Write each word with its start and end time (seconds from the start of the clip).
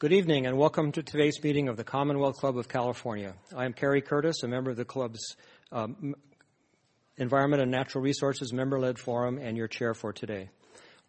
Good 0.00 0.14
evening 0.14 0.46
and 0.46 0.56
welcome 0.56 0.92
to 0.92 1.02
today's 1.02 1.42
meeting 1.42 1.68
of 1.68 1.76
the 1.76 1.84
Commonwealth 1.84 2.38
Club 2.38 2.56
of 2.56 2.68
California. 2.68 3.34
I 3.54 3.66
am 3.66 3.74
Kerry 3.74 4.00
Curtis, 4.00 4.42
a 4.42 4.48
member 4.48 4.70
of 4.70 4.78
the 4.78 4.84
club's 4.86 5.36
um, 5.72 6.14
Environment 7.18 7.60
and 7.60 7.70
Natural 7.70 8.02
Resources 8.02 8.50
member 8.50 8.80
led 8.80 8.98
forum 8.98 9.36
and 9.36 9.58
your 9.58 9.68
chair 9.68 9.92
for 9.92 10.14
today. 10.14 10.48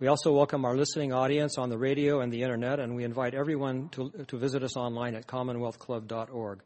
We 0.02 0.08
also 0.08 0.34
welcome 0.34 0.66
our 0.66 0.76
listening 0.76 1.14
audience 1.14 1.58
on 1.58 1.70
the 1.70 1.78
radio 1.78 2.20
and 2.20 2.34
the 2.34 2.44
internet, 2.44 2.82
and 2.82 2.94
we 2.94 3.06
invite 3.06 3.34
everyone 3.34 3.88
to, 3.94 4.12
to 4.28 4.38
visit 4.38 4.62
us 4.62 4.76
online 4.76 5.16
at 5.16 5.26
commonwealthclub.org. 5.26 6.60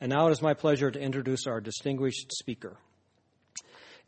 And 0.00 0.12
now 0.12 0.28
it 0.28 0.30
is 0.30 0.40
my 0.40 0.54
pleasure 0.54 0.92
to 0.92 1.00
introduce 1.00 1.48
our 1.48 1.60
distinguished 1.60 2.30
speaker. 2.34 2.76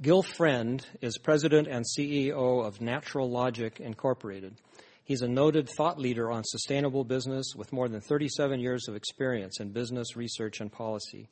Gil 0.01 0.23
Friend 0.23 0.87
is 1.01 1.19
president 1.19 1.67
and 1.67 1.85
CEO 1.85 2.65
of 2.65 2.81
Natural 2.81 3.29
Logic 3.29 3.81
Incorporated. 3.81 4.55
He's 5.05 5.23
a 5.23 5.29
noted 5.29 5.69
thought 5.69 5.99
leader 5.99 6.31
on 6.31 6.45
sustainable 6.45 7.05
business 7.05 7.55
with 7.57 7.73
more 7.73 7.89
than 7.89 8.01
37 8.01 8.61
years 8.61 8.87
of 8.89 8.95
experience 8.95 9.61
in 9.61 9.71
business 9.71 10.17
research 10.17 10.61
and 10.61 10.71
policy. 10.71 11.29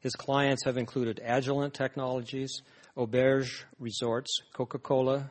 His 0.00 0.14
clients 0.14 0.64
have 0.64 0.78
included 0.78 1.20
Agilent 1.24 1.74
Technologies, 1.74 2.62
Auberge 2.96 3.64
Resorts, 3.78 4.30
Coca 4.54 4.78
Cola, 4.78 5.30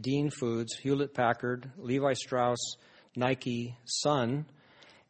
Dean 0.00 0.30
Foods, 0.30 0.74
Hewlett 0.82 1.14
Packard, 1.14 1.70
Levi 1.78 2.14
Strauss, 2.14 2.76
Nike, 3.14 3.76
Sun, 3.84 4.46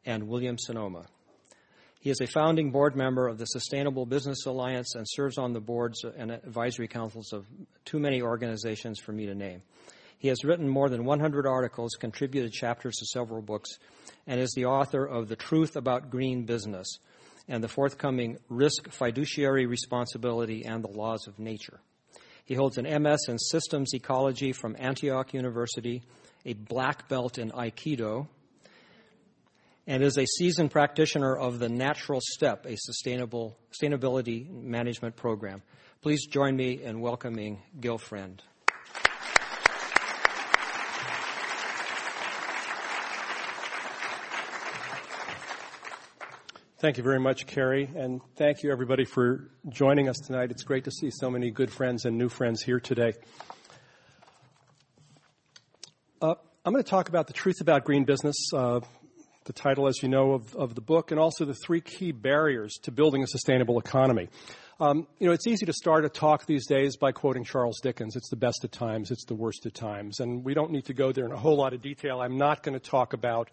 and 0.05 0.29
Williams 0.29 0.65
Sonoma. 0.67 1.07
He 2.01 2.11
is 2.11 2.21
a 2.21 2.27
founding 2.27 2.73
board 2.73 2.97
member 2.97 3.29
of 3.29 3.39
the 3.39 3.47
Sustainable 3.47 4.07
Business 4.07 4.45
Alliance 4.45 4.97
and 4.97 5.07
serves 5.09 5.39
on 5.39 5.53
the 5.53 5.61
boards 5.61 6.05
and 6.05 6.33
advisory 6.33 6.89
councils 6.89 7.33
of 7.33 7.47
too 7.85 8.01
many 8.01 8.21
organizations 8.21 8.99
for 8.99 9.13
me 9.13 9.27
to 9.27 9.37
name. 9.37 9.63
He 10.23 10.29
has 10.29 10.45
written 10.45 10.69
more 10.69 10.89
than 10.89 11.05
100 11.05 11.49
articles, 11.49 11.97
contributed 11.99 12.53
chapters 12.53 12.95
to 12.99 13.07
several 13.07 13.43
books, 13.43 13.71
and 14.25 14.39
is 14.39 14.53
the 14.55 14.67
author 14.67 15.05
of 15.05 15.27
The 15.27 15.35
Truth 15.35 15.75
About 15.75 16.11
Green 16.11 16.45
Business 16.45 16.87
and 17.49 17.61
the 17.61 17.67
forthcoming 17.67 18.39
Risk, 18.49 18.89
Fiduciary 18.89 19.67
Responsibility, 19.67 20.65
and 20.65 20.85
the 20.85 20.97
Laws 20.97 21.27
of 21.27 21.41
Nature. 21.41 21.81
He 22.45 22.55
holds 22.55 22.79
an 22.79 22.85
MS 23.03 23.19
in 23.27 23.37
Systems 23.37 23.95
Ecology 23.95 24.53
from 24.53 24.77
Antioch 24.79 25.35
University, 25.35 26.05
a 26.47 26.53
black 26.53 27.09
belt 27.09 27.37
in 27.37 27.51
Aikido, 27.51 28.29
and 29.89 30.05
is 30.05 30.19
a 30.19 30.25
seasoned 30.25 30.71
practitioner 30.71 31.37
of 31.37 31.59
the 31.59 31.69
Natural 31.69 32.21
Step, 32.23 32.65
a 32.65 32.77
sustainable 32.77 33.59
sustainability 33.73 34.49
management 34.49 35.17
program. 35.17 35.63
Please 36.01 36.29
join 36.29 36.55
me 36.55 36.81
in 36.81 37.01
welcoming 37.01 37.61
Gil 37.81 37.99
Friend. 37.99 38.41
Thank 46.83 46.97
you 46.97 47.05
very 47.05 47.21
much, 47.21 47.47
Kerry, 47.47 47.89
and 47.95 48.21
thank 48.35 48.65
you 48.65 48.73
everybody 48.73 49.05
for 49.05 49.49
joining 49.69 50.09
us 50.09 50.17
tonight. 50.19 50.51
It's 50.51 50.65
great 50.65 50.83
to 50.83 50.91
see 50.91 51.13
so 51.13 51.31
many 51.31 51.53
good 51.53 51.71
friends 51.71 52.07
and 52.07 52.19
new 52.19 52.29
friends 52.29 52.61
here 52.61 52.81
today. 52.81 53.13
Uh, 56.21 56.35
I'm 56.65 56.73
going 56.73 56.83
to 56.83 56.91
talk 56.91 57.09
about 57.09 57.29
the 57.29 57.35
truth 57.35 57.61
about 57.61 57.85
green 57.85 58.03
business, 58.03 58.35
uh, 58.53 58.81
the 59.45 59.53
title, 59.53 59.87
as 59.87 60.03
you 60.03 60.09
know, 60.09 60.33
of, 60.33 60.57
of, 60.57 60.75
the 60.75 60.81
book, 60.81 61.13
and 61.13 61.21
also 61.21 61.45
the 61.45 61.55
three 61.55 61.81
key 61.81 62.11
barriers 62.11 62.73
to 62.83 62.91
building 62.91 63.23
a 63.23 63.29
sustainable 63.29 63.79
economy. 63.79 64.29
Um, 64.83 65.07
you 65.21 65.29
know, 65.29 65.33
it's 65.33 65.47
easy 65.47 65.65
to 65.67 65.73
start 65.73 66.05
a 66.05 66.09
talk 66.09 66.45
these 66.45 66.67
days 66.67 66.97
by 66.97 67.13
quoting 67.13 67.45
Charles 67.45 67.79
Dickens. 67.81 68.17
It's 68.17 68.31
the 68.31 68.37
best 68.37 68.65
of 68.65 68.73
times, 68.73 69.13
it's 69.13 69.25
the 69.27 69.35
worst 69.37 69.65
of 69.65 69.73
times, 69.73 70.19
and 70.19 70.45
we 70.45 70.55
don't 70.55 70.73
need 70.73 70.87
to 70.87 70.93
go 70.93 71.13
there 71.13 71.25
in 71.25 71.31
a 71.31 71.37
whole 71.37 71.57
lot 71.57 71.73
of 71.73 71.81
detail. 71.81 72.21
I'm 72.21 72.37
not 72.37 72.65
going 72.65 72.75
to 72.75 72.85
talk 72.85 73.13
about 73.13 73.49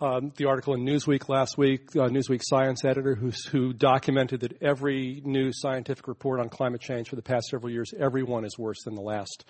um, 0.00 0.32
the 0.36 0.44
article 0.44 0.74
in 0.74 0.84
Newsweek 0.84 1.28
last 1.28 1.58
week, 1.58 1.96
uh, 1.96 2.06
Newsweek 2.06 2.42
science 2.44 2.84
editor 2.84 3.16
who, 3.16 3.32
who 3.50 3.72
documented 3.72 4.42
that 4.42 4.62
every 4.62 5.20
new 5.24 5.50
scientific 5.52 6.06
report 6.06 6.38
on 6.38 6.48
climate 6.48 6.80
change 6.80 7.08
for 7.08 7.16
the 7.16 7.22
past 7.22 7.48
several 7.48 7.72
years, 7.72 7.90
every 7.98 8.22
one 8.22 8.44
is 8.44 8.56
worse 8.56 8.84
than 8.84 8.94
the 8.94 9.02
last. 9.02 9.46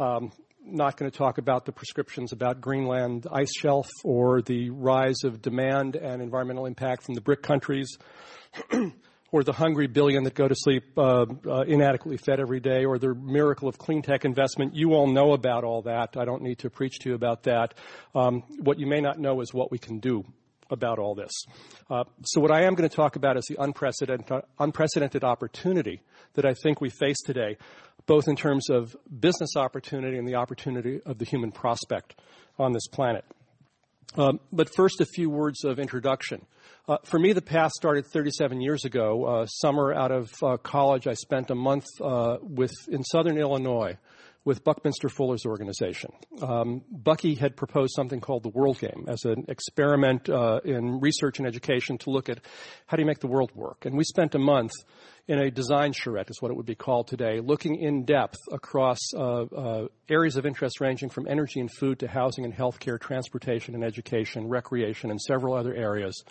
Um, 0.00 0.32
not 0.66 0.96
going 0.96 1.08
to 1.08 1.16
talk 1.16 1.38
about 1.38 1.66
the 1.66 1.72
prescriptions 1.72 2.32
about 2.32 2.60
Greenland 2.60 3.28
ice 3.30 3.54
shelf 3.56 3.86
or 4.02 4.42
the 4.42 4.70
rise 4.70 5.22
of 5.22 5.40
demand 5.40 5.94
and 5.94 6.20
environmental 6.20 6.66
impact 6.66 7.04
from 7.04 7.14
the 7.14 7.20
BRIC 7.20 7.42
countries. 7.42 7.96
or 9.34 9.42
the 9.42 9.52
hungry 9.52 9.88
billion 9.88 10.22
that 10.22 10.34
go 10.34 10.46
to 10.46 10.54
sleep 10.56 10.96
uh, 10.96 11.26
uh, 11.44 11.62
inadequately 11.62 12.16
fed 12.16 12.38
every 12.38 12.60
day, 12.60 12.84
or 12.84 13.00
the 13.00 13.12
miracle 13.16 13.68
of 13.68 13.76
clean 13.76 14.00
tech 14.00 14.24
investment. 14.24 14.76
You 14.76 14.94
all 14.94 15.08
know 15.08 15.32
about 15.32 15.64
all 15.64 15.82
that. 15.82 16.16
I 16.16 16.24
don't 16.24 16.40
need 16.40 16.60
to 16.60 16.70
preach 16.70 17.00
to 17.00 17.08
you 17.08 17.16
about 17.16 17.42
that. 17.42 17.74
Um, 18.14 18.44
what 18.60 18.78
you 18.78 18.86
may 18.86 19.00
not 19.00 19.18
know 19.18 19.40
is 19.40 19.52
what 19.52 19.72
we 19.72 19.78
can 19.78 19.98
do 19.98 20.22
about 20.70 21.00
all 21.00 21.16
this. 21.16 21.32
Uh, 21.90 22.04
so, 22.22 22.40
what 22.40 22.52
I 22.52 22.62
am 22.62 22.76
going 22.76 22.88
to 22.88 22.94
talk 22.94 23.16
about 23.16 23.36
is 23.36 23.44
the 23.48 23.60
unprecedented, 23.60 24.44
unprecedented 24.60 25.24
opportunity 25.24 26.00
that 26.34 26.46
I 26.46 26.54
think 26.54 26.80
we 26.80 26.88
face 26.88 27.20
today, 27.26 27.56
both 28.06 28.28
in 28.28 28.36
terms 28.36 28.70
of 28.70 28.96
business 29.18 29.56
opportunity 29.56 30.16
and 30.16 30.28
the 30.28 30.36
opportunity 30.36 31.00
of 31.04 31.18
the 31.18 31.24
human 31.24 31.50
prospect 31.50 32.14
on 32.56 32.72
this 32.72 32.86
planet. 32.86 33.24
Um, 34.16 34.40
but 34.52 34.68
first, 34.74 35.00
a 35.00 35.06
few 35.06 35.30
words 35.30 35.64
of 35.64 35.78
introduction. 35.78 36.46
Uh, 36.86 36.98
for 37.04 37.18
me, 37.18 37.32
the 37.32 37.42
path 37.42 37.72
started 37.72 38.06
37 38.06 38.60
years 38.60 38.84
ago. 38.84 39.24
Uh, 39.24 39.46
summer 39.46 39.92
out 39.92 40.12
of 40.12 40.30
uh, 40.42 40.56
college, 40.58 41.06
I 41.06 41.14
spent 41.14 41.50
a 41.50 41.54
month 41.54 41.86
uh, 42.00 42.36
with 42.42 42.72
in 42.88 43.02
Southern 43.04 43.38
Illinois 43.38 43.96
with 44.44 44.62
Buckminster 44.62 45.08
Fuller's 45.08 45.46
organization. 45.46 46.10
Um, 46.42 46.82
Bucky 46.90 47.34
had 47.34 47.56
proposed 47.56 47.94
something 47.96 48.20
called 48.20 48.42
the 48.42 48.50
World 48.50 48.78
Game 48.78 49.06
as 49.08 49.24
an 49.24 49.46
experiment 49.48 50.28
uh, 50.28 50.60
in 50.64 51.00
research 51.00 51.38
and 51.38 51.46
education 51.46 51.96
to 51.98 52.10
look 52.10 52.28
at 52.28 52.40
how 52.86 52.96
do 52.96 53.02
you 53.02 53.06
make 53.06 53.20
the 53.20 53.26
world 53.26 53.50
work. 53.54 53.86
And 53.86 53.96
we 53.96 54.04
spent 54.04 54.34
a 54.34 54.38
month 54.38 54.72
in 55.26 55.38
a 55.38 55.50
design 55.50 55.92
charrette, 55.92 56.28
is 56.28 56.42
what 56.42 56.50
it 56.50 56.54
would 56.54 56.66
be 56.66 56.74
called 56.74 57.08
today, 57.08 57.40
looking 57.40 57.76
in 57.76 58.04
depth 58.04 58.36
across 58.52 58.98
uh, 59.16 59.44
uh, 59.44 59.86
areas 60.10 60.36
of 60.36 60.44
interest 60.44 60.80
ranging 60.80 61.08
from 61.08 61.26
energy 61.26 61.60
and 61.60 61.72
food 61.72 61.98
to 62.00 62.06
housing 62.08 62.44
and 62.44 62.54
healthcare, 62.54 63.00
transportation 63.00 63.74
and 63.74 63.82
education, 63.82 64.46
recreation, 64.46 65.10
and 65.10 65.18
several 65.18 65.54
other 65.54 65.74
areas. 65.74 66.22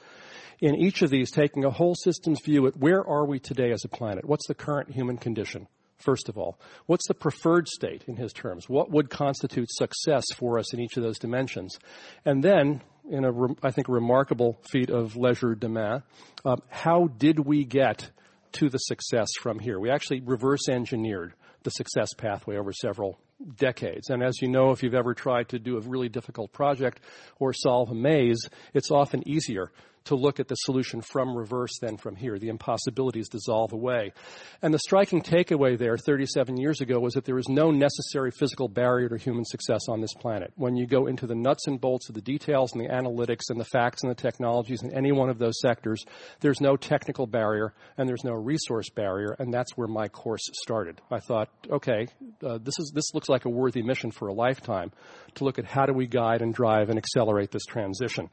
In 0.59 0.75
each 0.75 1.01
of 1.01 1.09
these, 1.09 1.31
taking 1.31 1.65
a 1.65 1.71
whole 1.71 1.95
systems 1.95 2.39
view 2.45 2.67
at 2.67 2.77
where 2.77 3.03
are 3.03 3.25
we 3.25 3.39
today 3.39 3.71
as 3.71 3.83
a 3.83 3.89
planet? 3.89 4.25
What's 4.25 4.47
the 4.47 4.53
current 4.53 4.91
human 4.91 5.17
condition? 5.17 5.67
First 5.97 6.29
of 6.29 6.37
all, 6.37 6.59
what's 6.85 7.07
the 7.07 7.13
preferred 7.13 7.67
state 7.67 8.03
in 8.07 8.15
his 8.15 8.33
terms? 8.33 8.67
What 8.67 8.91
would 8.91 9.09
constitute 9.09 9.71
success 9.71 10.25
for 10.35 10.59
us 10.59 10.73
in 10.73 10.79
each 10.79 10.97
of 10.97 11.03
those 11.03 11.19
dimensions? 11.19 11.77
And 12.25 12.43
then, 12.43 12.81
in 13.09 13.25
a, 13.25 13.31
I 13.61 13.71
think, 13.71 13.87
remarkable 13.87 14.59
feat 14.69 14.89
of 14.89 15.13
legerdemain, 15.13 16.03
uh, 16.43 16.55
how 16.69 17.07
did 17.07 17.39
we 17.39 17.63
get 17.63 18.09
to 18.53 18.69
the 18.69 18.77
success 18.77 19.27
from 19.39 19.59
here. 19.59 19.79
We 19.79 19.89
actually 19.89 20.21
reverse 20.21 20.69
engineered 20.69 21.33
the 21.63 21.71
success 21.71 22.13
pathway 22.13 22.57
over 22.57 22.71
several 22.71 23.19
decades. 23.57 24.09
And 24.09 24.23
as 24.23 24.41
you 24.41 24.47
know, 24.47 24.71
if 24.71 24.83
you've 24.83 24.93
ever 24.93 25.13
tried 25.13 25.49
to 25.49 25.59
do 25.59 25.77
a 25.77 25.81
really 25.81 26.09
difficult 26.09 26.53
project 26.53 27.01
or 27.39 27.53
solve 27.53 27.89
a 27.89 27.95
maze, 27.95 28.47
it's 28.73 28.91
often 28.91 29.27
easier 29.27 29.71
to 30.05 30.15
look 30.15 30.39
at 30.39 30.47
the 30.47 30.55
solution 30.55 31.01
from 31.01 31.35
reverse 31.35 31.77
than 31.79 31.97
from 31.97 32.15
here. 32.15 32.37
The 32.37 32.49
impossibilities 32.49 33.29
dissolve 33.29 33.73
away. 33.73 34.13
And 34.61 34.73
the 34.73 34.79
striking 34.79 35.21
takeaway 35.21 35.77
there 35.77 35.97
37 35.97 36.57
years 36.57 36.81
ago 36.81 36.99
was 36.99 37.13
that 37.13 37.25
there 37.25 37.37
is 37.37 37.47
no 37.49 37.71
necessary 37.71 38.31
physical 38.31 38.67
barrier 38.67 39.09
to 39.09 39.17
human 39.17 39.45
success 39.45 39.81
on 39.89 40.01
this 40.01 40.13
planet. 40.13 40.51
When 40.55 40.75
you 40.75 40.87
go 40.87 41.07
into 41.07 41.27
the 41.27 41.35
nuts 41.35 41.67
and 41.67 41.79
bolts 41.79 42.09
of 42.09 42.15
the 42.15 42.21
details 42.21 42.73
and 42.73 42.81
the 42.81 42.89
analytics 42.89 43.49
and 43.49 43.59
the 43.59 43.65
facts 43.65 44.03
and 44.03 44.11
the 44.11 44.15
technologies 44.15 44.83
in 44.83 44.93
any 44.93 45.11
one 45.11 45.29
of 45.29 45.39
those 45.39 45.59
sectors, 45.61 46.03
there's 46.41 46.61
no 46.61 46.75
technical 46.75 47.27
barrier 47.27 47.73
and 47.97 48.07
there's 48.07 48.23
no 48.23 48.33
resource 48.33 48.89
barrier, 48.89 49.35
and 49.39 49.53
that's 49.53 49.77
where 49.77 49.87
my 49.87 50.07
course 50.07 50.43
started. 50.63 51.01
I 51.11 51.19
thought, 51.19 51.49
okay, 51.69 52.07
uh, 52.45 52.59
this 52.61 52.79
is 52.79 52.91
this 52.93 53.13
looks 53.13 53.29
like 53.29 53.45
a 53.45 53.49
worthy 53.49 53.81
mission 53.81 54.11
for 54.11 54.27
a 54.27 54.33
lifetime 54.33 54.91
to 55.35 55.43
look 55.43 55.59
at 55.59 55.65
how 55.65 55.85
do 55.85 55.93
we 55.93 56.07
guide 56.07 56.41
and 56.41 56.53
drive 56.53 56.89
and 56.89 56.97
accelerate 56.97 57.51
this 57.51 57.65
transition. 57.65 58.29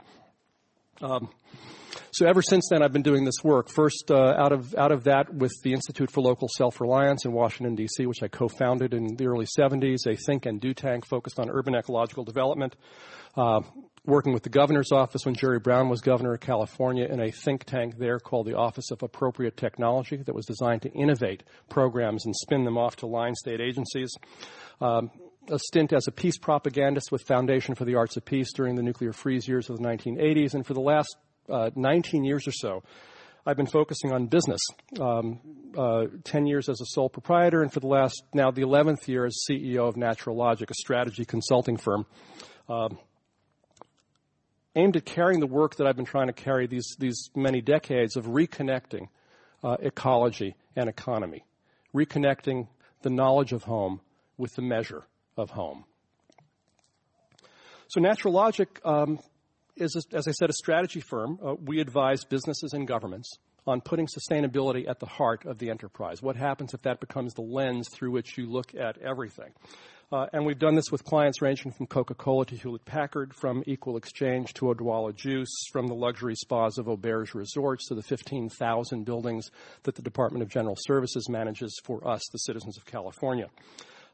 Um, 1.00 1.31
so 2.12 2.26
ever 2.26 2.43
since 2.43 2.69
then, 2.70 2.82
I've 2.82 2.93
been 2.93 3.02
doing 3.02 3.25
this 3.25 3.43
work. 3.43 3.69
First, 3.69 4.11
uh, 4.11 4.35
out 4.37 4.52
of 4.52 4.75
out 4.75 4.93
of 4.93 5.05
that, 5.05 5.32
with 5.32 5.52
the 5.62 5.73
Institute 5.73 6.11
for 6.11 6.20
Local 6.20 6.49
Self-Reliance 6.56 7.25
in 7.25 7.32
Washington 7.32 7.75
D.C., 7.75 8.06
which 8.06 8.23
I 8.23 8.29
co-founded 8.29 8.94
in 8.94 9.17
the 9.17 9.26
early 9.26 9.47
'70s, 9.58 10.06
a 10.06 10.17
think 10.17 10.47
and 10.47 10.61
do 10.61 10.75
tank 10.75 11.06
focused 11.06 11.38
on 11.38 11.49
urban 11.50 11.75
ecological 11.75 12.25
development. 12.25 12.76
Uh, 13.37 13.61
working 14.06 14.32
with 14.32 14.43
the 14.43 14.49
governor's 14.49 14.93
office 14.93 15.25
when 15.25 15.35
Jerry 15.35 15.58
Brown 15.58 15.88
was 15.88 16.00
governor 16.00 16.35
of 16.35 16.41
California 16.41 17.06
in 17.06 17.20
a 17.20 17.31
think 17.31 17.64
tank 17.64 17.99
there 17.99 18.19
called 18.19 18.46
the 18.46 18.56
Office 18.56 18.91
of 18.91 19.03
Appropriate 19.03 19.56
Technology 19.56 20.17
that 20.17 20.35
was 20.35 20.46
designed 20.46 20.82
to 20.82 20.91
innovate 20.93 21.44
programs 21.69 22.25
and 22.25 22.35
spin 22.35 22.64
them 22.64 22.79
off 22.79 22.96
to 22.96 23.06
line 23.06 23.35
state 23.35 23.61
agencies. 23.61 24.11
Um, 24.81 25.11
a 25.48 25.58
stint 25.58 25.92
as 25.92 26.06
a 26.06 26.12
peace 26.12 26.38
propagandist 26.38 27.10
with 27.10 27.22
Foundation 27.22 27.75
for 27.75 27.84
the 27.84 27.94
Arts 27.94 28.16
of 28.16 28.25
Peace 28.25 28.52
during 28.52 28.76
the 28.76 28.82
nuclear 28.82 29.12
freeze 29.12 29.48
years 29.48 29.70
of 29.70 29.78
the 29.78 29.82
1980s, 29.82 30.54
and 30.54 30.66
for 30.66 30.75
the 30.75 30.81
last 30.81 31.16
uh, 31.48 31.70
19 31.75 32.25
years 32.25 32.46
or 32.46 32.52
so, 32.52 32.82
I've 33.46 33.56
been 33.56 33.66
focusing 33.66 34.12
on 34.12 34.26
business. 34.26 34.60
Um, 35.00 35.40
uh, 35.76 36.06
10 36.25 36.46
years 36.46 36.69
as 36.69 36.81
a 36.81 36.87
sole 36.87 37.08
proprietor, 37.08 37.62
and 37.62 37.72
for 37.72 37.81
the 37.81 37.87
last, 37.87 38.22
now 38.34 38.50
the 38.50 38.62
11th 38.62 39.08
year 39.08 39.25
as 39.25 39.44
CEO 39.48 39.88
of 39.88 39.96
Natural 39.96 40.37
Logic, 40.37 40.70
a 40.70 40.75
strategy 40.75 41.25
consulting 41.25 41.76
firm. 41.76 42.06
Um, 42.69 42.98
aimed 44.76 44.96
at 44.96 45.04
carrying 45.04 45.40
the 45.40 45.46
work 45.46 45.76
that 45.76 45.86
I've 45.86 45.96
been 45.96 46.04
trying 46.04 46.28
to 46.28 46.32
carry 46.32 46.66
these, 46.66 46.94
these 46.98 47.31
many 47.34 47.60
decades 47.60 48.16
of 48.16 48.26
reconnecting 48.26 49.08
uh, 49.64 49.76
ecology 49.81 50.54
and 50.76 50.88
economy, 50.88 51.44
reconnecting 51.94 52.69
the 53.02 53.10
knowledge 53.10 53.52
of 53.52 53.64
home 53.64 54.00
with 54.36 54.54
the 54.54 54.62
measure 54.62 55.04
of 55.40 55.50
home. 55.50 55.84
So, 57.88 58.00
Natural 58.00 58.32
Logic 58.32 58.69
um, 58.84 59.19
is, 59.76 59.96
as 60.12 60.28
I 60.28 60.31
said, 60.31 60.50
a 60.50 60.52
strategy 60.52 61.00
firm. 61.00 61.38
Uh, 61.44 61.54
we 61.54 61.81
advise 61.81 62.25
businesses 62.25 62.72
and 62.72 62.87
governments 62.87 63.38
on 63.66 63.81
putting 63.81 64.06
sustainability 64.06 64.88
at 64.88 65.00
the 65.00 65.06
heart 65.06 65.44
of 65.46 65.58
the 65.58 65.70
enterprise. 65.70 66.22
What 66.22 66.37
happens 66.37 66.75
if 66.75 66.82
that 66.82 67.00
becomes 67.00 67.34
the 67.34 67.42
lens 67.42 67.88
through 67.92 68.12
which 68.12 68.38
you 68.38 68.46
look 68.46 68.75
at 68.75 68.98
everything? 68.98 69.52
Uh, 70.12 70.26
and 70.32 70.44
we've 70.44 70.58
done 70.58 70.75
this 70.75 70.90
with 70.90 71.04
clients 71.04 71.40
ranging 71.40 71.70
from 71.70 71.86
Coca-Cola 71.86 72.44
to 72.46 72.56
Hewlett-Packard, 72.56 73.32
from 73.32 73.62
Equal 73.66 73.96
Exchange 73.96 74.52
to 74.54 74.66
Odwalla 74.66 75.14
Juice, 75.14 75.54
from 75.70 75.86
the 75.86 75.94
luxury 75.94 76.34
spas 76.34 76.78
of 76.78 76.86
Auberge 76.86 77.32
Resorts 77.34 77.86
to 77.88 77.94
the 77.94 78.02
15,000 78.02 79.04
buildings 79.04 79.50
that 79.84 79.94
the 79.94 80.02
Department 80.02 80.43
of 80.43 80.48
General 80.48 80.75
Services 80.81 81.28
manages 81.28 81.81
for 81.84 82.06
us, 82.06 82.22
the 82.32 82.38
citizens 82.38 82.76
of 82.76 82.84
California. 82.86 83.46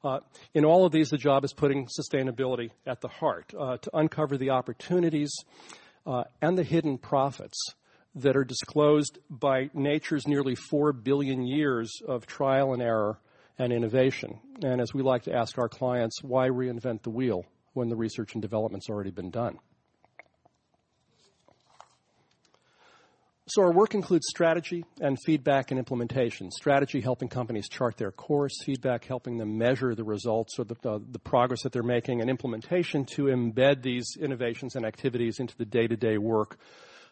Uh, 0.07 0.21
in 0.55 0.65
all 0.65 0.87
of 0.87 0.93
these, 0.93 1.11
the 1.11 1.19
job 1.19 1.45
is 1.45 1.53
putting 1.53 1.89
sustainability 1.89 2.71
at 2.87 3.01
the 3.01 3.09
heart 3.09 3.53
uh, 3.59 3.77
to 3.79 3.91
uncover 3.93 4.37
the 4.37 4.51
opportunities 4.51 5.35
uh, 6.07 6.23
and 6.41 6.57
the 6.57 6.63
hidden 6.63 6.97
profits 6.97 7.59
that 8.15 8.37
are 8.37 8.45
disclosed 8.45 9.19
by 9.29 9.69
nature's 9.75 10.29
nearly 10.29 10.55
4 10.55 10.93
billion 10.93 11.45
years 11.45 11.91
of 12.07 12.25
trial 12.25 12.73
and 12.73 12.81
error 12.81 13.19
and 13.59 13.73
innovation. 13.73 14.39
And 14.63 14.81
as 14.81 14.95
we 14.95 15.03
like 15.03 15.25
to 15.25 15.35
ask 15.35 15.59
our 15.59 15.69
clients, 15.69 16.23
why 16.23 16.51
reinvent 16.51 17.03
the 17.03 17.11
wheel 17.11 17.45
when 17.73 17.89
the 17.89 17.97
research 17.97 18.35
and 18.35 18.41
development's 18.41 18.89
already 18.89 19.11
been 19.11 19.31
done? 19.31 19.59
So 23.49 23.63
our 23.63 23.71
work 23.71 23.95
includes 23.95 24.27
strategy 24.29 24.85
and 25.01 25.17
feedback 25.25 25.71
and 25.71 25.79
implementation. 25.79 26.51
Strategy 26.51 27.01
helping 27.01 27.29
companies 27.29 27.69
chart 27.69 27.97
their 27.97 28.11
course, 28.11 28.61
feedback 28.65 29.05
helping 29.05 29.39
them 29.39 29.57
measure 29.57 29.95
the 29.95 30.03
results 30.03 30.59
or 30.59 30.65
the, 30.65 30.75
the 31.13 31.21
progress 31.21 31.63
that 31.63 31.71
they're 31.71 31.85
making, 31.85 32.21
and 32.21 32.29
implementation 32.29 33.05
to 33.05 33.27
embed 33.27 33.83
these 33.83 34.17
innovations 34.21 34.75
and 34.75 34.85
activities 34.85 35.39
into 35.39 35.57
the 35.59 35.65
day-to-day 35.65 36.19
work 36.19 36.59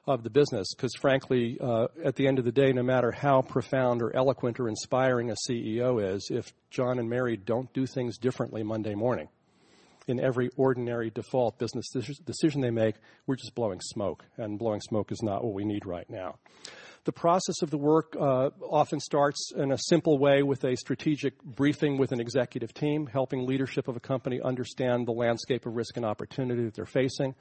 of 0.08 0.24
the 0.24 0.30
business. 0.30 0.74
Because 0.74 0.92
frankly, 1.00 1.56
uh, 1.60 1.86
at 2.04 2.16
the 2.16 2.26
end 2.26 2.40
of 2.40 2.44
the 2.44 2.52
day, 2.52 2.72
no 2.72 2.82
matter 2.82 3.12
how 3.12 3.40
profound 3.40 4.02
or 4.02 4.14
eloquent 4.16 4.58
or 4.58 4.68
inspiring 4.68 5.30
a 5.30 5.36
CEO 5.48 6.02
is, 6.14 6.30
if 6.32 6.52
John 6.68 6.98
and 6.98 7.08
Mary 7.08 7.36
don't 7.36 7.72
do 7.72 7.86
things 7.86 8.18
differently 8.18 8.64
Monday 8.64 8.96
morning, 8.96 9.28
in 10.06 10.20
every 10.20 10.50
ordinary 10.56 11.10
default 11.10 11.58
business 11.58 11.86
decision 12.24 12.60
they 12.60 12.70
make, 12.70 12.96
we're 13.26 13.36
just 13.36 13.54
blowing 13.54 13.80
smoke, 13.80 14.24
and 14.36 14.58
blowing 14.58 14.80
smoke 14.80 15.12
is 15.12 15.22
not 15.22 15.44
what 15.44 15.54
we 15.54 15.64
need 15.64 15.86
right 15.86 16.08
now. 16.08 16.36
The 17.04 17.12
process 17.12 17.60
of 17.60 17.70
the 17.70 17.76
work 17.76 18.16
uh, 18.18 18.48
often 18.62 18.98
starts 18.98 19.52
in 19.54 19.72
a 19.72 19.78
simple 19.78 20.18
way 20.18 20.42
with 20.42 20.64
a 20.64 20.74
strategic 20.74 21.42
briefing 21.42 21.98
with 21.98 22.12
an 22.12 22.20
executive 22.20 22.72
team, 22.72 23.06
helping 23.06 23.46
leadership 23.46 23.88
of 23.88 23.96
a 23.96 24.00
company 24.00 24.40
understand 24.42 25.06
the 25.06 25.12
landscape 25.12 25.66
of 25.66 25.74
risk 25.74 25.98
and 25.98 26.06
opportunity 26.06 26.64
that 26.64 26.74
they're 26.74 26.86
facing. 26.86 27.34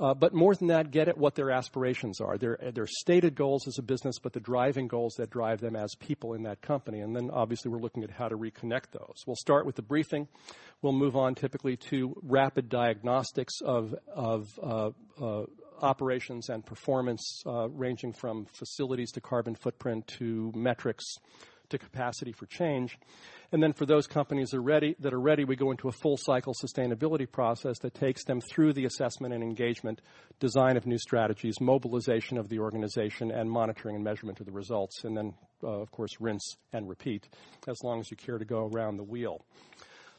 Uh, 0.00 0.14
but 0.14 0.32
more 0.32 0.54
than 0.54 0.68
that, 0.68 0.92
get 0.92 1.08
at 1.08 1.18
what 1.18 1.34
their 1.34 1.50
aspirations 1.50 2.20
are. 2.20 2.38
Their, 2.38 2.58
their 2.72 2.86
stated 2.86 3.34
goals 3.34 3.66
as 3.66 3.78
a 3.78 3.82
business, 3.82 4.18
but 4.22 4.32
the 4.32 4.40
driving 4.40 4.86
goals 4.86 5.14
that 5.18 5.30
drive 5.30 5.60
them 5.60 5.74
as 5.74 5.94
people 5.96 6.34
in 6.34 6.44
that 6.44 6.60
company. 6.60 7.00
And 7.00 7.16
then 7.16 7.30
obviously 7.32 7.70
we're 7.70 7.80
looking 7.80 8.04
at 8.04 8.10
how 8.10 8.28
to 8.28 8.36
reconnect 8.36 8.92
those. 8.92 9.24
We'll 9.26 9.36
start 9.36 9.66
with 9.66 9.74
the 9.74 9.82
briefing. 9.82 10.28
We'll 10.82 10.92
move 10.92 11.16
on 11.16 11.34
typically 11.34 11.76
to 11.90 12.14
rapid 12.22 12.68
diagnostics 12.68 13.60
of, 13.60 13.94
of 14.14 14.46
uh, 14.62 14.90
uh, 15.20 15.44
operations 15.82 16.48
and 16.48 16.64
performance, 16.64 17.42
uh, 17.44 17.68
ranging 17.68 18.12
from 18.12 18.46
facilities 18.46 19.10
to 19.12 19.20
carbon 19.20 19.56
footprint 19.56 20.06
to 20.18 20.52
metrics 20.54 21.04
to 21.70 21.78
capacity 21.78 22.32
for 22.32 22.46
change. 22.46 22.98
And 23.50 23.62
then 23.62 23.72
for 23.72 23.86
those 23.86 24.06
companies 24.06 24.50
that 24.50 24.58
are 24.58 24.62
ready, 24.62 24.94
that 25.00 25.14
are 25.14 25.20
ready, 25.20 25.44
we 25.44 25.56
go 25.56 25.70
into 25.70 25.88
a 25.88 25.92
full 25.92 26.18
cycle 26.18 26.52
sustainability 26.52 27.30
process 27.30 27.78
that 27.78 27.94
takes 27.94 28.24
them 28.24 28.40
through 28.42 28.74
the 28.74 28.84
assessment 28.84 29.32
and 29.32 29.42
engagement, 29.42 30.02
design 30.38 30.76
of 30.76 30.86
new 30.86 30.98
strategies, 30.98 31.60
mobilization 31.60 32.36
of 32.36 32.48
the 32.50 32.58
organization, 32.58 33.30
and 33.30 33.50
monitoring 33.50 33.96
and 33.96 34.04
measurement 34.04 34.40
of 34.40 34.46
the 34.46 34.52
results. 34.52 35.04
And 35.04 35.16
then, 35.16 35.34
uh, 35.62 35.80
of 35.80 35.90
course, 35.90 36.10
rinse 36.20 36.56
and 36.72 36.88
repeat 36.88 37.26
as 37.66 37.78
long 37.82 38.00
as 38.00 38.10
you 38.10 38.18
care 38.18 38.36
to 38.36 38.44
go 38.44 38.68
around 38.72 38.98
the 38.98 39.04
wheel. 39.04 39.44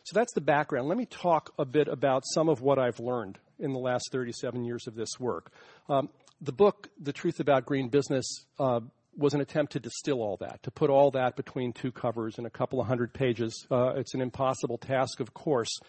So 0.05 0.19
that's 0.19 0.33
the 0.33 0.41
background. 0.41 0.87
Let 0.87 0.97
me 0.97 1.05
talk 1.05 1.53
a 1.59 1.65
bit 1.65 1.87
about 1.87 2.23
some 2.33 2.49
of 2.49 2.61
what 2.61 2.79
I've 2.79 2.99
learned 2.99 3.37
in 3.59 3.73
the 3.73 3.79
last 3.79 4.09
37 4.11 4.63
years 4.63 4.87
of 4.87 4.95
this 4.95 5.19
work. 5.19 5.51
Um, 5.87 6.09
the 6.41 6.51
book, 6.51 6.89
The 6.99 7.13
Truth 7.13 7.39
About 7.39 7.65
Green 7.65 7.89
Business, 7.89 8.45
uh, 8.59 8.79
was 9.19 9.33
an 9.33 9.41
attempt 9.41 9.73
to 9.73 9.79
distill 9.79 10.21
all 10.21 10.37
that, 10.37 10.63
to 10.63 10.71
put 10.71 10.89
all 10.89 11.11
that 11.11 11.35
between 11.35 11.73
two 11.73 11.91
covers 11.91 12.39
in 12.39 12.45
a 12.45 12.49
couple 12.49 12.79
of 12.79 12.87
hundred 12.87 13.13
pages. 13.13 13.67
Uh, 13.69 13.93
it's 13.95 14.13
an 14.13 14.21
impossible 14.21 14.77
task, 14.77 15.19
of 15.19 15.33
course. 15.33 15.79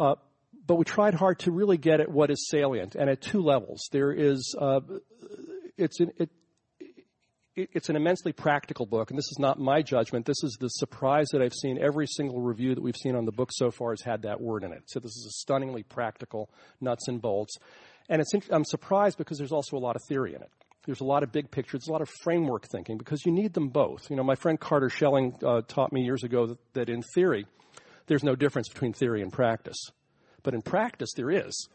Uh, 0.00 0.14
but 0.66 0.76
we 0.76 0.84
tried 0.84 1.14
hard 1.14 1.38
to 1.40 1.52
really 1.52 1.76
get 1.76 2.00
at 2.00 2.10
what 2.10 2.30
is 2.30 2.48
salient, 2.50 2.94
and 2.94 3.10
at 3.10 3.20
two 3.20 3.42
levels. 3.42 3.88
There 3.92 4.12
is, 4.12 4.56
uh, 4.58 4.80
it's 5.76 6.00
an, 6.00 6.12
it, 6.16 6.30
it's 7.54 7.88
an 7.88 7.96
immensely 7.96 8.32
practical 8.32 8.86
book, 8.86 9.10
and 9.10 9.18
this 9.18 9.30
is 9.30 9.38
not 9.38 9.60
my 9.60 9.82
judgment. 9.82 10.26
This 10.26 10.42
is 10.42 10.56
the 10.58 10.68
surprise 10.68 11.28
that 11.32 11.42
I've 11.42 11.52
seen. 11.52 11.78
Every 11.78 12.06
single 12.06 12.40
review 12.40 12.74
that 12.74 12.82
we've 12.82 12.96
seen 12.96 13.14
on 13.14 13.26
the 13.26 13.32
book 13.32 13.50
so 13.52 13.70
far 13.70 13.90
has 13.90 14.00
had 14.00 14.22
that 14.22 14.40
word 14.40 14.64
in 14.64 14.72
it. 14.72 14.82
So 14.86 14.98
this 14.98 15.12
is 15.12 15.26
a 15.26 15.36
stunningly 15.42 15.82
practical, 15.82 16.50
nuts 16.80 17.06
and 17.08 17.20
bolts. 17.20 17.56
And 18.08 18.20
it's, 18.20 18.32
I'm 18.50 18.64
surprised 18.64 19.18
because 19.18 19.38
there's 19.38 19.52
also 19.52 19.76
a 19.76 19.78
lot 19.78 19.96
of 19.96 20.02
theory 20.08 20.34
in 20.34 20.42
it. 20.42 20.50
There's 20.86 21.00
a 21.00 21.04
lot 21.04 21.22
of 21.22 21.32
big 21.32 21.50
picture. 21.50 21.78
There's 21.78 21.88
a 21.88 21.92
lot 21.92 22.02
of 22.02 22.10
framework 22.22 22.66
thinking 22.66 22.98
because 22.98 23.24
you 23.24 23.32
need 23.32 23.54
them 23.54 23.68
both. 23.68 24.10
You 24.10 24.16
know, 24.16 24.22
my 24.22 24.34
friend 24.34 24.60
Carter 24.60 24.90
Schelling 24.90 25.34
uh, 25.42 25.62
taught 25.66 25.92
me 25.92 26.02
years 26.02 26.24
ago 26.24 26.46
that, 26.46 26.58
that 26.74 26.88
in 26.88 27.02
theory, 27.14 27.46
there's 28.06 28.22
no 28.22 28.34
difference 28.34 28.68
between 28.68 28.92
theory 28.92 29.22
and 29.22 29.32
practice. 29.32 29.78
But 30.42 30.54
in 30.54 30.60
practice, 30.60 31.14
there 31.16 31.30
is. 31.30 31.68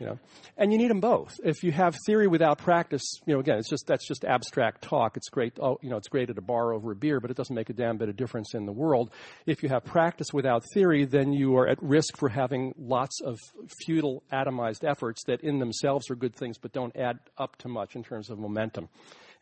You 0.00 0.06
know, 0.06 0.18
and 0.56 0.72
you 0.72 0.78
need 0.78 0.90
them 0.90 1.00
both. 1.00 1.38
If 1.44 1.62
you 1.62 1.70
have 1.70 1.94
theory 2.04 2.26
without 2.26 2.58
practice, 2.58 3.02
you 3.26 3.34
know, 3.34 3.40
again, 3.40 3.58
it's 3.58 3.70
just 3.70 3.86
that's 3.86 4.06
just 4.06 4.24
abstract 4.24 4.82
talk. 4.82 5.16
It's 5.16 5.28
great, 5.28 5.56
oh, 5.60 5.78
you 5.82 5.90
know, 5.90 5.96
it's 5.96 6.08
great 6.08 6.30
at 6.30 6.38
a 6.38 6.42
bar 6.42 6.72
over 6.72 6.90
a 6.90 6.96
beer, 6.96 7.20
but 7.20 7.30
it 7.30 7.36
doesn't 7.36 7.54
make 7.54 7.70
a 7.70 7.72
damn 7.72 7.96
bit 7.96 8.08
of 8.08 8.16
difference 8.16 8.54
in 8.54 8.66
the 8.66 8.72
world. 8.72 9.10
If 9.46 9.62
you 9.62 9.68
have 9.68 9.84
practice 9.84 10.32
without 10.32 10.64
theory, 10.74 11.04
then 11.04 11.32
you 11.32 11.56
are 11.58 11.68
at 11.68 11.80
risk 11.80 12.16
for 12.16 12.28
having 12.28 12.74
lots 12.76 13.20
of 13.20 13.38
futile, 13.86 14.24
atomized 14.32 14.82
efforts 14.82 15.22
that 15.26 15.42
in 15.42 15.60
themselves 15.60 16.10
are 16.10 16.16
good 16.16 16.34
things, 16.34 16.58
but 16.58 16.72
don't 16.72 16.94
add 16.96 17.20
up 17.38 17.56
to 17.58 17.68
much 17.68 17.94
in 17.94 18.02
terms 18.02 18.30
of 18.30 18.38
momentum 18.38 18.88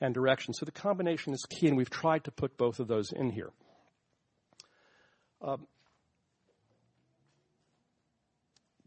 and 0.03 0.13
direction. 0.13 0.53
So 0.53 0.67
the 0.67 0.73
combination 0.73 1.33
is 1.33 1.47
key, 1.49 1.69
and 1.69 1.77
we've 1.77 1.89
tried 1.89 2.25
to 2.25 2.31
put 2.31 2.59
both 2.59 2.79
of 2.79 2.89
those 2.89 3.11
in 3.13 3.31
here. 3.31 3.51
Um, 5.41 5.67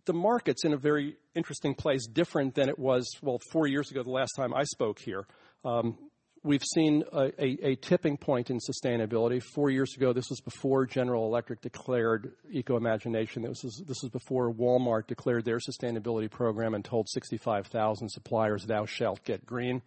the 0.06 0.14
market's 0.14 0.64
in 0.64 0.74
a 0.74 0.78
very 0.78 1.18
interesting 1.34 1.76
place, 1.76 2.08
different 2.08 2.56
than 2.56 2.70
it 2.70 2.78
was, 2.78 3.10
well, 3.22 3.40
four 3.52 3.68
years 3.68 3.92
ago, 3.92 4.04
the 4.04 4.10
last 4.10 4.34
time 4.38 4.54
I 4.54 4.64
spoke 4.64 5.00
here. 5.00 5.26
Um, 5.64 5.98
we've 6.44 6.64
seen 6.64 7.04
a, 7.12 7.32
a, 7.44 7.58
a, 7.70 7.76
tipping 7.76 8.18
point 8.18 8.52
in 8.52 8.60
sustainability. 8.60 9.42
Four 9.42 9.72
years 9.72 9.96
ago, 9.98 10.14
this 10.14 10.30
was 10.30 10.40
before 10.42 10.86
General 10.86 11.26
Electric 11.26 11.62
declared 11.62 12.34
Eco 12.52 12.78
Imagination. 12.78 13.42
This 13.42 13.64
was, 13.64 13.84
this 13.88 13.98
was 14.04 14.12
before 14.12 14.54
Walmart 14.54 15.08
declared 15.08 15.44
their 15.44 15.58
sustainability 15.58 16.30
program 16.30 16.76
and 16.76 16.86
told 16.86 17.10
65,000 17.10 18.10
suppliers, 18.10 18.66
thou 18.66 18.86
shalt 18.86 19.24
get 19.24 19.46
green. 19.46 19.82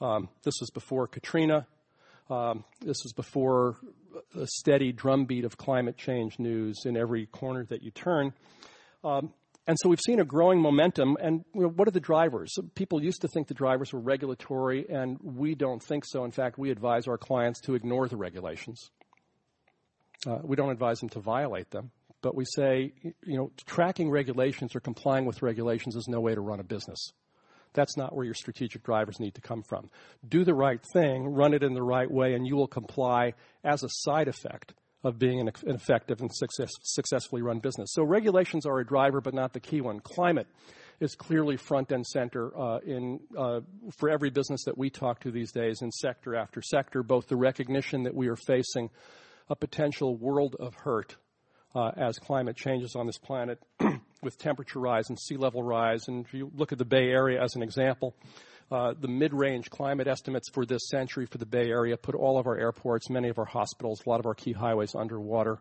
Um, 0.00 0.28
this 0.44 0.54
was 0.60 0.70
before 0.70 1.08
Katrina. 1.08 1.66
Um, 2.30 2.64
this 2.80 2.98
was 3.02 3.12
before 3.12 3.76
a 4.38 4.46
steady 4.46 4.92
drumbeat 4.92 5.44
of 5.44 5.56
climate 5.56 5.96
change 5.96 6.38
news 6.38 6.82
in 6.84 6.96
every 6.96 7.26
corner 7.26 7.64
that 7.70 7.82
you 7.82 7.90
turn. 7.90 8.32
Um, 9.02 9.32
and 9.68 9.76
so 9.78 9.90
we've 9.90 10.00
seen 10.00 10.18
a 10.18 10.24
growing 10.24 10.62
momentum. 10.62 11.18
And 11.20 11.44
you 11.54 11.60
know, 11.60 11.68
what 11.68 11.86
are 11.86 11.92
the 11.92 12.00
drivers? 12.00 12.54
People 12.74 13.04
used 13.04 13.20
to 13.20 13.28
think 13.28 13.48
the 13.48 13.54
drivers 13.54 13.92
were 13.92 14.00
regulatory, 14.00 14.86
and 14.88 15.18
we 15.22 15.54
don't 15.54 15.82
think 15.82 16.04
so. 16.06 16.24
In 16.24 16.30
fact, 16.30 16.58
we 16.58 16.70
advise 16.70 17.06
our 17.06 17.18
clients 17.18 17.60
to 17.60 17.74
ignore 17.74 18.08
the 18.08 18.16
regulations. 18.16 18.90
Uh, 20.26 20.38
we 20.42 20.56
don't 20.56 20.70
advise 20.70 21.00
them 21.00 21.10
to 21.10 21.20
violate 21.20 21.70
them, 21.70 21.90
but 22.22 22.34
we 22.34 22.46
say, 22.56 22.94
you 23.02 23.36
know, 23.36 23.52
tracking 23.66 24.10
regulations 24.10 24.74
or 24.74 24.80
complying 24.80 25.26
with 25.26 25.42
regulations 25.42 25.94
is 25.94 26.08
no 26.08 26.18
way 26.18 26.34
to 26.34 26.40
run 26.40 26.60
a 26.60 26.64
business. 26.64 27.12
That's 27.74 27.96
not 27.96 28.16
where 28.16 28.24
your 28.24 28.34
strategic 28.34 28.82
drivers 28.82 29.20
need 29.20 29.34
to 29.34 29.42
come 29.42 29.62
from. 29.68 29.90
Do 30.26 30.44
the 30.44 30.54
right 30.54 30.80
thing, 30.94 31.28
run 31.28 31.52
it 31.52 31.62
in 31.62 31.74
the 31.74 31.82
right 31.82 32.10
way, 32.10 32.32
and 32.32 32.46
you 32.46 32.56
will 32.56 32.66
comply 32.66 33.34
as 33.62 33.82
a 33.82 33.88
side 33.90 34.28
effect 34.28 34.72
of 35.04 35.18
being 35.18 35.40
an, 35.40 35.50
effective 35.66 36.20
and 36.20 36.34
success, 36.34 36.70
successfully 36.82 37.42
run 37.42 37.60
business. 37.60 37.92
So 37.92 38.02
regulations 38.02 38.66
are 38.66 38.78
a 38.80 38.86
driver, 38.86 39.20
but 39.20 39.34
not 39.34 39.52
the 39.52 39.60
key 39.60 39.80
one. 39.80 40.00
Climate 40.00 40.48
is 41.00 41.14
clearly 41.14 41.56
front 41.56 41.92
and 41.92 42.04
center 42.04 42.56
uh, 42.58 42.78
in 42.78 43.20
uh, 43.36 43.60
for 43.96 44.10
every 44.10 44.30
business 44.30 44.64
that 44.64 44.76
we 44.76 44.90
talk 44.90 45.20
to 45.20 45.30
these 45.30 45.52
days, 45.52 45.82
in 45.82 45.92
sector 45.92 46.34
after 46.34 46.60
sector. 46.60 47.02
Both 47.02 47.28
the 47.28 47.36
recognition 47.36 48.02
that 48.04 48.14
we 48.14 48.28
are 48.28 48.36
facing 48.36 48.90
a 49.48 49.54
potential 49.54 50.16
world 50.16 50.56
of 50.58 50.74
hurt 50.74 51.16
uh, 51.74 51.92
as 51.96 52.18
climate 52.18 52.56
changes 52.56 52.96
on 52.96 53.06
this 53.06 53.18
planet, 53.18 53.62
with 54.22 54.38
temperature 54.38 54.80
rise 54.80 55.08
and 55.08 55.18
sea 55.18 55.36
level 55.36 55.62
rise. 55.62 56.08
And 56.08 56.26
if 56.26 56.34
you 56.34 56.50
look 56.54 56.72
at 56.72 56.78
the 56.78 56.84
Bay 56.84 57.08
Area 57.10 57.42
as 57.42 57.54
an 57.54 57.62
example, 57.62 58.16
uh, 58.70 58.94
the 58.98 59.08
mid-range 59.08 59.70
climate 59.70 60.06
estimates 60.06 60.48
for 60.52 60.66
this 60.66 60.88
century 60.88 61.26
for 61.26 61.38
the 61.38 61.46
Bay 61.46 61.68
Area 61.68 61.96
put 61.96 62.14
all 62.14 62.38
of 62.38 62.46
our 62.46 62.56
airports, 62.56 63.08
many 63.08 63.28
of 63.28 63.38
our 63.38 63.46
hospitals, 63.46 64.02
a 64.04 64.08
lot 64.08 64.20
of 64.20 64.26
our 64.26 64.34
key 64.34 64.52
highways 64.52 64.94
underwater. 64.94 65.58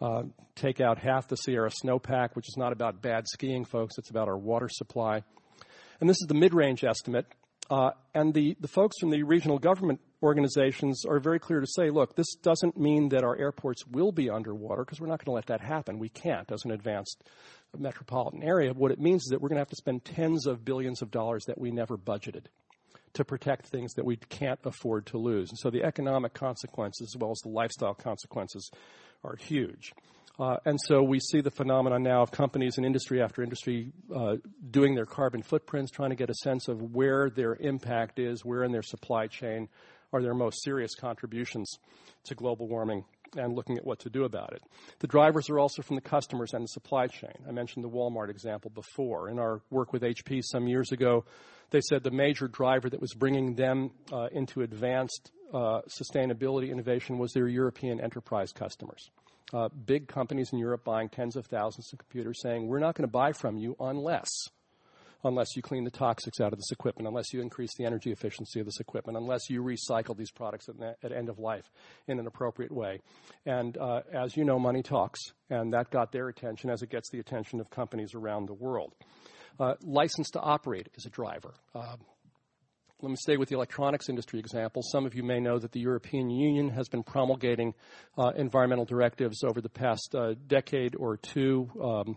Uh, 0.00 0.24
take 0.56 0.80
out 0.80 0.98
half 0.98 1.28
the 1.28 1.36
Sierra 1.36 1.70
snowpack, 1.70 2.30
which 2.34 2.48
is 2.48 2.56
not 2.56 2.72
about 2.72 3.00
bad 3.00 3.26
skiing, 3.28 3.64
folks. 3.64 3.94
It's 3.98 4.10
about 4.10 4.28
our 4.28 4.36
water 4.36 4.68
supply. 4.68 5.22
And 6.00 6.10
this 6.10 6.16
is 6.20 6.26
the 6.26 6.34
mid-range 6.34 6.82
estimate. 6.84 7.26
Uh, 7.70 7.92
and 8.12 8.34
the, 8.34 8.56
the 8.60 8.68
folks 8.68 8.96
from 9.00 9.10
the 9.10 9.22
regional 9.22 9.58
government 9.58 10.00
organizations 10.22 11.04
are 11.06 11.20
very 11.20 11.38
clear 11.38 11.60
to 11.60 11.66
say, 11.66 11.88
look, 11.88 12.16
this 12.16 12.34
doesn't 12.42 12.76
mean 12.76 13.08
that 13.10 13.24
our 13.24 13.38
airports 13.38 13.86
will 13.86 14.12
be 14.12 14.28
underwater 14.28 14.84
because 14.84 15.00
we're 15.00 15.06
not 15.06 15.24
going 15.24 15.32
to 15.32 15.36
let 15.36 15.46
that 15.46 15.60
happen. 15.60 15.98
We 15.98 16.08
can't 16.08 16.50
as 16.52 16.64
an 16.64 16.72
advanced 16.72 17.22
metropolitan 17.78 18.42
area. 18.42 18.72
What 18.72 18.90
it 18.90 19.00
means 19.00 19.22
is 19.22 19.28
that 19.30 19.40
we're 19.40 19.48
going 19.48 19.56
to 19.56 19.62
have 19.62 19.70
to 19.70 19.76
spend 19.76 20.04
tens 20.04 20.46
of 20.46 20.64
billions 20.64 21.02
of 21.02 21.10
dollars 21.10 21.44
that 21.46 21.58
we 21.58 21.70
never 21.70 21.96
budgeted 21.96 22.44
to 23.14 23.24
protect 23.24 23.66
things 23.66 23.92
that 23.94 24.04
we 24.04 24.16
can't 24.16 24.60
afford 24.64 25.06
to 25.06 25.18
lose. 25.18 25.50
And 25.50 25.58
so 25.58 25.70
the 25.70 25.82
economic 25.82 26.34
consequences 26.34 27.12
as 27.14 27.18
well 27.18 27.30
as 27.30 27.38
the 27.38 27.50
lifestyle 27.50 27.94
consequences 27.94 28.70
are 29.24 29.36
huge. 29.36 29.92
Uh, 30.38 30.56
and 30.64 30.78
so 30.86 31.02
we 31.02 31.20
see 31.20 31.42
the 31.42 31.50
phenomenon 31.50 32.02
now 32.02 32.22
of 32.22 32.30
companies 32.30 32.78
and 32.78 32.86
industry 32.86 33.20
after 33.20 33.42
industry 33.42 33.92
uh, 34.14 34.36
doing 34.70 34.94
their 34.94 35.04
carbon 35.04 35.42
footprints, 35.42 35.90
trying 35.90 36.08
to 36.10 36.16
get 36.16 36.30
a 36.30 36.34
sense 36.34 36.68
of 36.68 36.94
where 36.94 37.28
their 37.28 37.54
impact 37.56 38.18
is, 38.18 38.44
where 38.44 38.64
in 38.64 38.72
their 38.72 38.82
supply 38.82 39.26
chain 39.26 39.68
are 40.12 40.22
their 40.22 40.34
most 40.34 40.62
serious 40.62 40.94
contributions 40.94 41.70
to 42.24 42.34
global 42.34 42.66
warming 42.66 43.04
and 43.36 43.54
looking 43.54 43.78
at 43.78 43.84
what 43.84 43.98
to 44.00 44.10
do 44.10 44.24
about 44.24 44.52
it. 44.52 44.62
The 45.00 45.06
drivers 45.06 45.48
are 45.50 45.58
also 45.58 45.82
from 45.82 45.96
the 45.96 46.02
customers 46.02 46.52
and 46.52 46.64
the 46.64 46.68
supply 46.68 47.06
chain. 47.06 47.34
I 47.48 47.52
mentioned 47.52 47.84
the 47.84 47.90
Walmart 47.90 48.28
example 48.28 48.70
before. 48.70 49.28
In 49.28 49.38
our 49.38 49.60
work 49.70 49.92
with 49.92 50.02
HP 50.02 50.42
some 50.44 50.66
years 50.66 50.92
ago, 50.92 51.24
they 51.70 51.80
said 51.80 52.02
the 52.02 52.10
major 52.10 52.48
driver 52.48 52.90
that 52.90 53.00
was 53.00 53.14
bringing 53.14 53.54
them 53.54 53.90
uh, 54.12 54.28
into 54.32 54.60
advanced 54.60 55.32
uh, 55.52 55.80
sustainability 55.88 56.70
innovation 56.70 57.18
was 57.18 57.32
their 57.32 57.48
European 57.48 58.00
enterprise 58.00 58.52
customers. 58.52 59.10
Uh, 59.52 59.68
big 59.68 60.08
companies 60.08 60.50
in 60.52 60.58
Europe 60.58 60.82
buying 60.84 61.08
tens 61.10 61.36
of 61.36 61.46
thousands 61.46 61.92
of 61.92 61.98
computers 61.98 62.40
saying, 62.42 62.66
We're 62.66 62.78
not 62.78 62.94
going 62.94 63.06
to 63.06 63.12
buy 63.12 63.32
from 63.32 63.58
you 63.58 63.76
unless 63.78 64.28
unless 65.24 65.56
you 65.56 65.62
clean 65.62 65.84
the 65.84 65.90
toxics 65.90 66.40
out 66.40 66.52
of 66.52 66.58
this 66.58 66.70
equipment, 66.72 67.06
unless 67.08 67.32
you 67.32 67.40
increase 67.40 67.74
the 67.76 67.84
energy 67.84 68.10
efficiency 68.10 68.60
of 68.60 68.66
this 68.66 68.80
equipment, 68.80 69.16
unless 69.16 69.48
you 69.48 69.62
recycle 69.62 70.16
these 70.16 70.30
products 70.30 70.68
at, 71.02 71.12
end 71.12 71.28
of 71.28 71.38
life 71.38 71.70
in 72.08 72.18
an 72.18 72.26
appropriate 72.26 72.72
way. 72.72 73.00
And 73.46 73.76
uh, 73.76 74.00
as 74.12 74.36
you 74.36 74.44
know, 74.44 74.58
money 74.58 74.82
talks, 74.82 75.20
and 75.50 75.72
that 75.72 75.90
got 75.90 76.12
their 76.12 76.28
attention 76.28 76.70
as 76.70 76.82
it 76.82 76.90
gets 76.90 77.10
the 77.10 77.20
attention 77.20 77.60
of 77.60 77.70
companies 77.70 78.14
around 78.14 78.48
the 78.48 78.54
world. 78.54 78.94
Uh, 79.60 79.74
license 79.82 80.30
to 80.30 80.40
operate 80.40 80.88
is 80.94 81.06
a 81.06 81.10
driver. 81.10 81.54
Uh, 81.74 81.96
let 83.02 83.10
me 83.10 83.16
stay 83.16 83.36
with 83.36 83.48
the 83.48 83.56
electronics 83.56 84.08
industry 84.08 84.38
example. 84.38 84.80
Some 84.80 85.06
of 85.06 85.14
you 85.14 85.24
may 85.24 85.40
know 85.40 85.58
that 85.58 85.72
the 85.72 85.80
European 85.80 86.30
Union 86.30 86.68
has 86.70 86.88
been 86.88 87.02
promulgating 87.02 87.74
uh, 88.16 88.30
environmental 88.36 88.84
directives 88.84 89.42
over 89.42 89.60
the 89.60 89.68
past 89.68 90.14
uh, 90.14 90.34
decade 90.46 90.94
or 90.94 91.16
two. 91.16 91.68
Um, 91.82 92.16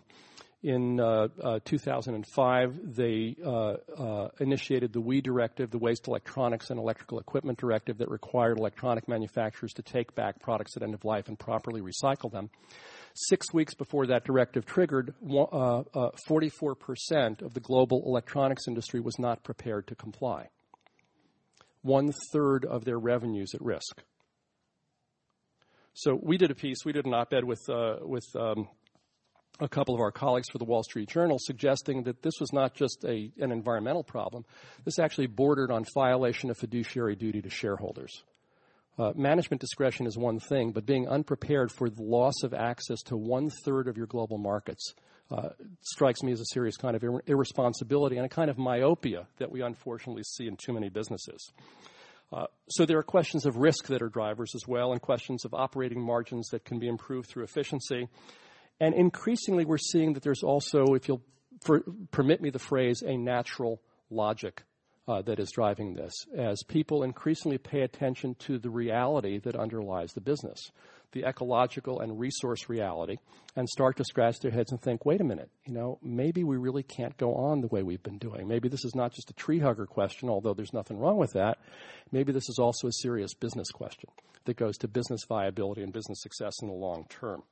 in 0.66 0.98
uh, 0.98 1.28
uh, 1.44 1.60
2005, 1.64 2.96
they 2.96 3.36
uh, 3.44 3.74
uh, 3.96 4.28
initiated 4.40 4.92
the 4.92 5.00
WEEE 5.00 5.20
directive, 5.20 5.70
the 5.70 5.78
Waste 5.78 6.08
Electronics 6.08 6.70
and 6.70 6.80
Electrical 6.80 7.20
Equipment 7.20 7.56
directive, 7.56 7.98
that 7.98 8.10
required 8.10 8.58
electronic 8.58 9.06
manufacturers 9.06 9.72
to 9.74 9.82
take 9.82 10.12
back 10.16 10.42
products 10.42 10.76
at 10.76 10.82
end 10.82 10.92
of 10.92 11.04
life 11.04 11.28
and 11.28 11.38
properly 11.38 11.80
recycle 11.80 12.32
them. 12.32 12.50
Six 13.14 13.54
weeks 13.54 13.74
before 13.74 14.08
that 14.08 14.24
directive 14.24 14.66
triggered, 14.66 15.14
44% 15.24 15.52
uh, 15.52 17.14
uh, 17.14 17.46
of 17.46 17.54
the 17.54 17.60
global 17.60 18.02
electronics 18.04 18.64
industry 18.66 18.98
was 18.98 19.20
not 19.20 19.44
prepared 19.44 19.86
to 19.86 19.94
comply. 19.94 20.48
One 21.82 22.10
third 22.32 22.64
of 22.64 22.84
their 22.84 22.98
revenues 22.98 23.54
at 23.54 23.62
risk. 23.62 24.02
So 25.94 26.18
we 26.20 26.36
did 26.38 26.50
a 26.50 26.56
piece, 26.56 26.78
we 26.84 26.92
did 26.92 27.06
an 27.06 27.14
op-ed 27.14 27.44
with, 27.44 27.60
with 28.02 28.26
um, 28.34 28.66
a 29.60 29.68
couple 29.68 29.94
of 29.94 30.00
our 30.00 30.12
colleagues 30.12 30.48
for 30.50 30.58
the 30.58 30.64
Wall 30.64 30.82
Street 30.82 31.08
Journal 31.08 31.38
suggesting 31.40 32.02
that 32.04 32.22
this 32.22 32.34
was 32.40 32.52
not 32.52 32.74
just 32.74 33.04
a, 33.04 33.30
an 33.38 33.52
environmental 33.52 34.04
problem, 34.04 34.44
this 34.84 34.98
actually 34.98 35.26
bordered 35.26 35.70
on 35.70 35.84
violation 35.94 36.50
of 36.50 36.58
fiduciary 36.58 37.16
duty 37.16 37.40
to 37.42 37.50
shareholders. 37.50 38.22
Uh, 38.98 39.12
management 39.14 39.60
discretion 39.60 40.06
is 40.06 40.16
one 40.16 40.38
thing, 40.38 40.72
but 40.72 40.86
being 40.86 41.06
unprepared 41.06 41.70
for 41.70 41.90
the 41.90 42.02
loss 42.02 42.42
of 42.42 42.54
access 42.54 43.02
to 43.02 43.16
one 43.16 43.50
third 43.64 43.88
of 43.88 43.96
your 43.96 44.06
global 44.06 44.38
markets 44.38 44.94
uh, 45.30 45.48
strikes 45.82 46.22
me 46.22 46.32
as 46.32 46.40
a 46.40 46.46
serious 46.46 46.76
kind 46.76 46.96
of 46.96 47.02
ir- 47.02 47.22
irresponsibility 47.26 48.16
and 48.16 48.24
a 48.24 48.28
kind 48.28 48.48
of 48.48 48.56
myopia 48.56 49.26
that 49.38 49.50
we 49.50 49.60
unfortunately 49.60 50.22
see 50.22 50.46
in 50.46 50.56
too 50.56 50.72
many 50.72 50.88
businesses. 50.88 51.50
Uh, 52.32 52.46
so 52.68 52.86
there 52.86 52.98
are 52.98 53.02
questions 53.02 53.44
of 53.44 53.56
risk 53.56 53.86
that 53.86 54.02
are 54.02 54.08
drivers 54.08 54.52
as 54.54 54.66
well, 54.66 54.92
and 54.92 55.00
questions 55.00 55.44
of 55.44 55.52
operating 55.54 56.00
margins 56.00 56.48
that 56.48 56.64
can 56.64 56.78
be 56.78 56.88
improved 56.88 57.28
through 57.28 57.44
efficiency. 57.44 58.08
And 58.80 58.94
increasingly, 58.94 59.64
we're 59.64 59.78
seeing 59.78 60.12
that 60.14 60.22
there's 60.22 60.42
also, 60.42 60.94
if 60.94 61.08
you'll 61.08 61.22
for, 61.64 61.82
permit 62.10 62.40
me 62.40 62.50
the 62.50 62.58
phrase, 62.58 63.02
a 63.02 63.16
natural 63.16 63.80
logic 64.10 64.62
uh, 65.08 65.22
that 65.22 65.38
is 65.38 65.50
driving 65.52 65.94
this 65.94 66.12
as 66.36 66.62
people 66.64 67.02
increasingly 67.02 67.58
pay 67.58 67.82
attention 67.82 68.34
to 68.40 68.58
the 68.58 68.70
reality 68.70 69.38
that 69.38 69.56
underlies 69.56 70.12
the 70.12 70.20
business, 70.20 70.70
the 71.12 71.24
ecological 71.24 72.00
and 72.00 72.18
resource 72.18 72.68
reality, 72.68 73.16
and 73.54 73.68
start 73.68 73.96
to 73.96 74.04
scratch 74.04 74.40
their 74.40 74.50
heads 74.50 74.72
and 74.72 74.80
think, 74.80 75.06
wait 75.06 75.20
a 75.20 75.24
minute, 75.24 75.48
you 75.64 75.72
know, 75.72 75.98
maybe 76.02 76.44
we 76.44 76.56
really 76.56 76.82
can't 76.82 77.16
go 77.16 77.34
on 77.34 77.60
the 77.60 77.68
way 77.68 77.82
we've 77.82 78.02
been 78.02 78.18
doing. 78.18 78.48
Maybe 78.48 78.68
this 78.68 78.84
is 78.84 78.94
not 78.94 79.12
just 79.12 79.30
a 79.30 79.34
tree 79.34 79.60
hugger 79.60 79.86
question, 79.86 80.28
although 80.28 80.54
there's 80.54 80.74
nothing 80.74 80.98
wrong 80.98 81.16
with 81.16 81.32
that. 81.34 81.58
Maybe 82.10 82.32
this 82.32 82.48
is 82.48 82.58
also 82.58 82.88
a 82.88 82.92
serious 82.92 83.32
business 83.32 83.70
question 83.70 84.10
that 84.44 84.56
goes 84.56 84.76
to 84.78 84.88
business 84.88 85.24
viability 85.28 85.82
and 85.82 85.92
business 85.92 86.20
success 86.20 86.54
in 86.62 86.68
the 86.68 86.74
long 86.74 87.06
term. 87.08 87.42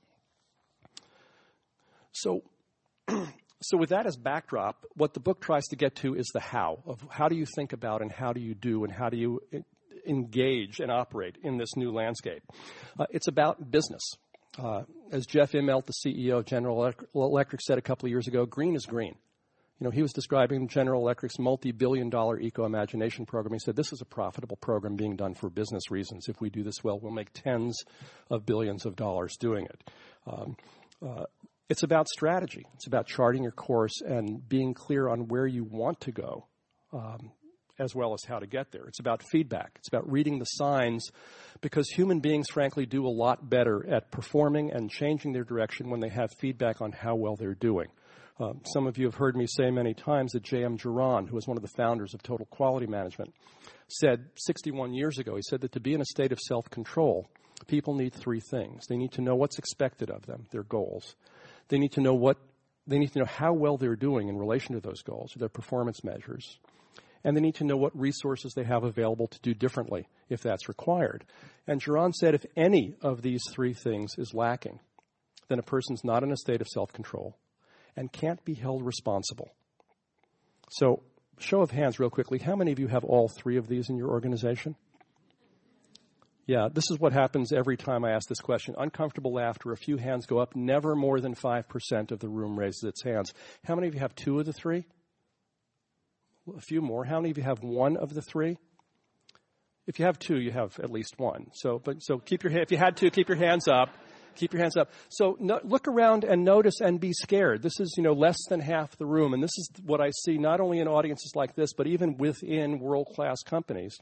So, 2.15 2.43
so 3.09 3.77
with 3.77 3.91
that 3.91 4.07
as 4.07 4.17
backdrop, 4.17 4.85
what 4.95 5.15
the 5.15 5.21
book 5.21 5.41
tries 5.41 5.65
to 5.67 5.77
get 5.77 5.97
to 5.97 6.15
is 6.15 6.31
the 6.33 6.41
how 6.41 6.83
of 6.87 7.05
how 7.11 7.29
do 7.29 7.37
you 7.37 7.45
think 7.55 7.73
about 7.73 8.01
and 8.01 8.11
how 8.11 8.33
do 8.33 8.41
you 8.41 8.55
do 8.55 8.85
and 8.85 8.93
how 8.93 9.09
do 9.11 9.17
you 9.17 9.41
engage 10.07 10.81
and 10.81 10.91
operate 10.91 11.37
in 11.43 11.59
this 11.59 11.77
new 11.77 11.93
landscape. 11.93 12.43
Uh, 12.99 13.07
it's 13.11 13.29
about 13.29 13.71
business. 13.71 14.03
Uh, 14.59 14.83
as 15.11 15.27
Jeff 15.27 15.53
Immelt, 15.53 15.87
the 15.87 15.93
CEO 15.93 16.39
of 16.39 16.47
General 16.47 16.93
Electric, 17.15 17.61
said 17.61 17.79
a 17.79 17.83
couple 17.83 18.07
of 18.07 18.11
years 18.11 18.29
ago, 18.29 18.47
green 18.47 18.77
is 18.77 18.87
green. 18.87 19.17
You 19.81 19.87
know, 19.87 19.91
he 19.91 20.03
was 20.03 20.13
describing 20.13 20.69
General 20.69 21.03
Electric's 21.03 21.39
multi-billion 21.39 22.09
dollar 22.09 22.39
eco-imagination 22.39 23.27
program. 23.27 23.55
He 23.55 23.59
said, 23.59 23.75
this 23.75 23.93
is 23.93 24.01
a 24.01 24.05
profitable 24.05 24.57
program 24.57 24.95
being 24.95 25.17
done 25.17 25.35
for 25.35 25.51
business 25.51 25.91
reasons. 25.91 26.29
If 26.29 26.41
we 26.41 26.49
do 26.49 26.63
this 26.63 26.85
well, 26.85 27.01
we'll 27.01 27.13
make 27.13 27.33
tens 27.33 27.83
of 28.31 28.47
billions 28.47 28.87
of 28.87 28.95
dollars 28.95 29.37
doing 29.37 29.67
it. 29.67 29.91
Um, 30.29 30.57
uh, 31.05 31.25
it's 31.69 31.83
about 31.83 32.09
strategy. 32.09 32.67
It's 32.75 32.87
about 32.87 33.07
charting 33.07 33.43
your 33.43 33.53
course 33.53 34.01
and 34.01 34.47
being 34.49 34.75
clear 34.75 35.09
on 35.09 35.29
where 35.29 35.47
you 35.47 35.65
want 35.65 36.01
to 36.03 36.13
go, 36.13 36.47
um, 36.93 37.33
as 37.79 37.95
well 37.95 38.13
as 38.13 38.25
how 38.27 38.39
to 38.39 38.47
get 38.47 38.71
there. 38.71 38.85
It's 38.87 39.01
about 39.01 39.23
feedback. 39.23 39.73
It's 39.79 39.89
about 39.89 40.11
reading 40.11 40.39
the 40.39 40.45
signs 40.45 41.09
because 41.61 41.89
human 41.89 42.21
beings, 42.21 42.49
frankly, 42.51 42.87
do 42.87 43.07
a 43.07 43.09
lot 43.09 43.49
better 43.49 43.85
at 43.89 44.11
performing 44.11 44.73
and 44.73 44.91
changing 44.91 45.33
their 45.33 45.45
direction 45.45 45.91
when 45.91 46.01
they 46.01 46.11
have 46.11 46.31
feedback 46.39 46.83
on 46.83 46.93
how 46.93 47.15
well 47.15 47.37
they're 47.37 47.55
doing. 47.55 47.89
Um, 48.41 48.61
some 48.73 48.87
of 48.87 48.99
you 48.99 49.07
have 49.07 49.15
heard 49.15 49.37
me 49.37 49.47
say 49.47 49.71
many 49.71 49.95
times 49.95 50.33
that 50.33 50.43
J.M. 50.43 50.77
Juran, 50.77 51.29
who 51.29 51.37
was 51.37 51.47
one 51.47 51.57
of 51.57 51.63
the 51.63 51.73
founders 51.77 52.15
of 52.15 52.23
Total 52.23 52.47
Quality 52.47 52.87
Management, 52.87 53.33
said 53.89 54.27
61 54.35 54.93
years 54.93 55.19
ago, 55.19 55.37
he 55.37 55.43
said 55.49 55.61
that 55.61 55.73
to 55.73 55.81
be 55.81 55.95
in 55.95 56.01
a 56.01 56.07
state 56.07 56.33
of 56.33 56.41
self 56.41 56.69
control, 56.69 57.29
people 57.69 57.95
need 57.95 58.13
three 58.13 58.41
things. 58.41 58.87
They 58.89 58.97
need 58.97 59.13
to 59.13 59.23
know 59.23 59.37
what's 59.37 59.59
expected 59.59 60.11
of 60.11 60.27
them, 60.27 60.47
their 60.51 60.65
goals. 60.65 61.15
They 61.69 61.79
need 61.79 61.93
to 61.93 62.01
know 62.01 62.15
what 62.15 62.39
they 62.87 62.99
need 62.99 63.13
to 63.13 63.21
know 63.21 63.25
how 63.25 63.53
well 63.55 63.79
they're 63.79 63.97
doing 63.97 64.29
in 64.29 64.37
relation 64.37 64.75
to 64.75 64.81
those 64.81 65.03
goals, 65.03 65.35
or 65.35 65.39
their 65.39 65.49
performance 65.49 66.05
measures. 66.05 66.59
And 67.25 67.35
they 67.35 67.41
need 67.41 67.55
to 67.57 67.65
know 67.65 67.79
what 67.79 67.99
resources 67.99 68.53
they 68.53 68.65
have 68.65 68.85
available 68.85 69.27
to 69.29 69.41
do 69.41 69.55
differently 69.55 70.07
if 70.29 70.43
that's 70.43 70.69
required. 70.69 71.25
And 71.67 71.83
Juran 71.83 72.13
said 72.13 72.35
if 72.35 72.45
any 72.55 72.97
of 73.01 73.23
these 73.23 73.43
three 73.51 73.73
things 73.73 74.13
is 74.19 74.35
lacking, 74.35 74.81
then 75.49 75.59
a 75.59 75.63
person's 75.63 76.05
not 76.05 76.23
in 76.23 76.31
a 76.31 76.37
state 76.37 76.61
of 76.61 76.69
self 76.69 76.93
control 76.93 77.39
and 77.97 78.13
can't 78.13 78.45
be 78.45 78.55
held 78.55 78.85
responsible. 78.85 79.55
So, 80.71 81.03
show 81.39 81.63
of 81.63 81.71
hands, 81.71 81.99
real 81.99 82.11
quickly, 82.11 82.39
how 82.39 82.57
many 82.57 82.73
of 82.73 82.79
you 82.79 82.89
have 82.89 83.05
all 83.05 83.29
three 83.29 83.57
of 83.57 83.69
these 83.69 83.89
in 83.89 83.97
your 83.97 84.11
organization? 84.11 84.77
Yeah, 86.47 86.69
this 86.71 86.91
is 86.91 86.99
what 86.99 87.13
happens 87.13 87.53
every 87.53 87.77
time 87.77 88.05
I 88.05 88.13
ask 88.13 88.29
this 88.29 88.41
question. 88.41 88.75
Uncomfortable 88.77 89.33
laughter, 89.33 89.73
a 89.73 89.77
few 89.77 89.97
hands 89.97 90.27
go 90.27 90.39
up, 90.39 90.55
never 90.55 90.95
more 90.95 91.19
than 91.21 91.35
5% 91.35 92.11
of 92.11 92.19
the 92.19 92.29
room 92.29 92.59
raises 92.59 92.85
its 92.85 93.03
hands. 93.03 93.33
How 93.65 93.75
many 93.75 93.89
of 93.89 93.95
you 93.95 94.01
have 94.01 94.15
two 94.15 94.39
of 94.39 94.47
the 94.47 94.53
three? 94.53 94.85
A 96.55 96.61
few 96.61 96.83
more. 96.83 97.05
How 97.05 97.21
many 97.21 97.31
of 97.31 97.39
you 97.39 97.45
have 97.45 97.63
one 97.63 97.97
of 97.97 98.13
the 98.13 98.21
three? 98.21 98.59
If 99.87 99.99
you 99.99 100.05
have 100.05 100.19
two, 100.19 100.39
you 100.39 100.51
have 100.51 100.79
at 100.81 100.91
least 100.91 101.15
one. 101.19 101.47
So, 101.55 101.81
but, 101.83 102.03
so 102.03 102.19
keep 102.19 102.43
your, 102.43 102.53
if 102.59 102.71
you 102.71 102.79
had 102.79 102.97
two, 102.99 103.11
keep 103.11 103.29
your 103.29 103.39
hands 103.39 103.67
up. 103.67 103.91
Keep 104.37 104.53
your 104.53 104.63
hands 104.63 104.77
up. 104.77 104.91
So 105.11 105.37
no, 105.41 105.61
look 105.63 105.87
around 105.87 106.25
and 106.25 106.45
notice 106.45 106.81
and 106.81 106.99
be 106.99 107.13
scared. 107.13 107.63
This 107.63 107.79
is, 107.79 107.95
you 107.97 108.03
know, 108.03 108.13
less 108.13 108.37
than 108.49 108.61
half 108.61 108.97
the 108.99 109.07
room. 109.07 109.33
And 109.33 109.43
this 109.43 109.57
is 109.57 109.71
what 109.85 110.01
I 110.01 110.11
see 110.25 110.39
not 110.39 110.61
only 110.61 110.81
in 110.81 110.89
audiences 110.89 111.33
like 111.35 111.55
this, 111.55 111.73
but 111.73 111.87
even 111.87 112.17
within 112.17 112.81
world 112.81 113.09
class 113.15 113.43
companies. 113.43 113.97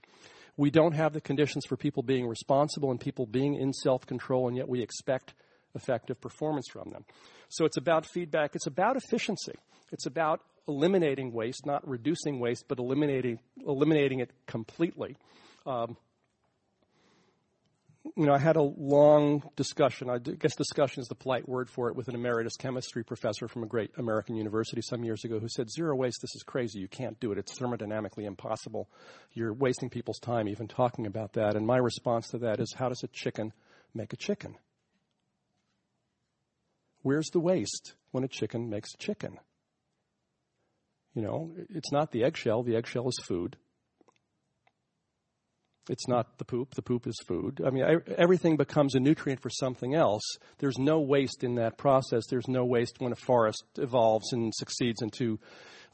We 0.56 0.70
don't 0.70 0.92
have 0.92 1.12
the 1.12 1.20
conditions 1.20 1.64
for 1.66 1.76
people 1.76 2.02
being 2.02 2.26
responsible 2.26 2.90
and 2.90 3.00
people 3.00 3.26
being 3.26 3.54
in 3.54 3.72
self 3.72 4.06
control, 4.06 4.48
and 4.48 4.56
yet 4.56 4.68
we 4.68 4.82
expect 4.82 5.34
effective 5.74 6.20
performance 6.20 6.66
from 6.70 6.90
them. 6.90 7.04
So 7.48 7.64
it's 7.64 7.76
about 7.76 8.06
feedback, 8.06 8.54
it's 8.54 8.66
about 8.66 8.96
efficiency, 8.96 9.54
it's 9.90 10.06
about 10.06 10.40
eliminating 10.68 11.32
waste, 11.32 11.66
not 11.66 11.86
reducing 11.88 12.38
waste, 12.38 12.66
but 12.68 12.78
eliminating, 12.78 13.40
eliminating 13.66 14.20
it 14.20 14.30
completely. 14.46 15.16
Um, 15.66 15.96
you 18.16 18.26
know, 18.26 18.34
I 18.34 18.38
had 18.38 18.56
a 18.56 18.62
long 18.62 19.42
discussion. 19.54 20.10
I 20.10 20.18
guess 20.18 20.56
discussion 20.56 21.02
is 21.02 21.08
the 21.08 21.14
polite 21.14 21.48
word 21.48 21.70
for 21.70 21.88
it 21.88 21.96
with 21.96 22.08
an 22.08 22.14
emeritus 22.14 22.56
chemistry 22.56 23.04
professor 23.04 23.46
from 23.46 23.62
a 23.62 23.66
great 23.66 23.90
American 23.96 24.34
university 24.34 24.82
some 24.82 25.04
years 25.04 25.24
ago 25.24 25.38
who 25.38 25.48
said, 25.48 25.70
Zero 25.70 25.94
waste, 25.94 26.18
this 26.20 26.34
is 26.34 26.42
crazy. 26.42 26.80
You 26.80 26.88
can't 26.88 27.18
do 27.20 27.30
it. 27.32 27.38
It's 27.38 27.56
thermodynamically 27.58 28.24
impossible. 28.24 28.90
You're 29.32 29.54
wasting 29.54 29.88
people's 29.88 30.18
time 30.18 30.48
even 30.48 30.66
talking 30.66 31.06
about 31.06 31.34
that. 31.34 31.54
And 31.54 31.66
my 31.66 31.76
response 31.76 32.28
to 32.28 32.38
that 32.38 32.60
is, 32.60 32.74
How 32.76 32.88
does 32.88 33.02
a 33.04 33.08
chicken 33.08 33.52
make 33.94 34.12
a 34.12 34.16
chicken? 34.16 34.56
Where's 37.02 37.30
the 37.30 37.40
waste 37.40 37.94
when 38.10 38.24
a 38.24 38.28
chicken 38.28 38.68
makes 38.68 38.94
a 38.94 38.98
chicken? 38.98 39.38
You 41.14 41.22
know, 41.22 41.52
it's 41.70 41.92
not 41.92 42.10
the 42.10 42.24
eggshell. 42.24 42.62
The 42.62 42.76
eggshell 42.76 43.08
is 43.08 43.18
food. 43.24 43.56
It's 45.88 46.06
not 46.06 46.38
the 46.38 46.44
poop. 46.44 46.74
The 46.74 46.82
poop 46.82 47.06
is 47.08 47.16
food. 47.26 47.60
I 47.66 47.70
mean, 47.70 47.84
everything 48.16 48.56
becomes 48.56 48.94
a 48.94 49.00
nutrient 49.00 49.40
for 49.40 49.50
something 49.50 49.94
else. 49.94 50.22
There's 50.58 50.78
no 50.78 51.00
waste 51.00 51.42
in 51.42 51.56
that 51.56 51.76
process. 51.76 52.24
There's 52.30 52.46
no 52.46 52.64
waste 52.64 53.00
when 53.00 53.12
a 53.12 53.16
forest 53.16 53.64
evolves 53.76 54.32
and 54.32 54.52
succeeds 54.54 55.02
into 55.02 55.40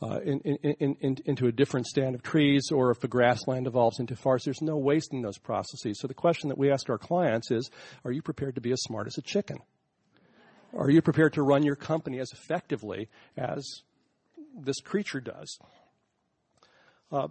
uh, 0.00 0.20
in, 0.20 0.38
in, 0.40 0.94
in, 1.00 1.16
into 1.24 1.48
a 1.48 1.52
different 1.52 1.84
stand 1.86 2.14
of 2.14 2.22
trees, 2.22 2.70
or 2.70 2.92
if 2.92 3.02
a 3.02 3.08
grassland 3.08 3.66
evolves 3.66 3.98
into 3.98 4.14
forest. 4.14 4.44
There's 4.44 4.62
no 4.62 4.76
waste 4.76 5.12
in 5.12 5.22
those 5.22 5.38
processes. 5.38 5.98
So 6.00 6.06
the 6.06 6.14
question 6.14 6.50
that 6.50 6.58
we 6.58 6.70
ask 6.70 6.88
our 6.88 6.98
clients 6.98 7.50
is: 7.50 7.68
Are 8.04 8.12
you 8.12 8.22
prepared 8.22 8.54
to 8.56 8.60
be 8.60 8.70
as 8.70 8.80
smart 8.82 9.06
as 9.08 9.18
a 9.18 9.22
chicken? 9.22 9.56
Are 10.76 10.90
you 10.90 11.02
prepared 11.02 11.32
to 11.32 11.42
run 11.42 11.62
your 11.62 11.76
company 11.76 12.20
as 12.20 12.30
effectively 12.32 13.08
as 13.36 13.82
this 14.56 14.80
creature 14.80 15.20
does? 15.20 15.58
Uh, 17.10 17.28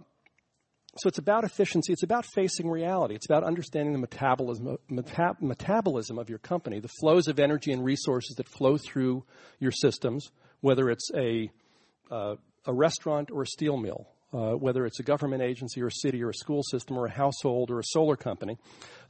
so 0.98 1.08
it's 1.08 1.18
about 1.18 1.44
efficiency. 1.44 1.92
It's 1.92 2.02
about 2.02 2.26
facing 2.26 2.68
reality. 2.68 3.14
It's 3.14 3.26
about 3.26 3.44
understanding 3.44 3.92
the 3.92 3.98
metabolism, 3.98 4.78
meta- 4.88 5.36
metabolism 5.40 6.18
of 6.18 6.28
your 6.28 6.38
company, 6.38 6.80
the 6.80 6.90
flows 7.00 7.28
of 7.28 7.38
energy 7.38 7.72
and 7.72 7.84
resources 7.84 8.36
that 8.36 8.48
flow 8.48 8.76
through 8.76 9.24
your 9.60 9.70
systems, 9.70 10.30
whether 10.60 10.90
it's 10.90 11.10
a, 11.14 11.50
uh, 12.10 12.34
a 12.66 12.74
restaurant 12.74 13.30
or 13.30 13.42
a 13.42 13.46
steel 13.46 13.76
mill, 13.76 14.08
uh, 14.32 14.52
whether 14.52 14.86
it's 14.86 14.98
a 14.98 15.02
government 15.02 15.42
agency 15.42 15.80
or 15.80 15.86
a 15.86 15.92
city 15.92 16.22
or 16.22 16.30
a 16.30 16.34
school 16.34 16.62
system 16.62 16.98
or 16.98 17.06
a 17.06 17.10
household 17.10 17.70
or 17.70 17.78
a 17.78 17.84
solar 17.84 18.16
company. 18.16 18.58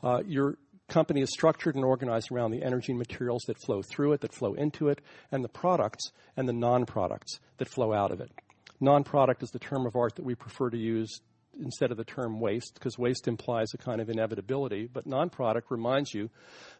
Uh, 0.02 0.22
your 0.26 0.58
company 0.88 1.20
is 1.22 1.30
structured 1.30 1.74
and 1.74 1.84
organized 1.84 2.30
around 2.30 2.50
the 2.50 2.62
energy 2.62 2.92
and 2.92 2.98
materials 2.98 3.42
that 3.46 3.58
flow 3.58 3.82
through 3.82 4.12
it, 4.12 4.20
that 4.20 4.32
flow 4.32 4.54
into 4.54 4.88
it, 4.88 5.00
and 5.32 5.44
the 5.44 5.48
products 5.48 6.12
and 6.36 6.48
the 6.48 6.52
non 6.52 6.86
products 6.86 7.40
that 7.58 7.68
flow 7.68 7.92
out 7.92 8.10
of 8.10 8.20
it. 8.20 8.30
Non 8.80 9.04
product 9.04 9.42
is 9.42 9.50
the 9.50 9.58
term 9.58 9.86
of 9.86 9.96
art 9.96 10.16
that 10.16 10.24
we 10.24 10.34
prefer 10.34 10.70
to 10.70 10.78
use 10.78 11.20
instead 11.62 11.90
of 11.90 11.96
the 11.96 12.04
term 12.04 12.40
waste, 12.40 12.74
because 12.74 12.98
waste 12.98 13.28
implies 13.28 13.68
a 13.74 13.78
kind 13.78 14.00
of 14.00 14.08
inevitability. 14.08 14.88
But 14.92 15.06
non 15.06 15.30
product 15.30 15.70
reminds 15.70 16.14
you 16.14 16.30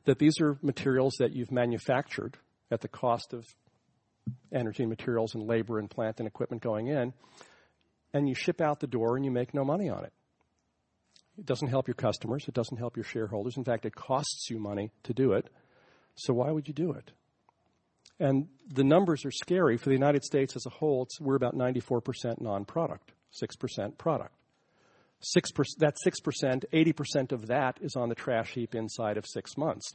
that 0.05 0.19
these 0.19 0.41
are 0.41 0.59
materials 0.63 1.15
that 1.19 1.35
you've 1.35 1.53
manufactured 1.53 2.37
at 2.71 2.81
the 2.81 2.89
cost 2.89 3.33
of 3.33 3.47
energy 4.53 4.83
and 4.83 4.91
materials 4.91 5.35
and 5.35 5.47
labor 5.47 5.79
and 5.79 5.89
plant 5.89 6.19
and 6.19 6.27
equipment 6.27 6.63
going 6.63 6.89
in, 6.89 7.13
and 8.13 8.29
you 8.29 8.35
ship 8.35 8.61
out 8.61 8.81
the 8.81 8.87
door 8.87 9.17
and 9.17 9.25
you 9.25 9.31
make 9.31 9.55
no 9.55 9.65
money 9.65 9.89
on 9.89 10.05
it. 10.05 10.13
It 11.39 11.47
doesn't 11.47 11.69
help 11.69 11.87
your 11.87 11.95
customers, 11.95 12.47
it 12.49 12.55
doesn't 12.55 12.79
help 12.79 12.97
your 12.97 13.05
shareholders. 13.05 13.57
In 13.57 13.65
fact, 13.65 13.87
it 13.87 13.95
costs 13.95 14.49
you 14.51 14.59
money 14.59 14.91
to 15.05 15.15
do 15.15 15.33
it. 15.33 15.49
So 16.17 16.35
why 16.35 16.51
would 16.51 16.67
you 16.67 16.75
do 16.75 16.93
it? 16.93 17.13
And 18.19 18.49
the 18.67 18.83
numbers 18.83 19.25
are 19.25 19.31
scary. 19.31 19.77
For 19.77 19.89
the 19.89 19.95
United 19.95 20.25
States 20.25 20.57
as 20.57 20.67
a 20.67 20.71
whole, 20.71 21.07
we're 21.21 21.37
about 21.37 21.55
94% 21.55 22.41
non 22.41 22.65
product, 22.65 23.13
6% 23.41 23.97
product. 23.97 24.33
6%, 25.23 25.77
that 25.79 25.97
6%, 26.05 26.65
80% 26.73 27.33
of 27.33 27.47
that 27.47 27.79
is 27.81 27.97
on 27.97 28.09
the 28.09 28.15
trash 28.15 28.53
heap 28.55 28.75
inside 28.75 29.17
of 29.17 29.27
six 29.27 29.57
months. 29.57 29.95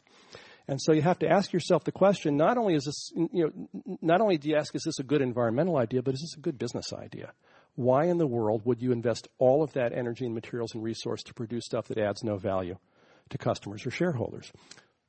And 0.67 0.81
so 0.81 0.93
you 0.93 1.01
have 1.01 1.19
to 1.19 1.29
ask 1.29 1.51
yourself 1.51 1.83
the 1.83 1.91
question, 1.91 2.37
not 2.37 2.57
only 2.57 2.75
is 2.75 2.85
this, 2.85 3.11
you 3.15 3.51
know, 3.83 3.97
not 4.01 4.21
only 4.21 4.37
do 4.37 4.49
you 4.49 4.55
ask, 4.55 4.73
is 4.75 4.83
this 4.83 4.99
a 4.99 5.03
good 5.03 5.21
environmental 5.21 5.77
idea, 5.77 6.01
but 6.01 6.13
is 6.13 6.21
this 6.21 6.37
a 6.37 6.41
good 6.41 6.57
business 6.57 6.93
idea? 6.93 7.33
Why 7.75 8.05
in 8.05 8.17
the 8.17 8.27
world 8.27 8.61
would 8.65 8.81
you 8.81 8.91
invest 8.91 9.27
all 9.39 9.63
of 9.63 9.73
that 9.73 9.93
energy 9.93 10.25
and 10.25 10.33
materials 10.33 10.73
and 10.73 10.83
resource 10.83 11.23
to 11.23 11.33
produce 11.33 11.65
stuff 11.65 11.87
that 11.87 11.97
adds 11.97 12.23
no 12.23 12.37
value 12.37 12.77
to 13.29 13.37
customers 13.37 13.85
or 13.85 13.91
shareholders? 13.91 14.51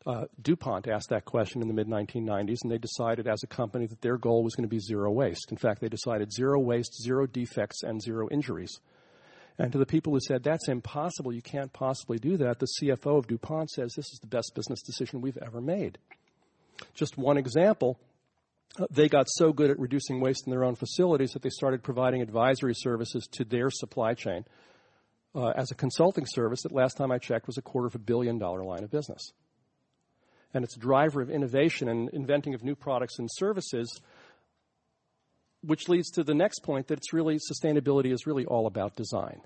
Uh, 0.07 0.25
DuPont 0.43 0.87
asked 0.87 1.09
that 1.11 1.25
question 1.25 1.63
in 1.63 1.69
the 1.69 1.75
mid 1.75 1.89
1990s, 1.89 2.59
and 2.63 2.71
they 2.71 2.79
decided 2.79 3.27
as 3.27 3.43
a 3.43 3.47
company 3.47 3.87
that 3.87 4.03
their 4.03 4.19
goal 4.19 4.43
was 4.43 4.55
going 4.55 4.69
to 4.69 4.75
be 4.75 4.79
zero 4.79 5.11
waste. 5.11 5.51
In 5.51 5.57
fact, 5.57 5.81
they 5.81 5.89
decided 5.89 6.33
zero 6.33 6.59
waste, 6.59 7.01
zero 7.03 7.27
defects, 7.27 7.83
and 7.83 8.03
zero 8.03 8.29
injuries. 8.31 8.81
And 9.59 9.71
to 9.73 9.79
the 9.79 9.87
people 9.87 10.13
who 10.13 10.21
said, 10.21 10.43
that's 10.43 10.69
impossible, 10.69 11.33
you 11.33 11.43
can't 11.43 11.73
possibly 11.73 12.19
do 12.19 12.37
that, 12.39 12.59
the 12.59 12.67
CFO 12.81 13.19
of 13.19 13.29
DuPont 13.29 13.71
says, 13.71 13.95
this 13.95 14.13
is 14.13 14.19
the 14.21 14.27
best 14.27 14.53
business 14.55 14.83
decision 14.83 15.21
we've 15.21 15.39
ever 15.39 15.61
made. 15.61 15.99
Just 16.95 17.17
one 17.17 17.37
example 17.37 17.99
uh, 18.79 18.87
they 18.91 19.09
got 19.09 19.27
so 19.29 19.53
good 19.53 19.71
at 19.71 19.79
reducing 19.79 20.21
waste 20.21 20.47
in 20.47 20.51
their 20.51 20.65
own 20.65 20.75
facilities 20.75 21.31
that 21.31 21.43
they 21.43 21.51
started 21.51 21.83
providing 21.83 22.21
advisory 22.21 22.75
services 22.75 23.29
to 23.31 23.45
their 23.45 23.71
supply 23.71 24.15
chain 24.15 24.45
uh, 25.35 25.51
as 25.51 25.71
a 25.71 25.75
consulting 25.75 26.27
service 26.27 26.63
that 26.63 26.73
last 26.73 26.97
time 26.97 27.13
I 27.13 27.19
checked 27.19 27.47
was 27.47 27.59
a 27.59 27.63
quarter 27.63 27.87
of 27.87 27.95
a 27.95 28.01
billion 28.01 28.39
dollar 28.39 28.65
line 28.65 28.83
of 28.83 28.91
business. 28.91 29.33
And 30.53 30.65
it's 30.65 30.77
a 30.77 30.81
driver 30.81 31.21
of 31.21 31.31
innovation 31.31 31.89
and 31.89 32.09
inventing 32.11 32.55
of 32.55 32.63
new 32.63 32.75
products 32.75 33.19
and 33.19 33.29
services 33.33 34.01
which 35.67 35.89
leads 35.89 36.11
to 36.11 36.25
the 36.25 36.35
next 36.35 36.61
point 36.61 36.89
that 36.89 36.99
it's 36.99 37.13
really 37.13 37.39
sustainability 37.39 38.13
is 38.13 38.27
really 38.27 38.45
all 38.45 38.67
about 38.67 38.97
design. 38.97 39.41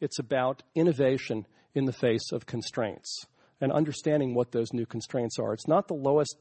It's 0.00 0.18
about 0.18 0.62
innovation 0.74 1.46
in 1.74 1.84
the 1.84 1.92
face 1.92 2.32
of 2.32 2.46
constraints 2.46 3.26
and 3.60 3.72
understanding 3.72 4.34
what 4.34 4.52
those 4.52 4.72
new 4.72 4.86
constraints 4.86 5.38
are. 5.38 5.52
It's 5.52 5.68
not 5.68 5.88
the 5.88 5.94
lowest 5.94 6.36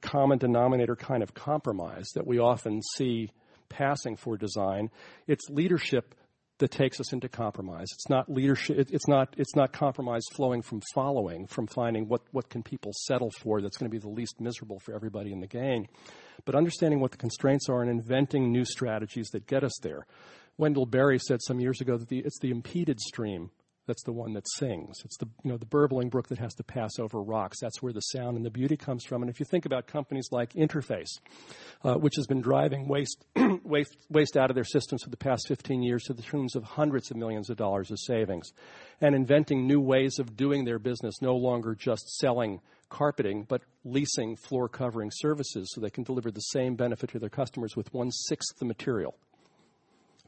common 0.00 0.38
denominator 0.38 0.96
kind 0.96 1.22
of 1.22 1.34
compromise 1.34 2.08
that 2.14 2.26
we 2.26 2.38
often 2.38 2.82
see 2.96 3.30
passing 3.68 4.16
for 4.16 4.36
design. 4.36 4.90
It's 5.26 5.48
leadership 5.48 6.14
that 6.58 6.70
takes 6.70 7.00
us 7.00 7.12
into 7.12 7.28
compromise. 7.28 7.86
It's 7.92 8.08
not 8.08 8.30
leadership. 8.30 8.88
It's 8.90 9.06
not. 9.06 9.34
It's 9.36 9.54
not 9.54 9.72
compromise 9.72 10.22
flowing 10.32 10.62
from 10.62 10.82
following, 10.92 11.46
from 11.46 11.66
finding 11.68 12.08
what 12.08 12.22
what 12.32 12.48
can 12.48 12.62
people 12.62 12.92
settle 13.06 13.30
for 13.30 13.60
that's 13.60 13.76
going 13.76 13.90
to 13.90 13.94
be 13.94 14.00
the 14.00 14.08
least 14.08 14.40
miserable 14.40 14.80
for 14.80 14.94
everybody 14.94 15.32
in 15.32 15.40
the 15.40 15.46
gang, 15.46 15.88
but 16.44 16.54
understanding 16.54 17.00
what 17.00 17.10
the 17.10 17.16
constraints 17.16 17.68
are 17.68 17.82
and 17.82 17.90
inventing 17.90 18.52
new 18.52 18.64
strategies 18.64 19.28
that 19.28 19.46
get 19.46 19.64
us 19.64 19.78
there. 19.82 20.06
Wendell 20.56 20.86
Berry 20.86 21.18
said 21.18 21.40
some 21.42 21.60
years 21.60 21.80
ago 21.80 21.96
that 21.96 22.08
the, 22.08 22.18
it's 22.18 22.38
the 22.40 22.50
impeded 22.50 23.00
stream 23.00 23.50
that's 23.88 24.04
the 24.04 24.12
one 24.12 24.34
that 24.34 24.46
sings. 24.46 24.98
It's 25.04 25.16
the 25.16 25.26
you 25.42 25.50
know 25.50 25.56
the 25.56 25.66
burbling 25.66 26.10
brook 26.10 26.28
that 26.28 26.38
has 26.38 26.54
to 26.56 26.62
pass 26.62 26.98
over 27.00 27.20
rocks. 27.22 27.58
That's 27.60 27.82
where 27.82 27.92
the 27.92 28.00
sound 28.00 28.36
and 28.36 28.44
the 28.44 28.50
beauty 28.50 28.76
comes 28.76 29.02
from. 29.04 29.22
And 29.22 29.30
if 29.30 29.40
you 29.40 29.46
think 29.46 29.64
about 29.64 29.86
companies 29.86 30.28
like 30.30 30.52
Interface, 30.52 31.08
uh, 31.82 31.94
which 31.94 32.14
has 32.16 32.26
been 32.26 32.42
driving 32.42 32.86
waste, 32.86 33.24
waste 33.64 33.96
waste 34.10 34.36
out 34.36 34.50
of 34.50 34.54
their 34.54 34.64
systems 34.64 35.02
for 35.02 35.10
the 35.10 35.16
past 35.16 35.48
15 35.48 35.82
years 35.82 36.04
to 36.04 36.12
the 36.12 36.22
tunes 36.22 36.54
of 36.54 36.64
hundreds 36.64 37.10
of 37.10 37.16
millions 37.16 37.48
of 37.48 37.56
dollars 37.56 37.90
of 37.90 37.98
savings, 37.98 38.52
and 39.00 39.14
inventing 39.14 39.66
new 39.66 39.80
ways 39.80 40.18
of 40.18 40.36
doing 40.36 40.66
their 40.66 40.78
business, 40.78 41.22
no 41.22 41.34
longer 41.34 41.74
just 41.74 42.06
selling 42.18 42.60
carpeting, 42.88 43.44
but 43.44 43.62
leasing 43.84 44.36
floor 44.36 44.68
covering 44.68 45.10
services 45.12 45.70
so 45.72 45.80
they 45.80 45.90
can 45.90 46.04
deliver 46.04 46.30
the 46.30 46.40
same 46.40 46.74
benefit 46.74 47.10
to 47.10 47.18
their 47.18 47.28
customers 47.28 47.76
with 47.76 47.92
one 47.92 48.10
sixth 48.10 48.58
the 48.58 48.64
material 48.64 49.14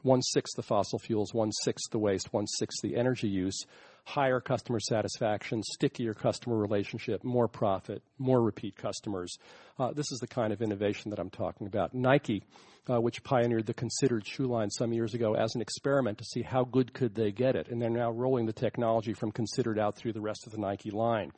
one 0.03 0.21
sixth 0.21 0.55
the 0.55 0.63
fossil 0.63 0.99
fuels, 0.99 1.33
one 1.33 1.51
sixth 1.51 1.91
the 1.91 1.99
waste, 1.99 2.33
one 2.33 2.47
sixth 2.47 2.81
the 2.81 2.95
energy 2.95 3.27
use, 3.27 3.65
higher 4.05 4.39
customer 4.39 4.79
satisfaction, 4.79 5.61
stickier 5.63 6.13
customer 6.13 6.57
relationship, 6.57 7.23
more 7.23 7.47
profit, 7.47 8.01
more 8.17 8.41
repeat 8.41 8.75
customers. 8.75 9.37
Uh, 9.77 9.91
this 9.91 10.11
is 10.11 10.19
the 10.19 10.27
kind 10.27 10.51
of 10.51 10.61
innovation 10.61 11.09
that 11.11 11.19
I'm 11.19 11.29
talking 11.29 11.67
about. 11.67 11.93
Nike, 11.93 12.43
uh, 12.89 12.99
which 12.99 13.23
pioneered 13.23 13.67
the 13.67 13.73
considered 13.73 14.25
shoe 14.25 14.47
line 14.47 14.69
some 14.69 14.91
years 14.91 15.13
ago 15.13 15.35
as 15.35 15.53
an 15.55 15.61
experiment 15.61 16.17
to 16.17 16.25
see 16.25 16.41
how 16.41 16.63
good 16.63 16.93
could 16.93 17.13
they 17.13 17.31
get 17.31 17.55
it, 17.55 17.67
and 17.69 17.81
they're 17.81 17.89
now 17.89 18.11
rolling 18.11 18.45
the 18.45 18.53
technology 18.53 19.13
from 19.13 19.31
considered 19.31 19.77
out 19.77 19.95
through 19.95 20.13
the 20.13 20.21
rest 20.21 20.45
of 20.45 20.51
the 20.51 20.59
Nike 20.59 20.91
line. 20.91 21.31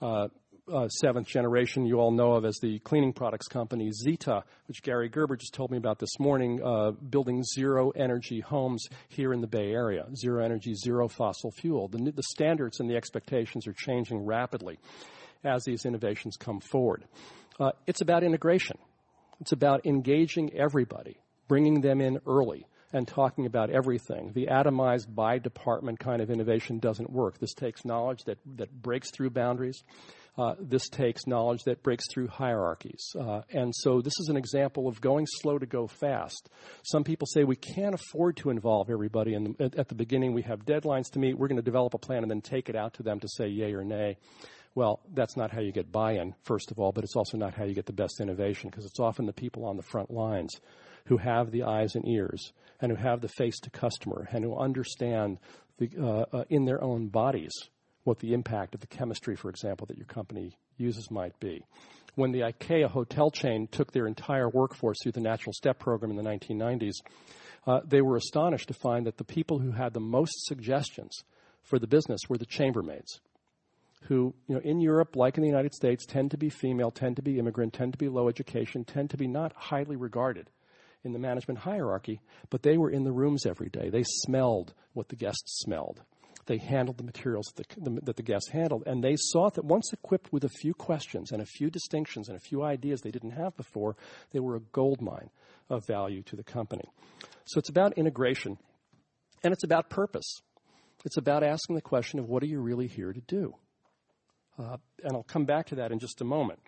Uh, 0.00 0.28
uh, 0.72 0.88
seventh 0.88 1.28
generation 1.28 1.86
you 1.86 1.98
all 1.98 2.10
know 2.10 2.32
of 2.32 2.44
as 2.44 2.58
the 2.60 2.78
cleaning 2.80 3.12
products 3.12 3.46
company 3.46 3.90
Zeta, 3.92 4.42
which 4.66 4.82
Gary 4.82 5.08
Gerber 5.08 5.36
just 5.36 5.54
told 5.54 5.70
me 5.70 5.78
about 5.78 5.98
this 5.98 6.18
morning, 6.18 6.60
uh, 6.62 6.90
building 6.90 7.42
zero 7.54 7.90
energy 7.90 8.40
homes 8.40 8.86
here 9.08 9.32
in 9.32 9.40
the 9.40 9.46
Bay 9.46 9.72
Area. 9.72 10.06
Zero 10.14 10.44
energy, 10.44 10.74
zero 10.74 11.08
fossil 11.08 11.50
fuel. 11.50 11.88
The, 11.88 12.10
the 12.10 12.22
standards 12.22 12.80
and 12.80 12.90
the 12.90 12.96
expectations 12.96 13.66
are 13.66 13.72
changing 13.72 14.24
rapidly. 14.24 14.78
as 15.44 15.64
these 15.64 15.84
innovations 15.84 16.36
come 16.36 16.60
forward. 16.60 17.04
Uh, 17.58 17.70
it's 17.86 18.00
about 18.00 18.24
integration. 18.24 18.78
It's 19.40 19.52
about 19.52 19.86
engaging 19.86 20.52
everybody, 20.54 21.18
bringing 21.48 21.80
them 21.80 22.00
in 22.00 22.18
early, 22.26 22.66
and 22.92 23.06
talking 23.06 23.46
about 23.46 23.70
everything. 23.70 24.32
The 24.34 24.46
atomized 24.46 25.14
by 25.14 25.38
department 25.38 25.98
kind 25.98 26.22
of 26.22 26.30
innovation 26.30 26.78
doesn't 26.78 27.10
work. 27.10 27.38
This 27.38 27.54
takes 27.54 27.84
knowledge 27.84 28.24
that, 28.24 28.38
that 28.56 28.70
breaks 28.82 29.10
through 29.10 29.30
boundaries. 29.30 29.82
Uh, 30.38 30.54
this 30.60 30.88
takes 30.90 31.26
knowledge 31.26 31.62
that 31.64 31.82
breaks 31.82 32.04
through 32.12 32.28
hierarchies. 32.28 33.14
Uh, 33.18 33.40
and 33.50 33.74
so 33.74 34.02
this 34.02 34.12
is 34.20 34.28
an 34.28 34.36
example 34.36 34.86
of 34.86 35.00
going 35.00 35.24
slow 35.40 35.58
to 35.58 35.64
go 35.64 35.86
fast. 35.86 36.50
Some 36.82 37.04
people 37.04 37.26
say 37.26 37.44
we 37.44 37.56
can't 37.56 37.94
afford 37.94 38.36
to 38.38 38.50
involve 38.50 38.90
everybody. 38.90 39.34
And 39.34 39.58
at, 39.58 39.76
at 39.76 39.88
the 39.88 39.94
beginning, 39.94 40.34
we 40.34 40.42
have 40.42 40.66
deadlines 40.66 41.10
to 41.12 41.18
meet. 41.18 41.38
We're 41.38 41.48
going 41.48 41.56
to 41.56 41.62
develop 41.62 41.94
a 41.94 41.98
plan 41.98 42.22
and 42.22 42.30
then 42.30 42.42
take 42.42 42.68
it 42.68 42.76
out 42.76 42.94
to 42.94 43.02
them 43.02 43.18
to 43.20 43.28
say 43.28 43.48
yay 43.48 43.72
or 43.72 43.82
nay. 43.82 44.18
Well, 44.74 45.00
that's 45.14 45.38
not 45.38 45.50
how 45.50 45.60
you 45.60 45.72
get 45.72 45.90
buy 45.90 46.12
in, 46.12 46.34
first 46.42 46.70
of 46.70 46.78
all, 46.78 46.92
but 46.92 47.02
it's 47.02 47.16
also 47.16 47.38
not 47.38 47.54
how 47.54 47.64
you 47.64 47.72
get 47.72 47.86
the 47.86 47.94
best 47.94 48.20
innovation 48.20 48.68
because 48.68 48.84
it's 48.84 49.00
often 49.00 49.24
the 49.24 49.32
people 49.32 49.64
on 49.64 49.78
the 49.78 49.82
front 49.82 50.10
lines 50.10 50.60
who 51.06 51.16
have 51.16 51.50
the 51.50 51.62
eyes 51.62 51.94
and 51.94 52.06
ears 52.06 52.52
and 52.80 52.92
who 52.92 52.96
have 52.96 53.20
the 53.20 53.28
face 53.28 53.58
to 53.60 53.70
customer 53.70 54.28
and 54.32 54.44
who 54.44 54.56
understand 54.56 55.38
the, 55.78 55.90
uh, 56.00 56.36
uh, 56.36 56.44
in 56.50 56.64
their 56.64 56.82
own 56.82 57.08
bodies 57.08 57.52
what 58.04 58.18
the 58.20 58.32
impact 58.32 58.74
of 58.74 58.80
the 58.80 58.86
chemistry, 58.86 59.34
for 59.34 59.50
example, 59.50 59.86
that 59.86 59.96
your 59.96 60.06
company 60.06 60.56
uses 60.76 61.10
might 61.10 61.38
be. 61.40 61.64
When 62.14 62.32
the 62.32 62.40
IKEA 62.40 62.88
hotel 62.88 63.30
chain 63.30 63.66
took 63.70 63.92
their 63.92 64.06
entire 64.06 64.48
workforce 64.48 64.98
through 65.02 65.12
the 65.12 65.20
Natural 65.20 65.52
Step 65.52 65.78
program 65.78 66.10
in 66.10 66.16
the 66.16 66.22
1990s, 66.22 66.94
uh, 67.66 67.80
they 67.84 68.00
were 68.00 68.16
astonished 68.16 68.68
to 68.68 68.74
find 68.74 69.06
that 69.06 69.16
the 69.16 69.24
people 69.24 69.58
who 69.58 69.72
had 69.72 69.92
the 69.92 70.00
most 70.00 70.46
suggestions 70.46 71.24
for 71.62 71.78
the 71.78 71.86
business 71.88 72.20
were 72.28 72.38
the 72.38 72.46
chambermaids 72.46 73.20
who, 74.02 74.34
you 74.46 74.54
know, 74.54 74.60
in 74.62 74.80
Europe, 74.80 75.16
like 75.16 75.36
in 75.36 75.42
the 75.42 75.48
United 75.48 75.74
States, 75.74 76.06
tend 76.06 76.30
to 76.30 76.38
be 76.38 76.48
female, 76.48 76.92
tend 76.92 77.16
to 77.16 77.22
be 77.22 77.40
immigrant, 77.40 77.72
tend 77.72 77.92
to 77.92 77.98
be 77.98 78.08
low 78.08 78.28
education, 78.28 78.84
tend 78.84 79.10
to 79.10 79.16
be 79.16 79.26
not 79.26 79.52
highly 79.56 79.96
regarded 79.96 80.48
in 81.04 81.12
the 81.12 81.18
management 81.18 81.60
hierarchy, 81.60 82.20
but 82.50 82.62
they 82.62 82.76
were 82.76 82.90
in 82.90 83.04
the 83.04 83.12
rooms 83.12 83.46
every 83.46 83.68
day. 83.68 83.90
They 83.90 84.04
smelled 84.04 84.74
what 84.92 85.08
the 85.08 85.16
guests 85.16 85.60
smelled. 85.60 86.02
They 86.46 86.58
handled 86.58 86.98
the 86.98 87.04
materials 87.04 87.46
that 87.56 87.68
the, 87.76 87.98
that 88.02 88.16
the 88.16 88.22
guests 88.22 88.50
handled, 88.50 88.84
and 88.86 89.02
they 89.02 89.16
saw 89.16 89.50
that 89.50 89.64
once 89.64 89.92
equipped 89.92 90.32
with 90.32 90.44
a 90.44 90.48
few 90.48 90.74
questions 90.74 91.32
and 91.32 91.42
a 91.42 91.46
few 91.46 91.70
distinctions 91.70 92.28
and 92.28 92.36
a 92.36 92.40
few 92.40 92.62
ideas 92.62 93.00
they 93.00 93.10
didn't 93.10 93.32
have 93.32 93.56
before, 93.56 93.96
they 94.32 94.38
were 94.38 94.56
a 94.56 94.60
gold 94.60 95.00
mine 95.00 95.30
of 95.68 95.86
value 95.86 96.22
to 96.22 96.36
the 96.36 96.44
company. 96.44 96.84
So 97.46 97.58
it's 97.58 97.68
about 97.68 97.98
integration, 97.98 98.58
and 99.42 99.52
it's 99.52 99.64
about 99.64 99.90
purpose. 99.90 100.40
It's 101.04 101.16
about 101.16 101.42
asking 101.42 101.76
the 101.76 101.82
question 101.82 102.18
of 102.18 102.28
what 102.28 102.42
are 102.42 102.46
you 102.46 102.60
really 102.60 102.86
here 102.86 103.12
to 103.12 103.20
do? 103.20 103.54
Uh, 104.58 104.76
and 105.02 105.12
I'll 105.14 105.22
come 105.22 105.44
back 105.44 105.66
to 105.66 105.76
that 105.76 105.92
in 105.92 105.98
just 105.98 106.20
a 106.20 106.24
moment. 106.24 106.60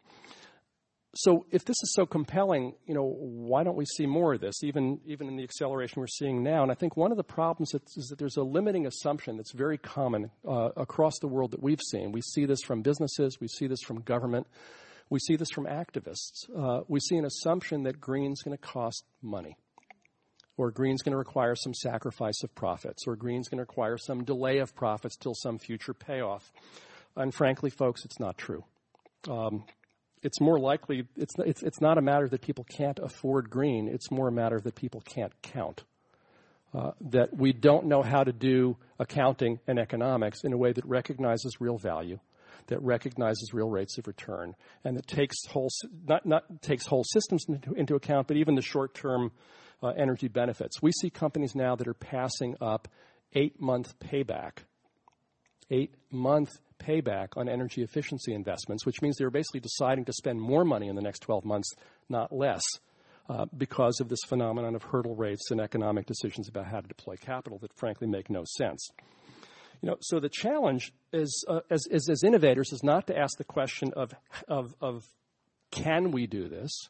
So, 1.15 1.47
if 1.51 1.65
this 1.65 1.77
is 1.83 1.95
so 1.95 2.05
compelling, 2.05 2.75
you 2.87 2.95
know, 2.95 3.17
why 3.19 3.65
don't 3.65 3.77
we 3.77 3.87
see 3.87 4.07
more 4.07 4.35
of 4.35 4.41
this, 4.41 4.63
even 4.63 5.01
even 5.07 5.27
in 5.29 5.37
the 5.37 5.43
acceleration 5.43 6.01
we're 6.01 6.07
seeing 6.07 6.43
now? 6.43 6.63
And 6.63 6.71
I 6.71 6.75
think 6.75 6.97
one 6.97 7.11
of 7.11 7.17
the 7.17 7.25
problems 7.25 7.73
is 7.97 8.09
that 8.09 8.19
there's 8.19 8.37
a 8.37 8.43
limiting 8.43 8.87
assumption 8.87 9.37
that's 9.39 9.53
very 9.53 9.79
common 9.79 10.31
uh, 10.47 10.71
across 10.77 11.19
the 11.21 11.27
world 11.27 11.53
that 11.53 11.63
we've 11.63 11.81
seen. 11.81 12.13
We 12.13 12.21
see 12.21 12.45
this 12.45 12.61
from 12.63 12.83
businesses, 12.83 13.39
we 13.41 13.49
see 13.49 13.67
this 13.67 13.81
from 13.81 14.03
government, 14.03 14.47
we 15.09 15.19
see 15.19 15.37
this 15.37 15.51
from 15.51 15.65
activists. 15.65 16.45
Uh, 16.55 16.83
we 16.89 17.01
see 17.01 17.17
an 17.17 17.25
assumption 17.25 17.85
that 17.85 18.01
green's 18.01 18.43
going 18.43 18.57
to 18.57 18.63
cost 18.63 19.05
money, 19.23 19.57
or 20.59 20.71
green's 20.71 21.01
going 21.01 21.13
to 21.13 21.19
require 21.19 21.55
some 21.55 21.73
sacrifice 21.73 22.43
of 22.45 22.55
profits, 22.55 23.05
or 23.07 23.17
green's 23.17 23.49
going 23.49 23.59
to 23.59 23.63
require 23.63 23.97
some 23.97 24.25
delay 24.25 24.59
of 24.59 24.75
profits 24.75 25.17
till 25.17 25.35
some 25.35 25.59
future 25.59 25.95
payoff. 25.95 26.53
And 27.17 27.35
frankly, 27.35 27.71
folks, 27.71 28.05
it's 28.05 28.21
not 28.21 28.37
true. 28.37 28.63
Um, 29.27 29.65
it's 30.23 30.41
more 30.41 30.59
likely, 30.59 31.07
it's, 31.17 31.35
it's, 31.39 31.63
it's 31.63 31.81
not 31.81 31.99
a 31.99 32.03
matter 32.03 32.29
that 32.29 32.41
people 32.41 32.65
can't 32.65 32.99
afford 32.99 33.51
green, 33.51 33.89
it's 33.89 34.11
more 34.11 34.29
a 34.29 34.33
matter 34.33 34.61
that 34.61 34.75
people 34.75 35.01
can't 35.01 35.33
count. 35.43 35.85
Uh, 36.75 36.91
that 37.01 37.35
we 37.35 37.51
don't 37.51 37.87
know 37.87 38.03
how 38.03 38.23
to 38.23 38.31
do 38.33 38.77
accounting 38.99 39.59
and 39.67 39.79
economics 39.79 40.45
in 40.45 40.53
a 40.53 40.57
way 40.57 40.71
that 40.71 40.85
recognizes 40.85 41.57
real 41.61 41.79
value, 41.79 42.19
that 42.67 42.79
recognizes 42.83 43.55
real 43.55 43.71
rates 43.71 43.97
of 43.97 44.07
return, 44.07 44.55
and 44.85 44.95
that 44.95 45.07
takes 45.07 45.47
whole 45.49 45.71
not, 46.07 46.27
not 46.27 46.61
takes 46.61 46.87
whole 46.87 47.05
systems 47.05 47.47
into, 47.49 47.73
into 47.73 47.95
account, 47.95 48.27
but 48.27 48.37
even 48.37 48.55
the 48.55 48.61
short-term 48.61 49.33
uh, 49.83 49.89
energy 49.97 50.29
benefits. 50.29 50.83
We 50.83 50.93
see 50.93 51.09
companies 51.09 51.55
now 51.55 51.75
that 51.75 51.89
are 51.89 51.95
passing 51.95 52.55
up 52.61 52.87
eight-month 53.33 53.99
payback, 54.01 54.59
eight-month 55.71 56.51
payback 56.79 57.29
on 57.37 57.49
energy 57.49 57.83
efficiency 57.83 58.33
investments, 58.35 58.87
which 58.87 59.03
means 59.03 59.17
they're 59.17 59.31
basically 59.31 59.61
deciding 59.61 60.05
to 60.05 60.13
spend 60.13 60.41
more 60.41 60.65
money 60.65 60.89
in 60.89 60.97
the 60.97 61.03
next 61.03 61.21
12 61.21 61.45
months, 61.45 61.75
not 62.09 62.33
less, 62.33 62.63
uh, 63.29 63.47
because 63.57 64.01
of 64.01 64.09
this 64.09 64.21
phenomenon 64.27 64.75
of 64.75 64.83
hurdle 64.83 65.15
rates 65.15 65.51
and 65.51 65.61
economic 65.61 66.07
decisions 66.07 66.49
about 66.49 66.67
how 66.67 66.81
to 66.81 66.89
deploy 66.89 67.17
capital 67.17 67.59
that 67.59 67.73
frankly 67.75 68.07
make 68.07 68.31
no 68.31 68.45
sense. 68.57 68.91
You 69.83 69.91
know, 69.91 69.97
so 70.01 70.19
the 70.19 70.29
challenge 70.29 70.93
is, 71.13 71.45
uh, 71.49 71.61
as, 71.71 71.87
as, 71.91 72.09
as, 72.09 72.25
innovators 72.25 72.73
is 72.73 72.83
not 72.83 73.07
to 73.07 73.17
ask 73.17 73.39
the 73.39 73.45
question 73.45 73.93
of, 73.95 74.13
of, 74.49 74.75
of 74.81 75.05
can 75.71 76.11
we 76.11 76.27
do 76.27 76.49
this? 76.49 76.89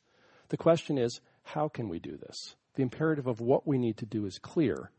The 0.48 0.56
question 0.56 0.96
is, 0.96 1.20
how 1.42 1.68
can 1.68 1.88
we 1.88 1.98
do 1.98 2.16
this? 2.16 2.54
The 2.76 2.82
imperative 2.82 3.26
of 3.26 3.40
what 3.40 3.66
we 3.66 3.76
need 3.76 3.98
to 3.98 4.06
do 4.06 4.24
is 4.24 4.38
clear. 4.38 4.90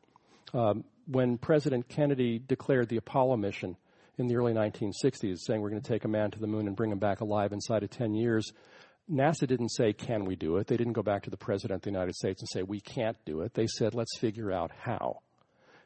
Um, 0.53 0.83
when 1.07 1.37
President 1.37 1.87
Kennedy 1.87 2.39
declared 2.39 2.89
the 2.89 2.97
Apollo 2.97 3.37
mission 3.37 3.77
in 4.19 4.27
the 4.27 4.35
early 4.35 4.53
1960s 4.53 5.39
saying 5.39 5.61
we're 5.61 5.69
going 5.69 5.81
to 5.81 5.87
take 5.87 6.05
a 6.05 6.09
man 6.09 6.31
to 6.31 6.39
the 6.39 6.47
moon 6.47 6.67
and 6.67 6.75
bring 6.75 6.91
him 6.91 6.99
back 6.99 7.21
alive 7.21 7.53
inside 7.53 7.83
of 7.83 7.89
10 7.89 8.13
years. 8.13 8.51
NASA 9.11 9.47
didn't 9.47 9.69
say, 9.69 9.93
can 9.93 10.25
we 10.25 10.35
do 10.35 10.57
it? 10.57 10.67
They 10.67 10.77
didn't 10.77 10.93
go 10.93 11.01
back 11.01 11.23
to 11.23 11.29
the 11.29 11.37
President 11.37 11.77
of 11.77 11.81
the 11.81 11.89
United 11.89 12.15
States 12.15 12.41
and 12.41 12.49
say, 12.49 12.61
we 12.61 12.79
can't 12.79 13.17
do 13.25 13.41
it. 13.41 13.53
They 13.53 13.65
said, 13.65 13.95
let's 13.95 14.17
figure 14.19 14.51
out 14.51 14.71
how. 14.79 15.21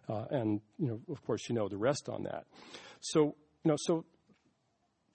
Uh, 0.10 0.26
and, 0.32 0.62
you 0.78 0.88
know, 0.88 1.00
of 1.10 1.24
course, 1.26 1.48
you 1.48 1.56
know 1.56 1.70
the 1.70 1.78
rest 1.78 2.10
on 2.10 2.24
that. 2.24 2.46
So, 3.00 3.36
you 3.64 3.72
know, 3.72 3.78
so 3.78 4.04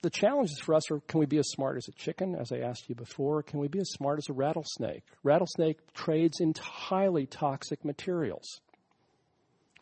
the 0.00 0.10
challenges 0.10 0.58
for 0.60 0.74
us 0.74 0.90
are 0.90 1.00
can 1.00 1.20
we 1.20 1.26
be 1.26 1.38
as 1.38 1.50
smart 1.50 1.76
as 1.76 1.88
a 1.88 1.92
chicken, 1.92 2.34
as 2.34 2.52
I 2.52 2.58
asked 2.58 2.88
you 2.88 2.94
before? 2.94 3.42
Can 3.42 3.58
we 3.58 3.68
be 3.68 3.80
as 3.80 3.90
smart 3.90 4.18
as 4.18 4.28
a 4.30 4.32
rattlesnake? 4.32 5.02
Rattlesnake 5.22 5.92
trades 5.92 6.40
in 6.40 6.54
highly 6.58 7.26
toxic 7.26 7.84
materials 7.84 8.60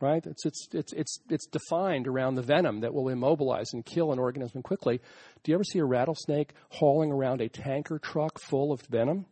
right? 0.01 0.25
It's, 0.27 0.45
it's, 0.45 0.69
it's, 0.73 0.93
it's, 0.93 1.19
it's 1.29 1.47
defined 1.47 2.07
around 2.07 2.35
the 2.35 2.43
venom 2.43 2.81
that 2.81 2.93
will 2.93 3.09
immobilize 3.09 3.73
and 3.73 3.85
kill 3.85 4.13
an 4.13 4.19
organism 4.19 4.63
quickly. 4.63 5.01
Do 5.43 5.51
you 5.51 5.57
ever 5.57 5.65
see 5.65 5.79
a 5.79 5.85
rattlesnake 5.85 6.53
hauling 6.71 7.13
around 7.13 7.41
a 7.41 7.49
tanker 7.49 7.99
truck 7.99 8.41
full 8.41 8.73
of 8.73 8.83
venom 8.83 9.27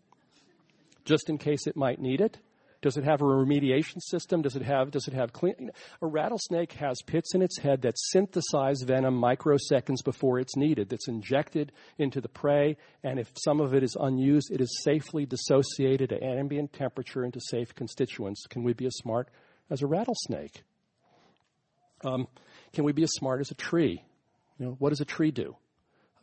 just 1.04 1.28
in 1.28 1.38
case 1.38 1.66
it 1.66 1.76
might 1.76 2.00
need 2.00 2.20
it? 2.20 2.38
Does 2.84 2.98
it 2.98 3.04
have 3.04 3.22
a 3.22 3.24
remediation 3.24 3.98
system? 3.98 4.42
Does 4.42 4.56
it 4.56 4.62
have, 4.62 4.90
does 4.90 5.08
it 5.08 5.14
have 5.14 5.32
clean? 5.32 5.70
A 6.02 6.06
rattlesnake 6.06 6.74
has 6.74 7.00
pits 7.06 7.34
in 7.34 7.40
its 7.40 7.58
head 7.58 7.80
that 7.80 7.98
synthesize 7.98 8.82
venom 8.82 9.18
microseconds 9.18 10.04
before 10.04 10.38
it's 10.38 10.54
needed, 10.54 10.90
that's 10.90 11.08
injected 11.08 11.72
into 11.96 12.20
the 12.20 12.28
prey, 12.28 12.76
and 13.02 13.18
if 13.18 13.32
some 13.42 13.62
of 13.62 13.72
it 13.72 13.82
is 13.82 13.96
unused, 13.98 14.50
it 14.52 14.60
is 14.60 14.82
safely 14.82 15.24
dissociated 15.24 16.12
at 16.12 16.22
ambient 16.22 16.74
temperature 16.74 17.24
into 17.24 17.40
safe 17.40 17.74
constituents. 17.74 18.44
Can 18.50 18.62
we 18.62 18.74
be 18.74 18.84
as 18.84 18.96
smart 18.96 19.30
as 19.70 19.82
a 19.82 19.86
rattlesnake? 19.86 20.62
Um, 22.04 22.26
can 22.72 22.84
we 22.84 22.92
be 22.92 23.02
as 23.02 23.12
smart 23.12 23.40
as 23.40 23.50
a 23.50 23.54
tree? 23.54 24.02
You 24.58 24.66
know, 24.66 24.76
what 24.78 24.90
does 24.90 25.00
a 25.00 25.06
tree 25.06 25.30
do? 25.30 25.56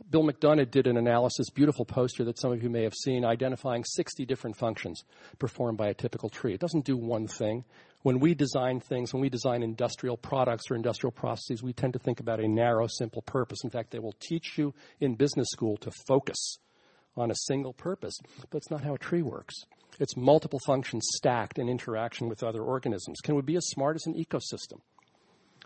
Bill 0.10 0.24
McDonough 0.24 0.72
did 0.72 0.88
an 0.88 0.98
analysis, 0.98 1.50
beautiful 1.50 1.86
poster 1.86 2.24
that 2.26 2.40
some 2.40 2.52
of 2.52 2.64
you 2.64 2.70
may 2.70 2.84
have 2.84 2.94
seen, 2.94 3.24
identifying 3.24 3.84
60 3.84 4.26
different 4.26 4.58
functions 4.58 5.04
performed 5.38 5.78
by 5.78 5.90
a 5.90 5.94
typical 5.94 6.30
tree. 6.30 6.54
It 6.54 6.60
doesn't 6.60 6.86
do 6.86 6.98
one 6.98 7.28
thing. 7.28 7.66
When 8.02 8.20
we 8.20 8.34
design 8.34 8.80
things, 8.80 9.14
when 9.14 9.22
we 9.22 9.30
design 9.30 9.62
industrial 9.62 10.18
products 10.18 10.72
or 10.72 10.76
industrial 10.76 11.12
processes, 11.12 11.62
we 11.62 11.74
tend 11.74 11.94
to 11.94 12.00
think 12.00 12.20
about 12.20 12.40
a 12.40 12.48
narrow, 12.48 12.88
simple 12.88 13.22
purpose. 13.22 13.60
In 13.64 13.70
fact, 13.70 13.92
they 13.92 14.00
will 14.00 14.16
teach 14.20 14.58
you 14.58 14.74
in 15.00 15.16
business 15.16 15.50
school 15.52 15.78
to 15.78 15.92
focus 16.08 16.58
on 17.16 17.30
a 17.30 17.36
single 17.36 17.74
purpose, 17.74 18.18
but 18.50 18.58
it's 18.58 18.72
not 18.72 18.84
how 18.84 18.96
a 18.96 19.00
tree 19.00 19.22
works. 19.22 19.54
It's 20.02 20.18
multiple 20.18 20.60
functions 20.66 21.08
stacked 21.14 21.60
in 21.60 21.70
interaction 21.70 22.28
with 22.28 22.42
other 22.42 22.64
organisms. 22.64 23.22
Can 23.22 23.36
we 23.36 23.44
be 23.44 23.56
as 23.56 23.68
smart 23.68 23.96
as 23.96 24.08
an 24.08 24.16
ecosystem? 24.16 24.82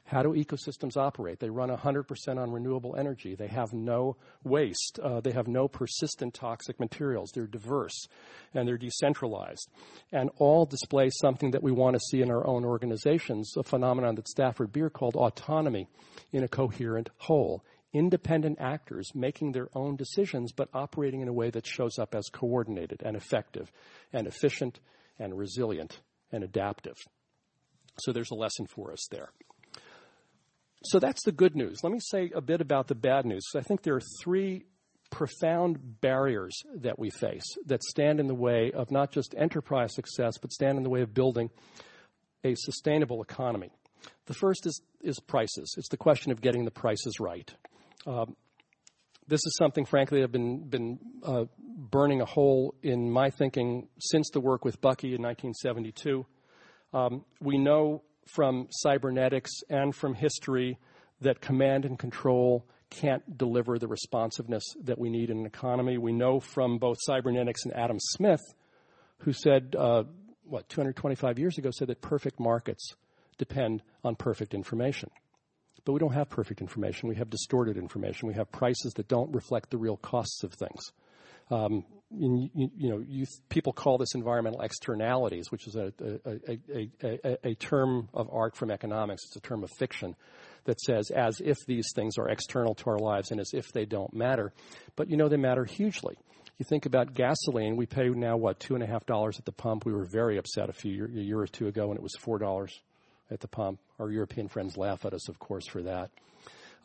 How 0.08 0.24
do 0.24 0.34
ecosystems 0.34 0.98
operate? 0.98 1.40
They 1.40 1.50
run 1.50 1.70
100% 1.70 2.38
on 2.38 2.52
renewable 2.52 2.98
energy. 2.98 3.34
They 3.34 3.48
have 3.48 3.72
no 3.72 4.18
waste. 4.44 5.00
Uh, 5.02 5.22
they 5.22 5.32
have 5.32 5.48
no 5.48 5.70
persistent 5.70 6.34
toxic 6.34 6.82
materials. 6.82 7.32
They're 7.34 7.48
diverse 7.48 8.08
and 8.54 8.68
they're 8.68 8.78
decentralized. 8.78 9.70
And 10.12 10.30
all 10.38 10.66
display 10.66 11.10
something 11.12 11.52
that 11.52 11.64
we 11.64 11.72
want 11.72 11.96
to 11.96 12.02
see 12.12 12.22
in 12.22 12.30
our 12.30 12.46
own 12.46 12.66
organizations, 12.66 13.54
a 13.56 13.64
phenomenon 13.64 14.16
that 14.16 14.28
Stafford 14.28 14.74
Beer 14.74 14.90
called 14.90 15.16
autonomy 15.16 15.88
in 16.34 16.44
a 16.44 16.50
coherent 16.50 17.10
whole 17.20 17.64
independent 17.96 18.60
actors 18.60 19.10
making 19.16 19.54
their 19.54 19.70
own 19.74 19.96
decisions, 19.96 20.52
but 20.52 20.68
operating 20.74 21.22
in 21.22 21.30
a 21.30 21.34
way 21.34 21.50
that 21.50 21.66
shows 21.66 21.98
up 21.98 22.14
as 22.14 22.28
coordinated 22.30 23.02
and 23.04 23.16
effective 23.16 23.72
and 24.12 24.28
efficient 24.28 24.80
and 25.18 25.38
resilient 25.38 26.02
and 26.32 26.44
adaptive. 26.44 26.98
So 28.00 28.12
there's 28.12 28.32
a 28.32 28.36
lesson 28.36 28.68
for 28.68 28.92
us 28.92 29.08
there. 29.10 29.30
so 30.84 31.00
that's 31.00 31.24
the 31.24 31.32
good 31.32 31.56
news. 31.56 31.80
Let 31.84 31.94
me 31.94 32.00
say 32.02 32.32
a 32.36 32.42
bit 32.42 32.60
about 32.60 32.88
the 32.88 32.96
bad 32.96 33.26
news. 33.26 33.46
I 33.56 33.62
think 33.62 33.82
there 33.82 33.96
are 33.96 34.02
three 34.22 34.66
profound 35.10 36.02
barriers 36.02 36.54
that 36.76 37.00
we 37.00 37.10
face 37.10 37.46
that 37.66 37.82
stand 37.82 38.20
in 38.20 38.28
the 38.28 38.36
way 38.36 38.72
of 38.74 38.92
not 38.92 39.12
just 39.12 39.34
enterprise 39.38 39.96
success, 39.96 40.38
but 40.38 40.52
stand 40.52 40.78
in 40.78 40.84
the 40.84 40.90
way 40.90 41.02
of 41.02 41.14
building 41.14 41.50
a 42.44 42.56
sustainable 42.56 43.22
economy. 43.22 43.72
The 44.26 44.34
first 44.34 44.66
is, 44.66 44.82
is 45.02 45.20
prices. 45.20 45.74
It's 45.78 45.90
the 45.90 45.98
question 45.98 46.34
of 46.34 46.42
getting 46.42 46.66
the 46.66 46.72
prices 46.72 47.20
right. 47.20 47.54
Um, 48.06 48.36
this 49.28 49.40
is 49.40 49.56
something, 49.58 49.86
frankly, 49.86 50.22
I've 50.22 50.32
been, 50.32 50.68
been 50.68 51.00
uh, 51.24 51.46
burning 51.60 52.22
a 52.22 52.26
hole 52.26 52.76
in 52.84 53.10
my 53.10 53.30
thinking 53.30 53.88
since 54.00 54.30
the 54.32 54.40
work 54.40 54.64
with 54.64 54.80
Bucky 54.82 55.16
in 55.16 55.22
1972. 55.22 56.26
Um, 56.94 57.26
we 57.42 57.58
know 57.58 58.04
from 58.28 58.68
cybernetics 58.70 59.52
and 59.70 59.96
from 59.96 60.14
history 60.14 60.78
that 61.22 61.42
command 61.42 61.86
and 61.86 61.98
control 61.98 62.66
can't 62.90 63.38
deliver 63.38 63.80
the 63.80 63.88
responsiveness 63.88 64.64
that 64.84 64.98
we 64.98 65.10
need 65.10 65.30
in 65.30 65.40
an 65.40 65.46
economy. 65.46 65.98
We 65.98 66.14
know 66.14 66.40
from 66.40 66.78
both 66.78 66.98
cybernetics 67.02 67.66
and 67.66 67.74
Adam 67.76 67.98
Smith, 68.00 68.42
who 69.20 69.34
said, 69.34 69.76
uh, 69.78 70.04
what, 70.44 70.70
225 70.70 71.40
years 71.40 71.58
ago, 71.58 71.72
said 71.72 71.88
that 71.88 72.02
perfect 72.02 72.40
markets 72.40 72.94
depend 73.38 73.82
on 74.04 74.16
perfect 74.16 74.54
information. 74.54 75.10
But 75.86 75.94
we 75.94 76.00
don't 76.00 76.14
have 76.14 76.30
perfect 76.30 76.62
information. 76.62 77.10
We 77.10 77.16
have 77.16 77.30
distorted 77.30 77.78
information. 77.78 78.28
We 78.28 78.34
have 78.34 78.52
prices 78.52 78.94
that 78.96 79.08
don't 79.08 79.34
reflect 79.34 79.70
the 79.70 79.78
real 79.78 79.98
costs 79.98 80.44
of 80.44 80.54
things. 80.54 80.92
Um, 81.52 81.86
you, 82.12 82.50
you, 82.54 82.90
know, 82.90 83.04
you, 83.08 83.26
people 83.50 83.74
call 83.74 83.98
this 83.98 84.16
environmental 84.16 84.62
externalities, 84.62 85.52
which 85.52 85.68
is 85.68 85.76
a, 85.76 85.92
a, 86.26 86.90
a, 87.04 87.38
a, 87.50 87.56
term 87.56 88.10
of 88.14 88.30
art 88.32 88.56
from 88.56 88.72
economics. 88.72 89.24
It's 89.26 89.36
a 89.36 89.42
term 89.42 89.64
of 89.64 89.70
fiction 89.78 90.16
that 90.66 90.80
says 90.80 91.12
as 91.12 91.42
if 91.44 91.58
these 91.68 91.88
things 91.96 92.18
are 92.18 92.30
external 92.30 92.74
to 92.76 92.90
our 92.90 93.00
lives 93.00 93.32
and 93.32 93.40
as 93.40 93.52
if 93.54 93.72
they 93.74 93.86
don't 93.86 94.14
matter. 94.14 94.54
But 94.96 95.10
you 95.10 95.18
know, 95.18 95.30
they 95.30 95.38
matter 95.38 95.66
hugely. 95.66 96.16
You 96.58 96.66
think 96.70 96.86
about 96.86 97.14
gasoline, 97.14 97.76
we 97.76 97.86
pay 97.86 98.08
now, 98.10 98.38
what, 98.38 98.60
two 98.60 98.76
and 98.76 98.84
a 98.84 98.88
half 98.88 99.06
dollars 99.06 99.38
at 99.38 99.46
the 99.46 99.52
pump. 99.52 99.86
We 99.86 99.92
were 99.92 100.06
very 100.06 100.38
upset 100.38 100.70
a 100.70 100.74
few 100.74 100.92
year, 100.92 101.06
a 101.06 101.22
year 101.22 101.40
or 101.40 101.48
two 101.48 101.68
ago 101.68 101.88
when 101.88 101.98
it 101.98 102.04
was 102.04 102.16
four 102.16 102.40
dollars 102.40 102.80
at 103.30 103.42
the 103.42 103.48
pump. 103.48 103.80
Our 104.00 104.12
European 104.12 104.48
friends 104.48 104.78
laugh 104.78 105.06
at 105.06 105.14
us, 105.14 105.30
of 105.30 105.40
course, 105.40 105.68
for 105.68 105.82
that. 105.84 106.12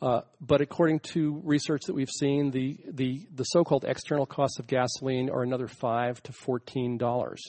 Uh, 0.01 0.21
but 0.39 0.61
according 0.61 0.99
to 0.99 1.41
research 1.43 1.81
that 1.85 1.93
we've 1.93 2.09
seen, 2.09 2.51
the, 2.51 2.77
the, 2.87 3.27
the 3.35 3.43
so-called 3.43 3.85
external 3.85 4.25
costs 4.25 4.57
of 4.57 4.65
gasoline 4.65 5.29
are 5.29 5.43
another 5.43 5.67
five 5.67 6.23
to 6.23 6.33
fourteen 6.33 6.97
dollars. 6.97 7.41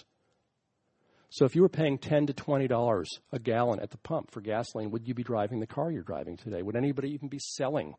So 1.30 1.46
if 1.46 1.54
you 1.56 1.62
were 1.62 1.70
paying 1.70 1.96
ten 1.96 2.26
to 2.26 2.34
twenty 2.34 2.68
dollars 2.68 3.08
a 3.32 3.38
gallon 3.38 3.80
at 3.80 3.90
the 3.90 3.96
pump 3.96 4.30
for 4.30 4.42
gasoline, 4.42 4.90
would 4.90 5.08
you 5.08 5.14
be 5.14 5.22
driving 5.22 5.60
the 5.60 5.66
car 5.66 5.90
you're 5.90 6.02
driving 6.02 6.36
today? 6.36 6.60
Would 6.60 6.76
anybody 6.76 7.12
even 7.12 7.28
be 7.28 7.38
selling 7.38 7.94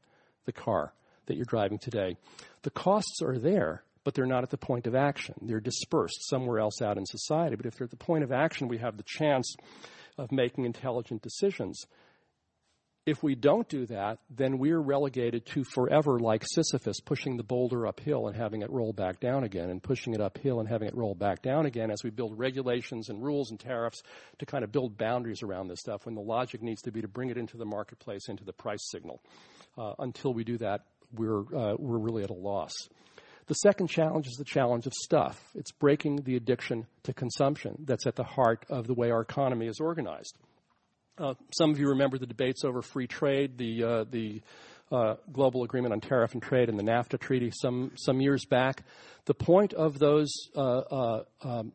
the 0.45 0.51
car 0.51 0.93
that 1.25 1.35
you're 1.35 1.45
driving 1.45 1.79
today? 1.79 2.17
The 2.61 2.69
costs 2.69 3.21
are 3.23 3.39
there, 3.39 3.83
but 4.03 4.13
they're 4.13 4.27
not 4.27 4.43
at 4.43 4.51
the 4.51 4.57
point 4.57 4.85
of 4.85 4.93
action. 4.93 5.33
They're 5.41 5.59
dispersed 5.59 6.29
somewhere 6.29 6.59
else 6.59 6.79
out 6.79 6.99
in 6.99 7.07
society. 7.07 7.55
But 7.55 7.65
if 7.65 7.75
they're 7.75 7.85
at 7.85 7.89
the 7.89 7.97
point 7.97 8.23
of 8.23 8.31
action, 8.31 8.67
we 8.67 8.77
have 8.77 8.97
the 8.97 9.05
chance 9.07 9.55
of 10.17 10.31
making 10.31 10.65
intelligent 10.65 11.21
decisions. 11.21 11.85
If 13.05 13.21
we 13.21 13.35
don't 13.35 13.67
do 13.67 13.85
that, 13.87 14.19
then 14.29 14.59
we're 14.59 14.79
relegated 14.79 15.45
to 15.47 15.65
forever 15.65 16.19
like 16.19 16.45
Sisyphus 16.45 17.01
pushing 17.01 17.35
the 17.35 17.43
boulder 17.43 17.85
uphill 17.85 18.27
and 18.27 18.35
having 18.35 18.61
it 18.61 18.69
roll 18.69 18.93
back 18.93 19.19
down 19.19 19.43
again 19.43 19.69
and 19.69 19.83
pushing 19.83 20.13
it 20.13 20.21
uphill 20.21 20.61
and 20.61 20.69
having 20.69 20.87
it 20.87 20.95
roll 20.95 21.13
back 21.13 21.41
down 21.41 21.65
again 21.65 21.91
as 21.91 22.01
we 22.01 22.11
build 22.11 22.39
regulations 22.39 23.09
and 23.09 23.21
rules 23.21 23.51
and 23.51 23.59
tariffs 23.59 24.03
to 24.39 24.45
kind 24.45 24.63
of 24.63 24.71
build 24.71 24.97
boundaries 24.97 25.43
around 25.43 25.67
this 25.67 25.81
stuff 25.81 26.05
when 26.05 26.15
the 26.15 26.21
logic 26.21 26.61
needs 26.61 26.81
to 26.83 26.91
be 26.93 27.01
to 27.01 27.09
bring 27.09 27.29
it 27.29 27.37
into 27.37 27.57
the 27.57 27.65
marketplace, 27.65 28.29
into 28.29 28.45
the 28.45 28.53
price 28.53 28.89
signal. 28.89 29.21
Uh, 29.77 29.93
until 29.99 30.33
we 30.33 30.45
do 30.45 30.57
that, 30.57 30.85
we're, 31.13 31.41
uh, 31.53 31.75
we're 31.77 31.99
really 31.99 32.23
at 32.23 32.29
a 32.29 32.33
loss. 32.33 32.87
The 33.47 33.55
second 33.55 33.87
challenge 33.87 34.27
is 34.27 34.35
the 34.37 34.45
challenge 34.45 34.87
of 34.87 34.93
stuff. 34.93 35.41
It's 35.53 35.71
breaking 35.71 36.21
the 36.23 36.35
addiction 36.35 36.87
to 37.03 37.13
consumption 37.13 37.83
that's 37.85 38.07
at 38.07 38.15
the 38.15 38.23
heart 38.23 38.65
of 38.69 38.87
the 38.87 38.93
way 38.93 39.11
our 39.11 39.21
economy 39.21 39.67
is 39.67 39.79
organized. 39.79 40.37
Uh, 41.17 41.33
some 41.55 41.69
of 41.69 41.79
you 41.79 41.89
remember 41.89 42.17
the 42.17 42.25
debates 42.25 42.63
over 42.63 42.81
free 42.81 43.05
trade, 43.05 43.57
the, 43.57 43.83
uh, 43.83 44.05
the 44.09 44.41
uh, 44.91 45.15
global 45.31 45.63
agreement 45.63 45.93
on 45.93 45.99
tariff 45.99 46.33
and 46.33 46.41
trade, 46.41 46.69
and 46.69 46.79
the 46.79 46.83
NAFTA 46.83 47.19
treaty 47.19 47.51
some, 47.61 47.91
some 47.95 48.21
years 48.21 48.45
back. 48.45 48.83
The 49.25 49.33
point 49.33 49.73
of 49.73 49.99
those 49.99 50.31
uh, 50.55 50.61
uh, 50.61 51.23
um, 51.43 51.73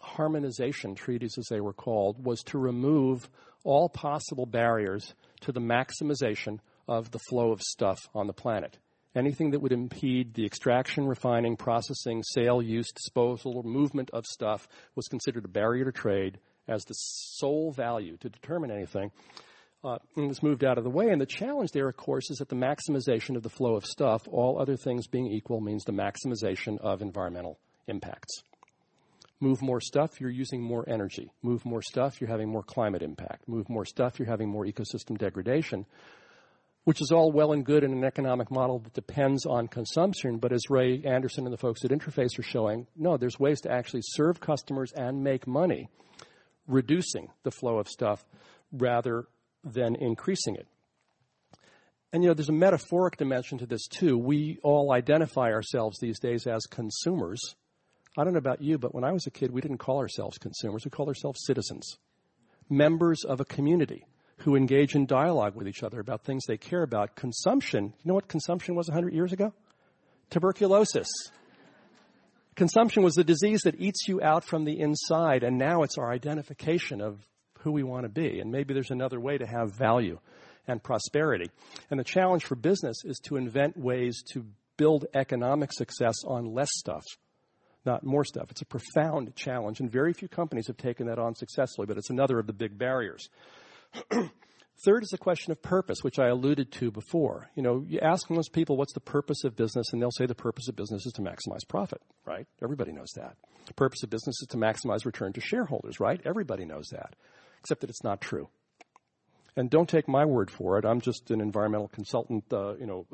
harmonization 0.00 0.94
treaties, 0.94 1.34
as 1.36 1.46
they 1.50 1.60
were 1.60 1.72
called, 1.72 2.24
was 2.24 2.42
to 2.44 2.58
remove 2.58 3.28
all 3.64 3.88
possible 3.88 4.46
barriers 4.46 5.14
to 5.40 5.52
the 5.52 5.60
maximization 5.60 6.60
of 6.88 7.10
the 7.10 7.18
flow 7.28 7.52
of 7.52 7.60
stuff 7.60 7.98
on 8.14 8.26
the 8.26 8.32
planet 8.32 8.78
anything 9.14 9.50
that 9.50 9.60
would 9.60 9.72
impede 9.72 10.34
the 10.34 10.44
extraction, 10.44 11.06
refining, 11.06 11.56
processing, 11.56 12.22
sale, 12.22 12.62
use, 12.62 12.90
disposal, 12.92 13.56
or 13.56 13.62
movement 13.62 14.10
of 14.12 14.24
stuff 14.26 14.68
was 14.94 15.08
considered 15.08 15.44
a 15.44 15.48
barrier 15.48 15.84
to 15.84 15.92
trade 15.92 16.38
as 16.68 16.84
the 16.84 16.94
sole 16.94 17.72
value 17.72 18.16
to 18.18 18.28
determine 18.28 18.70
anything. 18.70 19.10
Uh, 19.82 19.96
and 20.14 20.28
was 20.28 20.42
moved 20.42 20.62
out 20.62 20.76
of 20.76 20.84
the 20.84 20.90
way. 20.90 21.08
And 21.08 21.18
the 21.18 21.24
challenge 21.24 21.70
there, 21.72 21.88
of 21.88 21.96
course, 21.96 22.30
is 22.30 22.36
that 22.36 22.50
the 22.50 22.54
maximization 22.54 23.34
of 23.34 23.42
the 23.42 23.48
flow 23.48 23.76
of 23.76 23.86
stuff, 23.86 24.28
all 24.28 24.60
other 24.60 24.76
things 24.76 25.06
being 25.06 25.26
equal, 25.26 25.62
means 25.62 25.84
the 25.84 25.92
maximization 25.92 26.78
of 26.82 27.00
environmental 27.00 27.58
impacts. 27.88 28.42
Move 29.40 29.62
more 29.62 29.80
stuff, 29.80 30.20
you're 30.20 30.28
using 30.28 30.60
more 30.60 30.86
energy. 30.86 31.30
Move 31.42 31.64
more 31.64 31.80
stuff, 31.80 32.20
you're 32.20 32.28
having 32.28 32.50
more 32.50 32.62
climate 32.62 33.00
impact. 33.00 33.48
Move 33.48 33.70
more 33.70 33.86
stuff, 33.86 34.18
you're 34.18 34.28
having 34.28 34.50
more 34.50 34.66
ecosystem 34.66 35.16
degradation 35.16 35.86
which 36.84 37.00
is 37.00 37.12
all 37.12 37.30
well 37.30 37.52
and 37.52 37.64
good 37.64 37.84
in 37.84 37.92
an 37.92 38.04
economic 38.04 38.50
model 38.50 38.78
that 38.78 38.94
depends 38.94 39.44
on 39.44 39.68
consumption. 39.68 40.38
But 40.38 40.52
as 40.52 40.70
Ray 40.70 41.02
Anderson 41.04 41.44
and 41.44 41.52
the 41.52 41.58
folks 41.58 41.84
at 41.84 41.90
Interface 41.90 42.38
are 42.38 42.42
showing, 42.42 42.86
no, 42.96 43.16
there's 43.16 43.38
ways 43.38 43.60
to 43.62 43.72
actually 43.72 44.02
serve 44.02 44.40
customers 44.40 44.92
and 44.96 45.22
make 45.22 45.46
money, 45.46 45.88
reducing 46.66 47.28
the 47.42 47.50
flow 47.50 47.78
of 47.78 47.88
stuff 47.88 48.24
rather 48.72 49.26
than 49.62 49.94
increasing 49.96 50.56
it. 50.56 50.66
And 52.12 52.22
you 52.22 52.28
know, 52.28 52.34
there's 52.34 52.48
a 52.48 52.52
metaphoric 52.52 53.18
dimension 53.18 53.58
to 53.58 53.66
this 53.66 53.86
too. 53.86 54.18
We 54.18 54.58
all 54.62 54.92
identify 54.92 55.52
ourselves 55.52 55.98
these 56.00 56.18
days 56.18 56.46
as 56.46 56.66
consumers. 56.66 57.54
I 58.18 58.24
don't 58.24 58.32
know 58.32 58.38
about 58.38 58.62
you, 58.62 58.78
but 58.78 58.94
when 58.94 59.04
I 59.04 59.12
was 59.12 59.26
a 59.26 59.30
kid, 59.30 59.52
we 59.52 59.60
didn't 59.60 59.78
call 59.78 59.98
ourselves 59.98 60.38
consumers. 60.38 60.84
We 60.84 60.90
called 60.90 61.08
ourselves 61.08 61.44
citizens, 61.44 61.98
members 62.68 63.22
of 63.22 63.40
a 63.40 63.44
community 63.44 64.06
who 64.40 64.56
engage 64.56 64.94
in 64.94 65.06
dialogue 65.06 65.54
with 65.54 65.68
each 65.68 65.82
other 65.82 66.00
about 66.00 66.24
things 66.24 66.44
they 66.46 66.56
care 66.56 66.82
about. 66.82 67.14
Consumption, 67.14 67.84
you 67.84 68.08
know 68.08 68.14
what 68.14 68.28
consumption 68.28 68.74
was 68.74 68.88
100 68.88 69.12
years 69.12 69.32
ago? 69.32 69.52
Tuberculosis. 70.30 71.08
Consumption 72.56 73.02
was 73.02 73.14
the 73.14 73.24
disease 73.24 73.62
that 73.62 73.80
eats 73.80 74.08
you 74.08 74.22
out 74.22 74.44
from 74.44 74.64
the 74.64 74.80
inside, 74.80 75.42
and 75.42 75.58
now 75.58 75.82
it's 75.82 75.98
our 75.98 76.10
identification 76.10 77.00
of 77.00 77.18
who 77.60 77.72
we 77.72 77.82
want 77.82 78.04
to 78.04 78.08
be. 78.08 78.40
And 78.40 78.50
maybe 78.50 78.72
there's 78.74 78.90
another 78.90 79.20
way 79.20 79.36
to 79.36 79.46
have 79.46 79.76
value 79.76 80.18
and 80.66 80.82
prosperity. 80.82 81.50
And 81.90 82.00
the 82.00 82.04
challenge 82.04 82.44
for 82.44 82.54
business 82.54 83.04
is 83.04 83.18
to 83.24 83.36
invent 83.36 83.76
ways 83.76 84.22
to 84.32 84.46
build 84.76 85.04
economic 85.14 85.72
success 85.72 86.16
on 86.26 86.54
less 86.54 86.70
stuff, 86.72 87.04
not 87.84 88.04
more 88.04 88.24
stuff. 88.24 88.46
It's 88.50 88.62
a 88.62 88.66
profound 88.66 89.34
challenge, 89.36 89.80
and 89.80 89.90
very 89.90 90.14
few 90.14 90.28
companies 90.28 90.68
have 90.68 90.78
taken 90.78 91.08
that 91.08 91.18
on 91.18 91.34
successfully, 91.34 91.86
but 91.86 91.98
it's 91.98 92.10
another 92.10 92.38
of 92.38 92.46
the 92.46 92.54
big 92.54 92.78
barriers. 92.78 93.28
Third 94.84 95.02
is 95.02 95.10
the 95.10 95.18
question 95.18 95.52
of 95.52 95.60
purpose, 95.60 95.98
which 96.02 96.18
I 96.18 96.28
alluded 96.28 96.72
to 96.72 96.90
before. 96.90 97.50
You 97.54 97.62
know, 97.62 97.84
you 97.86 98.00
ask 98.00 98.30
most 98.30 98.52
people 98.52 98.78
what's 98.78 98.94
the 98.94 99.00
purpose 99.00 99.44
of 99.44 99.54
business, 99.54 99.92
and 99.92 100.00
they'll 100.00 100.10
say 100.10 100.24
the 100.24 100.34
purpose 100.34 100.68
of 100.68 100.76
business 100.76 101.04
is 101.04 101.12
to 101.14 101.22
maximize 101.22 101.68
profit, 101.68 102.00
right? 102.24 102.46
Everybody 102.62 102.92
knows 102.92 103.10
that. 103.16 103.36
The 103.66 103.74
purpose 103.74 104.02
of 104.02 104.08
business 104.08 104.40
is 104.40 104.48
to 104.50 104.56
maximize 104.56 105.04
return 105.04 105.34
to 105.34 105.40
shareholders, 105.40 106.00
right? 106.00 106.18
Everybody 106.24 106.64
knows 106.64 106.88
that, 106.92 107.14
except 107.60 107.82
that 107.82 107.90
it's 107.90 108.02
not 108.02 108.22
true. 108.22 108.48
And 109.54 109.68
don't 109.68 109.88
take 109.88 110.08
my 110.08 110.24
word 110.24 110.50
for 110.50 110.78
it. 110.78 110.86
I'm 110.86 111.02
just 111.02 111.30
an 111.30 111.42
environmental 111.42 111.88
consultant, 111.88 112.44
uh, 112.50 112.76
you 112.76 112.86
know, 112.86 113.06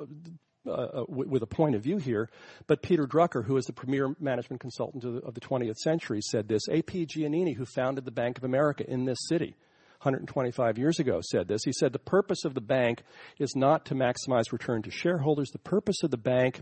uh, 0.68 0.70
uh 0.70 1.04
with 1.08 1.42
a 1.42 1.46
point 1.46 1.74
of 1.74 1.82
view 1.82 1.96
here. 1.96 2.28
But 2.68 2.82
Peter 2.82 3.06
Drucker, 3.06 3.44
who 3.44 3.56
is 3.56 3.64
the 3.64 3.72
premier 3.72 4.14
management 4.20 4.60
consultant 4.60 5.02
of 5.02 5.14
the, 5.14 5.20
of 5.20 5.34
the 5.34 5.40
20th 5.40 5.78
century, 5.78 6.20
said 6.22 6.46
this. 6.46 6.68
A.P. 6.68 7.06
Giannini, 7.06 7.56
who 7.56 7.64
founded 7.64 8.04
the 8.04 8.12
Bank 8.12 8.38
of 8.38 8.44
America 8.44 8.88
in 8.88 9.04
this 9.04 9.18
city, 9.28 9.56
125 10.02 10.78
years 10.78 10.98
ago 10.98 11.20
said 11.22 11.48
this. 11.48 11.62
He 11.64 11.72
said 11.72 11.92
the 11.92 11.98
purpose 11.98 12.44
of 12.44 12.54
the 12.54 12.60
bank 12.60 13.02
is 13.38 13.54
not 13.56 13.86
to 13.86 13.94
maximize 13.94 14.52
return 14.52 14.82
to 14.82 14.90
shareholders. 14.90 15.50
The 15.50 15.58
purpose 15.58 16.02
of 16.02 16.10
the 16.10 16.16
bank 16.16 16.60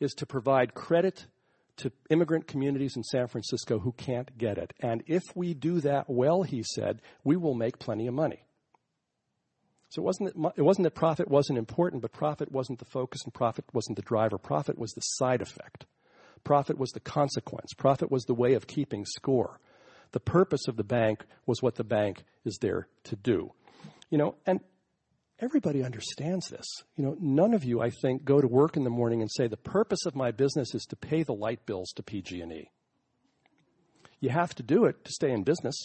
is 0.00 0.12
to 0.14 0.26
provide 0.26 0.74
credit 0.74 1.26
to 1.78 1.92
immigrant 2.10 2.46
communities 2.46 2.96
in 2.96 3.02
San 3.02 3.26
Francisco 3.26 3.78
who 3.78 3.92
can't 3.92 4.36
get 4.36 4.58
it. 4.58 4.72
And 4.80 5.02
if 5.06 5.22
we 5.34 5.54
do 5.54 5.80
that 5.80 6.08
well, 6.08 6.42
he 6.42 6.62
said, 6.62 7.00
we 7.24 7.36
will 7.36 7.54
make 7.54 7.78
plenty 7.78 8.06
of 8.06 8.14
money. 8.14 8.44
So 9.88 10.02
it 10.02 10.04
wasn't, 10.04 10.34
that, 10.34 10.52
it 10.56 10.62
wasn't 10.62 10.84
that 10.84 10.94
profit 10.94 11.28
wasn't 11.28 11.58
important, 11.58 12.02
but 12.02 12.12
profit 12.12 12.52
wasn't 12.52 12.78
the 12.78 12.84
focus 12.84 13.22
and 13.24 13.34
profit 13.34 13.64
wasn't 13.72 13.96
the 13.96 14.02
driver. 14.02 14.38
Profit 14.38 14.78
was 14.78 14.92
the 14.92 15.00
side 15.00 15.42
effect. 15.42 15.86
Profit 16.44 16.78
was 16.78 16.90
the 16.90 17.00
consequence. 17.00 17.72
Profit 17.74 18.10
was 18.10 18.24
the 18.24 18.34
way 18.34 18.54
of 18.54 18.66
keeping 18.66 19.04
score. 19.04 19.58
The 20.12 20.20
purpose 20.20 20.66
of 20.68 20.76
the 20.76 20.84
bank 20.84 21.24
was 21.46 21.62
what 21.62 21.76
the 21.76 21.84
bank 21.84 22.24
is 22.44 22.58
there 22.60 22.88
to 23.04 23.16
do. 23.16 23.52
You 24.10 24.18
know, 24.18 24.34
and 24.46 24.60
everybody 25.38 25.84
understands 25.84 26.48
this. 26.48 26.66
You 26.96 27.04
know, 27.04 27.16
none 27.20 27.54
of 27.54 27.64
you, 27.64 27.80
I 27.80 27.90
think, 27.90 28.24
go 28.24 28.40
to 28.40 28.48
work 28.48 28.76
in 28.76 28.84
the 28.84 28.90
morning 28.90 29.20
and 29.20 29.30
say 29.30 29.46
the 29.46 29.56
purpose 29.56 30.06
of 30.06 30.16
my 30.16 30.30
business 30.30 30.74
is 30.74 30.84
to 30.90 30.96
pay 30.96 31.22
the 31.22 31.32
light 31.32 31.64
bills 31.66 31.90
to 31.96 32.02
PG&E. 32.02 32.70
You 34.20 34.30
have 34.30 34.54
to 34.56 34.62
do 34.62 34.84
it 34.84 35.04
to 35.04 35.12
stay 35.12 35.30
in 35.32 35.44
business. 35.44 35.76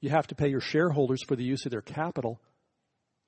You 0.00 0.10
have 0.10 0.26
to 0.28 0.34
pay 0.34 0.48
your 0.48 0.60
shareholders 0.60 1.22
for 1.26 1.36
the 1.36 1.44
use 1.44 1.64
of 1.64 1.70
their 1.70 1.80
capital 1.80 2.40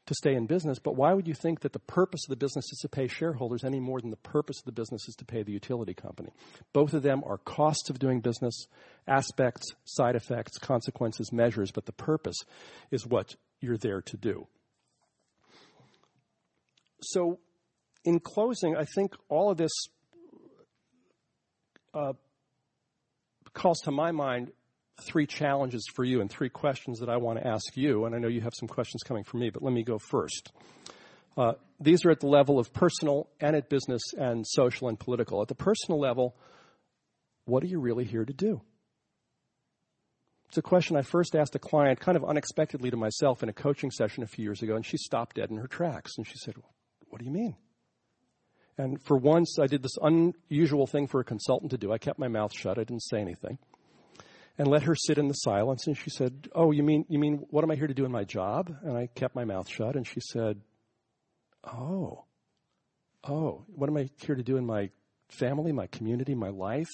to 0.07 0.15
stay 0.15 0.35
in 0.35 0.47
business. 0.47 0.79
But 0.79 0.97
why 0.97 1.15
would 1.15 1.27
you 1.27 1.35
think 1.35 1.61
that 1.61 1.73
the 1.73 1.79
purpose 1.79 2.25
of 2.27 2.31
the 2.31 2.37
business 2.37 2.67
is 2.73 2.79
to 2.81 2.89
pay 2.89 3.09
shareholders 3.09 3.65
any 3.65 3.81
more 3.81 4.01
than 4.01 4.11
the 4.11 4.17
purpose 4.17 4.59
of 4.59 4.67
the 4.67 4.73
business 4.73 5.09
is 5.09 5.15
to 5.17 5.25
pay 5.25 5.43
the 5.43 5.53
utility 5.53 5.95
company? 5.95 6.31
Both 6.73 6.93
of 6.93 7.03
them 7.03 7.23
are 7.27 7.39
costs 7.39 7.89
of 7.89 7.99
doing 7.99 8.21
business, 8.21 8.67
aspects, 9.07 9.67
side 9.85 10.17
effects, 10.17 10.59
consequences, 10.59 11.33
measures, 11.33 11.71
but 11.71 11.87
the 11.87 11.93
purpose 11.93 12.37
is 12.91 13.07
what 13.07 13.35
you're 13.61 13.79
there 13.79 14.03
to 14.03 14.17
do. 14.17 14.47
So, 17.01 17.39
in 18.05 18.21
closing, 18.21 18.77
I 18.77 18.85
think 18.85 19.15
all 19.29 19.51
of 19.51 19.57
this 19.57 19.73
uh, 21.95 22.13
calls 23.55 23.81
to 23.85 23.91
my 23.91 24.11
mind 24.11 24.53
three 25.03 25.27
challenges 25.27 25.87
for 25.95 26.05
you 26.05 26.21
and 26.21 26.31
three 26.31 26.49
questions 26.49 27.01
that 27.01 27.09
I 27.09 27.17
want 27.17 27.39
to 27.39 27.47
ask 27.47 27.77
you. 27.77 28.05
And 28.05 28.15
I 28.15 28.19
know 28.19 28.29
you 28.29 28.41
have 28.43 28.55
some 28.55 28.69
questions 28.69 29.03
coming 29.03 29.25
from 29.25 29.41
me, 29.41 29.51
but 29.51 29.63
let 29.63 29.73
me 29.73 29.83
go 29.83 29.99
first. 29.99 30.53
Uh, 31.37 31.55
these 31.81 32.05
are 32.05 32.11
at 32.11 32.21
the 32.21 32.29
level 32.29 32.59
of 32.59 32.73
personal 32.73 33.29
and 33.41 33.57
at 33.57 33.69
business 33.69 34.03
and 34.17 34.47
social 34.47 34.89
and 34.89 34.99
political. 34.99 35.43
At 35.43 35.49
the 35.49 35.55
personal 35.55 35.99
level, 35.99 36.37
what 37.45 37.63
are 37.65 37.67
you 37.67 37.81
really 37.81 38.05
here 38.05 38.25
to 38.25 38.33
do? 38.33 38.61
It's 40.49 40.59
a 40.59 40.63
question 40.63 40.97
I 40.97 41.03
first 41.03 41.35
asked 41.35 41.57
a 41.57 41.59
client 41.59 41.99
kind 41.99 42.17
of 42.17 42.25
unexpectedly 42.25 42.91
to 42.91 42.97
myself 42.97 43.43
in 43.43 43.49
a 43.49 43.53
coaching 43.53 43.91
session 43.91 44.23
a 44.23 44.29
few 44.29 44.45
years 44.45 44.63
ago, 44.63 44.77
and 44.77 44.87
she 44.87 44.97
stopped 44.97 45.37
dead 45.37 45.51
in 45.51 45.57
her 45.57 45.67
tracks. 45.67 46.13
And 46.17 46.25
she 46.25 46.39
said, 46.39 46.55
What 47.09 47.19
do 47.19 47.25
you 47.25 47.33
mean? 47.33 47.57
And 48.79 49.03
for 49.03 49.17
once, 49.17 49.59
I 49.61 49.67
did 49.67 49.83
this 49.83 49.97
unusual 50.01 50.87
thing 50.87 51.09
for 51.09 51.21
a 51.21 51.25
consultant 51.25 51.73
to 51.73 51.79
do. 51.79 51.93
I 51.93 51.99
kept 51.99 52.21
my 52.21 52.29
mouth 52.29 52.53
shut. 52.53 52.79
I 52.79 52.85
didn't 52.85 53.03
say 53.03 53.21
anything 53.21 53.59
and 54.59 54.69
let 54.69 54.85
her 54.85 54.95
sit 54.95 55.19
in 55.19 55.29
the 55.29 55.35
silence. 55.35 55.87
And 55.87 55.97
she 55.97 56.11
said, 56.11 56.49
Oh, 56.55 56.71
you 56.71 56.83
mean, 56.83 57.05
you 57.09 57.19
mean, 57.19 57.45
what 57.51 57.65
am 57.65 57.71
I 57.71 57.75
here 57.75 57.87
to 57.87 57.95
do 57.95 58.05
in 58.05 58.13
my 58.13 58.25
job? 58.25 58.75
And 58.83 58.97
I 58.97 59.09
kept 59.15 59.35
my 59.35 59.45
mouth 59.45 59.69
shut. 59.69 59.97
And 59.97 60.07
she 60.07 60.21
said, 60.33 60.61
Oh, 61.65 62.25
oh, 63.27 63.65
what 63.75 63.89
am 63.89 63.97
I 63.97 64.09
here 64.25 64.35
to 64.35 64.43
do 64.43 64.57
in 64.57 64.67
my 64.67 64.91
family, 65.29 65.73
my 65.73 65.87
community, 65.89 66.35
my 66.35 66.51
life? 66.51 66.91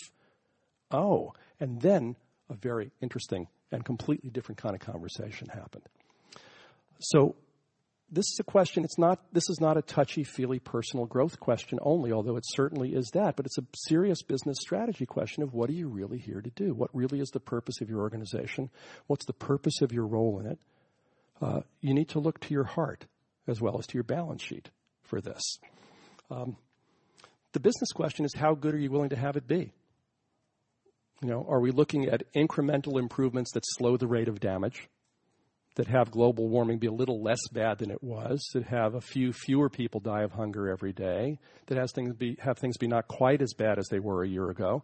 Oh, 0.91 1.33
and 1.59 1.81
then 1.81 2.17
a 2.49 2.55
very 2.55 2.91
interesting 3.01 3.49
and 3.73 3.85
completely 3.85 4.31
different 4.31 4.61
kind 4.61 4.75
of 4.75 4.81
conversation 4.81 5.49
happened. 5.49 5.85
So 7.01 7.37
this 8.11 8.27
is 8.27 8.39
a 8.41 8.45
question, 8.45 8.85
it's 8.85 8.99
not, 8.99 9.21
this 9.33 9.49
is 9.49 9.61
not 9.61 9.77
a 9.77 9.83
touchy 9.83 10.25
feely 10.25 10.59
personal 10.59 11.07
growth 11.07 11.39
question 11.39 11.79
only, 11.83 12.11
although 12.13 12.37
it 12.37 12.45
certainly 12.47 12.95
is 12.95 13.11
that, 13.15 13.37
but 13.37 13.47
it's 13.47 13.59
a 13.59 13.65
serious 13.75 14.23
business 14.23 14.59
strategy 14.61 15.07
question 15.07 15.43
of 15.43 15.55
what 15.55 15.71
are 15.71 15.75
you 15.75 15.89
really 15.89 16.19
here 16.19 16.41
to 16.41 16.51
do? 16.51 16.75
What 16.75 16.91
really 16.93 17.21
is 17.21 17.31
the 17.31 17.41
purpose 17.41 17.81
of 17.81 17.89
your 17.89 18.01
organization? 18.01 18.71
What's 19.07 19.27
the 19.27 19.33
purpose 19.33 19.81
of 19.81 19.93
your 19.93 20.07
role 20.07 20.41
in 20.41 20.47
it? 20.47 20.59
Uh, 21.41 21.61
you 21.81 21.95
need 21.95 22.09
to 22.11 22.19
look 22.19 22.41
to 22.41 22.55
your 22.55 22.65
heart 22.65 23.07
as 23.47 23.61
well 23.61 23.79
as 23.79 23.87
to 23.87 23.95
your 23.95 24.05
balance 24.05 24.43
sheet 24.43 24.71
for 25.03 25.21
this. 25.21 25.59
Um, 26.31 26.57
the 27.53 27.61
business 27.61 27.93
question 27.93 28.25
is 28.25 28.35
how 28.35 28.55
good 28.55 28.75
are 28.75 28.79
you 28.79 28.91
willing 28.91 29.11
to 29.11 29.17
have 29.17 29.37
it 29.37 29.47
be? 29.47 29.73
You 31.23 31.29
know, 31.29 31.47
are 31.49 31.61
we 31.61 31.71
looking 31.71 32.07
at 32.07 32.33
incremental 32.35 32.99
improvements 32.99 33.53
that 33.53 33.65
slow 33.67 33.97
the 33.97 34.07
rate 34.07 34.29
of 34.29 34.41
damage? 34.41 34.89
That 35.77 35.87
have 35.87 36.11
global 36.11 36.49
warming 36.49 36.79
be 36.79 36.89
a 36.89 36.93
little 36.93 37.23
less 37.23 37.41
bad 37.53 37.79
than 37.79 37.91
it 37.91 38.03
was, 38.03 38.45
that 38.55 38.65
have 38.65 38.95
a 38.95 39.01
few 39.01 39.33
fewer 39.33 39.69
people 39.69 40.01
die 40.01 40.23
of 40.23 40.33
hunger 40.33 40.69
every 40.69 40.93
day, 40.93 41.39
that 41.67 41.79
has 41.79 41.93
things 41.93 42.13
be, 42.15 42.37
have 42.41 42.59
things 42.59 42.77
be 42.77 42.89
not 42.89 43.07
quite 43.07 43.41
as 43.41 43.55
bad 43.55 43.79
as 43.79 43.87
they 43.89 44.01
were 44.01 44.23
a 44.23 44.29
year 44.29 44.51
ago, 44.51 44.83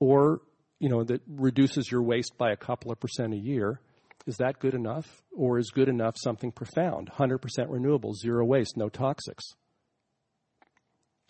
or 0.00 0.40
you 0.80 0.88
know 0.88 1.04
that 1.04 1.22
reduces 1.28 1.90
your 1.90 2.02
waste 2.02 2.36
by 2.38 2.50
a 2.50 2.56
couple 2.56 2.90
of 2.90 3.00
percent 3.00 3.32
a 3.32 3.38
year. 3.38 3.80
Is 4.26 4.36
that 4.38 4.58
good 4.58 4.74
enough, 4.74 5.22
or 5.34 5.58
is 5.58 5.70
good 5.70 5.88
enough 5.88 6.16
something 6.18 6.52
profound? 6.52 7.10
100% 7.12 7.40
renewable, 7.68 8.12
zero 8.14 8.44
waste, 8.44 8.76
no 8.76 8.88
toxics, 8.90 9.54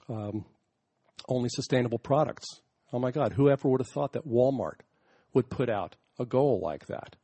um, 0.08 0.44
only 1.28 1.48
sustainable 1.50 1.98
products. 1.98 2.46
Oh 2.92 2.98
my 2.98 3.11
God, 3.11 3.34
whoever 3.34 3.68
would 3.68 3.80
have 3.80 3.90
thought 3.90 4.14
that 4.14 4.26
Walmart 4.26 4.80
would 5.34 5.50
put 5.50 5.68
out 5.68 5.96
a 6.18 6.24
goal 6.24 6.61
like 6.61 6.87
that? 6.87 7.16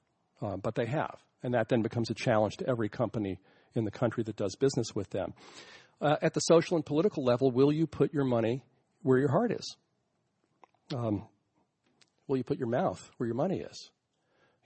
Uh, 0.45 0.57
but 0.57 0.75
they 0.75 0.87
have. 0.87 1.17
And 1.43 1.55
that 1.55 1.69
then 1.69 1.83
becomes 1.83 2.11
a 2.11 2.15
challenge 2.15 2.59
to 2.59 2.69
every 2.69 2.89
company 2.89 3.39
in 3.75 3.85
the 3.85 3.91
country 3.91 4.23
that 4.25 4.37
does 4.37 4.57
business 4.57 4.95
with 4.95 5.11
them. 5.11 5.35
Uh, 6.01 6.17
at 6.23 6.35
the 6.35 6.41
social 6.41 6.77
and 6.77 6.85
political 6.85 7.25
level, 7.25 7.51
will 7.51 7.73
you 7.73 7.87
put 7.87 8.13
your 8.13 8.25
money 8.25 8.63
where 9.03 9.19
your 9.19 9.31
heart 9.31 9.53
is? 9.53 9.77
Um, 10.95 11.27
will 12.27 12.37
you 12.37 12.45
put 12.45 12.59
your 12.59 12.69
mouth 12.69 13.11
where 13.17 13.27
your 13.27 13.37
money 13.37 13.61
is? 13.61 13.91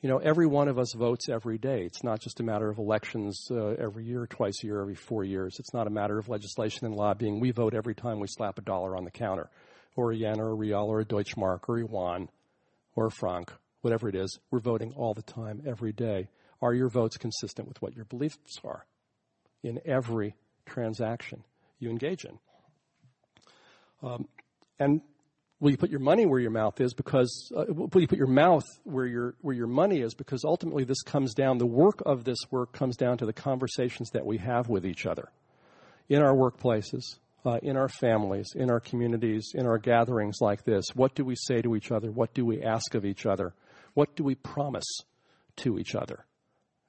You 0.00 0.08
know, 0.08 0.18
every 0.18 0.46
one 0.46 0.68
of 0.68 0.78
us 0.78 0.92
votes 0.94 1.28
every 1.28 1.58
day. 1.58 1.82
It's 1.82 2.04
not 2.04 2.20
just 2.20 2.38
a 2.38 2.44
matter 2.44 2.68
of 2.70 2.78
elections 2.78 3.48
uh, 3.50 3.74
every 3.78 4.04
year, 4.04 4.26
twice 4.26 4.62
a 4.62 4.66
year, 4.66 4.80
every 4.80 4.94
four 4.94 5.24
years. 5.24 5.56
It's 5.58 5.74
not 5.74 5.88
a 5.88 5.90
matter 5.90 6.18
of 6.18 6.28
legislation 6.28 6.86
and 6.86 6.94
lobbying. 6.94 7.40
We 7.40 7.50
vote 7.50 7.74
every 7.74 7.96
time 7.96 8.20
we 8.20 8.28
slap 8.28 8.58
a 8.58 8.62
dollar 8.62 8.96
on 8.96 9.04
the 9.04 9.10
counter, 9.10 9.50
or 9.96 10.12
a 10.12 10.16
yen, 10.16 10.40
or 10.40 10.50
a 10.50 10.54
real, 10.54 10.84
or 10.84 11.00
a 11.00 11.04
Deutschmark, 11.04 11.68
or 11.68 11.78
a 11.78 11.80
yuan, 11.80 12.28
or 12.94 13.06
a 13.06 13.10
franc 13.10 13.52
whatever 13.82 14.08
it 14.08 14.14
is, 14.14 14.38
we're 14.50 14.58
voting 14.58 14.92
all 14.96 15.14
the 15.14 15.22
time, 15.22 15.62
every 15.66 15.92
day. 15.92 16.28
Are 16.60 16.74
your 16.74 16.88
votes 16.88 17.16
consistent 17.16 17.68
with 17.68 17.80
what 17.80 17.94
your 17.94 18.04
beliefs 18.04 18.58
are 18.64 18.84
in 19.62 19.80
every 19.84 20.34
transaction 20.66 21.44
you 21.78 21.90
engage 21.90 22.24
in? 22.24 22.38
Um, 24.02 24.28
and 24.78 25.00
will 25.60 25.70
you 25.70 25.76
put 25.76 25.90
your 25.90 26.00
money 26.00 26.26
where 26.26 26.40
your 26.40 26.50
mouth 26.50 26.80
is 26.80 26.94
because 26.94 27.52
uh, 27.56 27.64
will 27.68 28.00
you 28.00 28.08
put 28.08 28.18
your 28.18 28.28
mouth 28.28 28.64
where 28.84 29.06
your 29.06 29.34
where 29.40 29.54
your 29.54 29.66
money 29.66 30.00
is 30.00 30.14
because 30.14 30.44
ultimately 30.44 30.84
this 30.84 31.02
comes 31.02 31.34
down 31.34 31.58
the 31.58 31.66
work 31.66 32.00
of 32.06 32.24
this 32.24 32.38
work 32.50 32.72
comes 32.72 32.96
down 32.96 33.18
to 33.18 33.26
the 33.26 33.32
conversations 33.32 34.10
that 34.10 34.24
we 34.24 34.38
have 34.38 34.68
with 34.68 34.86
each 34.86 35.06
other 35.06 35.30
in 36.08 36.22
our 36.22 36.34
workplaces 36.34 37.18
uh, 37.44 37.58
in 37.62 37.76
our 37.76 37.88
families 37.88 38.52
in 38.54 38.70
our 38.70 38.80
communities 38.80 39.52
in 39.54 39.66
our 39.66 39.78
gatherings 39.78 40.38
like 40.40 40.64
this 40.64 40.86
what 40.94 41.14
do 41.14 41.24
we 41.24 41.34
say 41.34 41.60
to 41.60 41.74
each 41.74 41.90
other 41.90 42.10
what 42.10 42.32
do 42.34 42.44
we 42.44 42.62
ask 42.62 42.94
of 42.94 43.04
each 43.04 43.26
other 43.26 43.52
what 43.98 44.14
do 44.14 44.22
we 44.22 44.36
promise 44.36 45.00
to 45.56 45.76
each 45.76 45.96
other? 45.96 46.24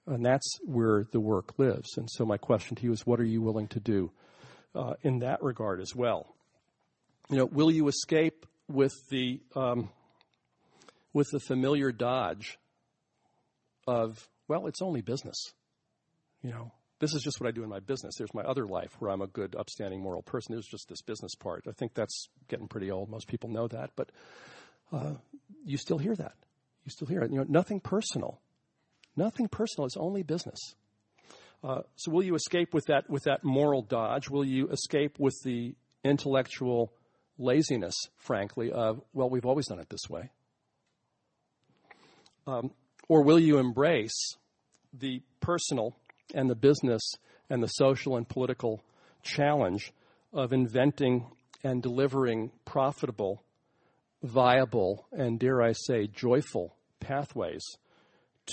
And 0.06 0.24
that's 0.24 0.60
where 0.64 1.06
the 1.12 1.20
work 1.20 1.58
lives. 1.58 1.98
And 1.98 2.08
so, 2.08 2.24
my 2.24 2.38
question 2.38 2.76
to 2.76 2.84
you 2.84 2.92
is 2.92 3.04
what 3.04 3.20
are 3.20 3.26
you 3.26 3.42
willing 3.42 3.68
to 3.70 3.80
do 3.80 4.12
uh, 4.76 4.94
in 5.02 5.18
that 5.20 5.42
regard 5.42 5.82
as 5.82 5.96
well? 5.96 6.36
You 7.32 7.38
know, 7.38 7.46
will 7.46 7.72
you 7.72 7.88
escape 7.88 8.46
with 8.68 8.94
the, 9.10 9.40
um, 9.56 9.90
with 11.12 11.32
the 11.32 11.40
familiar 11.40 11.92
dodge 11.92 12.60
of, 13.88 14.30
well, 14.48 14.68
it's 14.68 14.84
only 14.84 15.02
business? 15.02 15.54
You 16.44 16.52
know, 16.52 16.72
this 17.00 17.16
is 17.16 17.24
just 17.24 17.42
what 17.42 17.48
I 17.48 17.52
do 17.52 17.64
in 17.64 17.70
my 17.70 17.80
business. 17.80 18.14
There's 18.20 18.36
my 18.36 18.44
other 18.44 18.68
life 18.68 18.92
where 19.00 19.10
I'm 19.10 19.22
a 19.22 19.28
good, 19.28 19.56
upstanding, 19.56 20.04
moral 20.04 20.22
person. 20.22 20.54
There's 20.54 20.68
just 20.68 20.88
this 20.88 21.02
business 21.02 21.34
part. 21.34 21.66
I 21.68 21.72
think 21.72 21.96
that's 21.96 22.28
getting 22.50 22.68
pretty 22.68 22.92
old. 22.92 23.10
Most 23.10 23.28
people 23.28 23.50
know 23.50 23.68
that, 23.68 23.90
but 23.96 24.12
uh, 24.92 25.14
you 25.66 25.78
still 25.78 25.98
hear 25.98 26.16
that. 26.16 26.36
You 26.90 27.06
still 27.06 27.08
here? 27.08 27.24
You 27.24 27.38
know, 27.38 27.46
nothing 27.48 27.80
personal. 27.80 28.40
Nothing 29.16 29.48
personal. 29.48 29.86
It's 29.86 29.96
only 29.96 30.24
business. 30.24 30.58
Uh, 31.64 31.82
so 31.96 32.12
will 32.12 32.24
you 32.24 32.34
escape 32.34 32.74
with 32.74 32.86
that 32.86 33.08
with 33.10 33.24
that 33.26 33.44
moral 33.44 33.84
dodge? 33.84 34.28
Will 34.30 34.46
you 34.46 34.70
escape 34.70 35.20
with 35.20 35.36
the 35.44 35.76
intellectual 36.04 36.92
laziness, 37.38 37.94
frankly, 38.18 38.72
of 38.72 39.02
well, 39.14 39.30
we've 39.30 39.46
always 39.46 39.68
done 39.68 39.80
it 39.80 39.90
this 39.90 40.10
way? 40.10 40.32
Um, 42.48 42.72
or 43.08 43.22
will 43.22 43.40
you 43.40 43.60
embrace 43.60 44.36
the 44.92 45.22
personal 45.42 45.96
and 46.34 46.50
the 46.50 46.56
business 46.56 47.02
and 47.52 47.62
the 47.62 47.68
social 47.68 48.16
and 48.18 48.28
political 48.28 48.82
challenge 49.22 49.94
of 50.34 50.54
inventing 50.54 51.28
and 51.64 51.84
delivering 51.84 52.52
profitable 52.66 53.44
viable 54.24 55.06
and, 55.12 55.40
dare 55.40 55.62
I 55.62 55.74
say, 55.74 56.08
joyful 56.08 56.76
pathways 57.00 57.64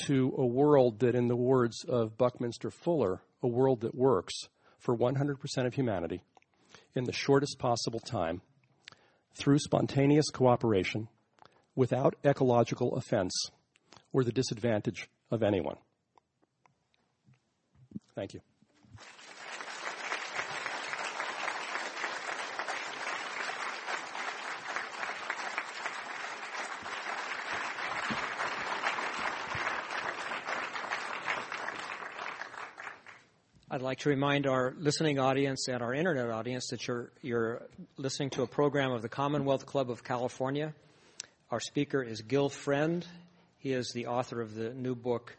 to 0.06 0.34
a 0.36 0.46
world 0.46 1.00
that, 1.00 1.14
in 1.14 1.28
the 1.28 1.36
words 1.36 1.84
of 1.88 2.18
Buckminster 2.18 2.70
Fuller, 2.70 3.22
a 3.42 3.48
world 3.48 3.80
that 3.80 3.94
works 3.94 4.34
for 4.78 4.96
100% 4.96 5.66
of 5.66 5.74
humanity 5.74 6.22
in 6.94 7.04
the 7.04 7.12
shortest 7.12 7.58
possible 7.58 8.00
time 8.00 8.42
through 9.34 9.58
spontaneous 9.58 10.30
cooperation 10.30 11.08
without 11.74 12.14
ecological 12.24 12.96
offense 12.96 13.32
or 14.12 14.24
the 14.24 14.32
disadvantage 14.32 15.08
of 15.30 15.42
anyone. 15.42 15.76
Thank 18.14 18.34
you. 18.34 18.40
I'd 33.76 33.82
like 33.82 33.98
to 33.98 34.08
remind 34.08 34.46
our 34.46 34.74
listening 34.78 35.18
audience 35.18 35.68
and 35.68 35.82
our 35.82 35.92
internet 35.92 36.30
audience 36.30 36.68
that 36.68 36.88
you're, 36.88 37.10
you're 37.20 37.60
listening 37.98 38.30
to 38.30 38.42
a 38.42 38.46
program 38.46 38.90
of 38.90 39.02
the 39.02 39.10
Commonwealth 39.10 39.66
Club 39.66 39.90
of 39.90 40.02
California. 40.02 40.72
Our 41.50 41.60
speaker 41.60 42.02
is 42.02 42.22
Gil 42.22 42.48
Friend. 42.48 43.06
He 43.58 43.74
is 43.74 43.92
the 43.92 44.06
author 44.06 44.40
of 44.40 44.54
the 44.54 44.72
new 44.72 44.94
book, 44.94 45.36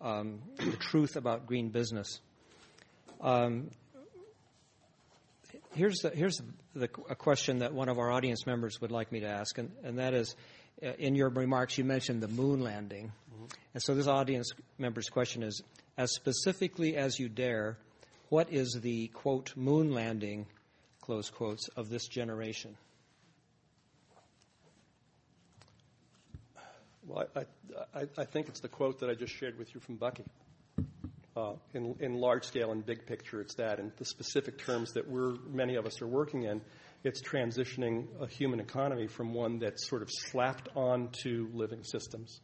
um, 0.00 0.38
The 0.58 0.76
Truth 0.76 1.16
About 1.16 1.48
Green 1.48 1.70
Business. 1.70 2.20
Um, 3.20 3.72
here's 5.74 5.98
the, 5.98 6.10
here's 6.10 6.40
the, 6.76 6.88
a 7.08 7.16
question 7.16 7.58
that 7.58 7.74
one 7.74 7.88
of 7.88 7.98
our 7.98 8.12
audience 8.12 8.46
members 8.46 8.80
would 8.80 8.92
like 8.92 9.10
me 9.10 9.18
to 9.18 9.26
ask, 9.26 9.58
and, 9.58 9.68
and 9.82 9.98
that 9.98 10.14
is 10.14 10.36
uh, 10.80 10.92
in 11.00 11.16
your 11.16 11.28
remarks, 11.28 11.76
you 11.76 11.82
mentioned 11.82 12.22
the 12.22 12.28
moon 12.28 12.62
landing. 12.62 13.10
Mm-hmm. 13.34 13.46
And 13.74 13.82
so 13.82 13.96
this 13.96 14.06
audience 14.06 14.52
member's 14.78 15.08
question 15.08 15.42
is 15.42 15.60
as 16.00 16.14
specifically 16.14 16.96
as 16.96 17.18
you 17.18 17.28
dare, 17.28 17.76
what 18.30 18.50
is 18.50 18.72
the 18.80 19.08
quote 19.08 19.54
moon 19.54 19.92
landing, 19.92 20.46
close 21.02 21.28
quotes, 21.28 21.68
of 21.76 21.90
this 21.90 22.08
generation? 22.08 22.74
Well, 27.06 27.26
I, 27.36 27.40
I, 27.94 28.06
I 28.16 28.24
think 28.24 28.48
it's 28.48 28.60
the 28.60 28.68
quote 28.68 29.00
that 29.00 29.10
I 29.10 29.14
just 29.14 29.34
shared 29.34 29.58
with 29.58 29.74
you 29.74 29.80
from 29.80 29.96
Bucky. 29.96 30.24
Uh, 31.36 31.52
in, 31.74 31.94
in 32.00 32.14
large 32.14 32.44
scale 32.44 32.72
and 32.72 32.84
big 32.84 33.04
picture, 33.04 33.42
it's 33.42 33.56
that. 33.56 33.78
In 33.78 33.92
the 33.98 34.06
specific 34.06 34.56
terms 34.56 34.92
that 34.94 35.06
we're, 35.06 35.34
many 35.50 35.76
of 35.76 35.84
us 35.84 36.00
are 36.00 36.06
working 36.06 36.44
in, 36.44 36.62
it's 37.04 37.20
transitioning 37.20 38.06
a 38.22 38.26
human 38.26 38.58
economy 38.58 39.06
from 39.06 39.34
one 39.34 39.58
that's 39.58 39.86
sort 39.86 40.00
of 40.00 40.08
slapped 40.10 40.70
onto 40.74 41.50
living 41.52 41.84
systems 41.84 42.40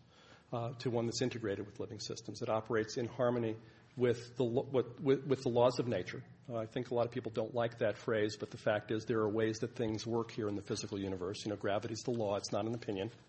to 0.78 0.90
one 0.90 1.06
that's 1.06 1.22
integrated 1.22 1.66
with 1.66 1.78
living 1.80 2.00
systems 2.00 2.40
that 2.40 2.48
operates 2.48 2.96
in 2.96 3.06
harmony 3.08 3.56
with 3.96 4.36
the, 4.36 4.44
with, 4.44 5.26
with 5.26 5.42
the 5.42 5.48
laws 5.48 5.78
of 5.78 5.88
nature. 5.88 6.22
Uh, 6.52 6.58
I 6.58 6.66
think 6.66 6.90
a 6.90 6.94
lot 6.94 7.06
of 7.06 7.12
people 7.12 7.32
don't 7.34 7.54
like 7.54 7.78
that 7.78 7.96
phrase, 7.96 8.36
but 8.38 8.50
the 8.50 8.58
fact 8.58 8.90
is 8.90 9.04
there 9.04 9.20
are 9.20 9.28
ways 9.28 9.58
that 9.60 9.74
things 9.74 10.06
work 10.06 10.30
here 10.30 10.48
in 10.48 10.54
the 10.54 10.62
physical 10.62 10.98
universe. 10.98 11.44
You 11.44 11.50
know, 11.50 11.56
gravity's 11.56 12.02
the 12.02 12.12
law; 12.12 12.36
it's 12.36 12.52
not 12.52 12.66
an 12.66 12.74
opinion. 12.74 13.10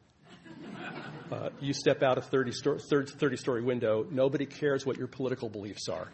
Uh, 1.29 1.49
you 1.59 1.73
step 1.73 2.03
out 2.03 2.17
a 2.17 2.21
30 2.21 2.53
story, 2.53 2.79
30 2.79 3.35
story 3.35 3.61
window, 3.61 4.07
nobody 4.09 4.45
cares 4.45 4.85
what 4.85 4.95
your 4.95 5.07
political 5.07 5.49
beliefs 5.49 5.89
are. 5.89 6.07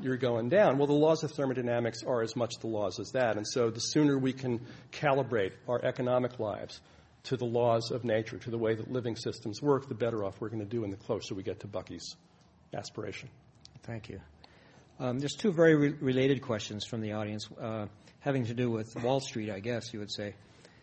You're 0.00 0.18
going 0.18 0.50
down. 0.50 0.78
Well, 0.78 0.86
the 0.86 0.92
laws 0.92 1.24
of 1.24 1.32
thermodynamics 1.32 2.04
are 2.04 2.22
as 2.22 2.36
much 2.36 2.54
the 2.60 2.68
laws 2.68 3.00
as 3.00 3.10
that. 3.10 3.36
And 3.36 3.44
so 3.44 3.70
the 3.70 3.80
sooner 3.80 4.16
we 4.16 4.32
can 4.32 4.60
calibrate 4.92 5.50
our 5.66 5.84
economic 5.84 6.38
lives 6.38 6.80
to 7.24 7.36
the 7.36 7.44
laws 7.44 7.90
of 7.90 8.04
nature, 8.04 8.38
to 8.38 8.50
the 8.50 8.58
way 8.58 8.74
that 8.74 8.90
living 8.90 9.16
systems 9.16 9.60
work, 9.60 9.88
the 9.88 9.94
better 9.94 10.24
off 10.24 10.40
we're 10.40 10.48
going 10.48 10.60
to 10.60 10.68
do 10.68 10.84
and 10.84 10.92
the 10.92 10.96
closer 10.96 11.34
we 11.34 11.42
get 11.42 11.60
to 11.60 11.66
Bucky's 11.66 12.16
aspiration. 12.74 13.28
Thank 13.82 14.08
you. 14.08 14.20
Um, 14.98 15.18
there's 15.18 15.34
two 15.34 15.52
very 15.52 15.74
re- 15.74 15.94
related 16.00 16.42
questions 16.42 16.84
from 16.84 17.00
the 17.00 17.12
audience 17.12 17.48
uh, 17.60 17.86
having 18.20 18.46
to 18.46 18.54
do 18.54 18.70
with 18.70 18.94
Wall 19.02 19.20
Street, 19.20 19.50
I 19.50 19.60
guess 19.60 19.92
you 19.92 19.98
would 19.98 20.12
say. 20.12 20.34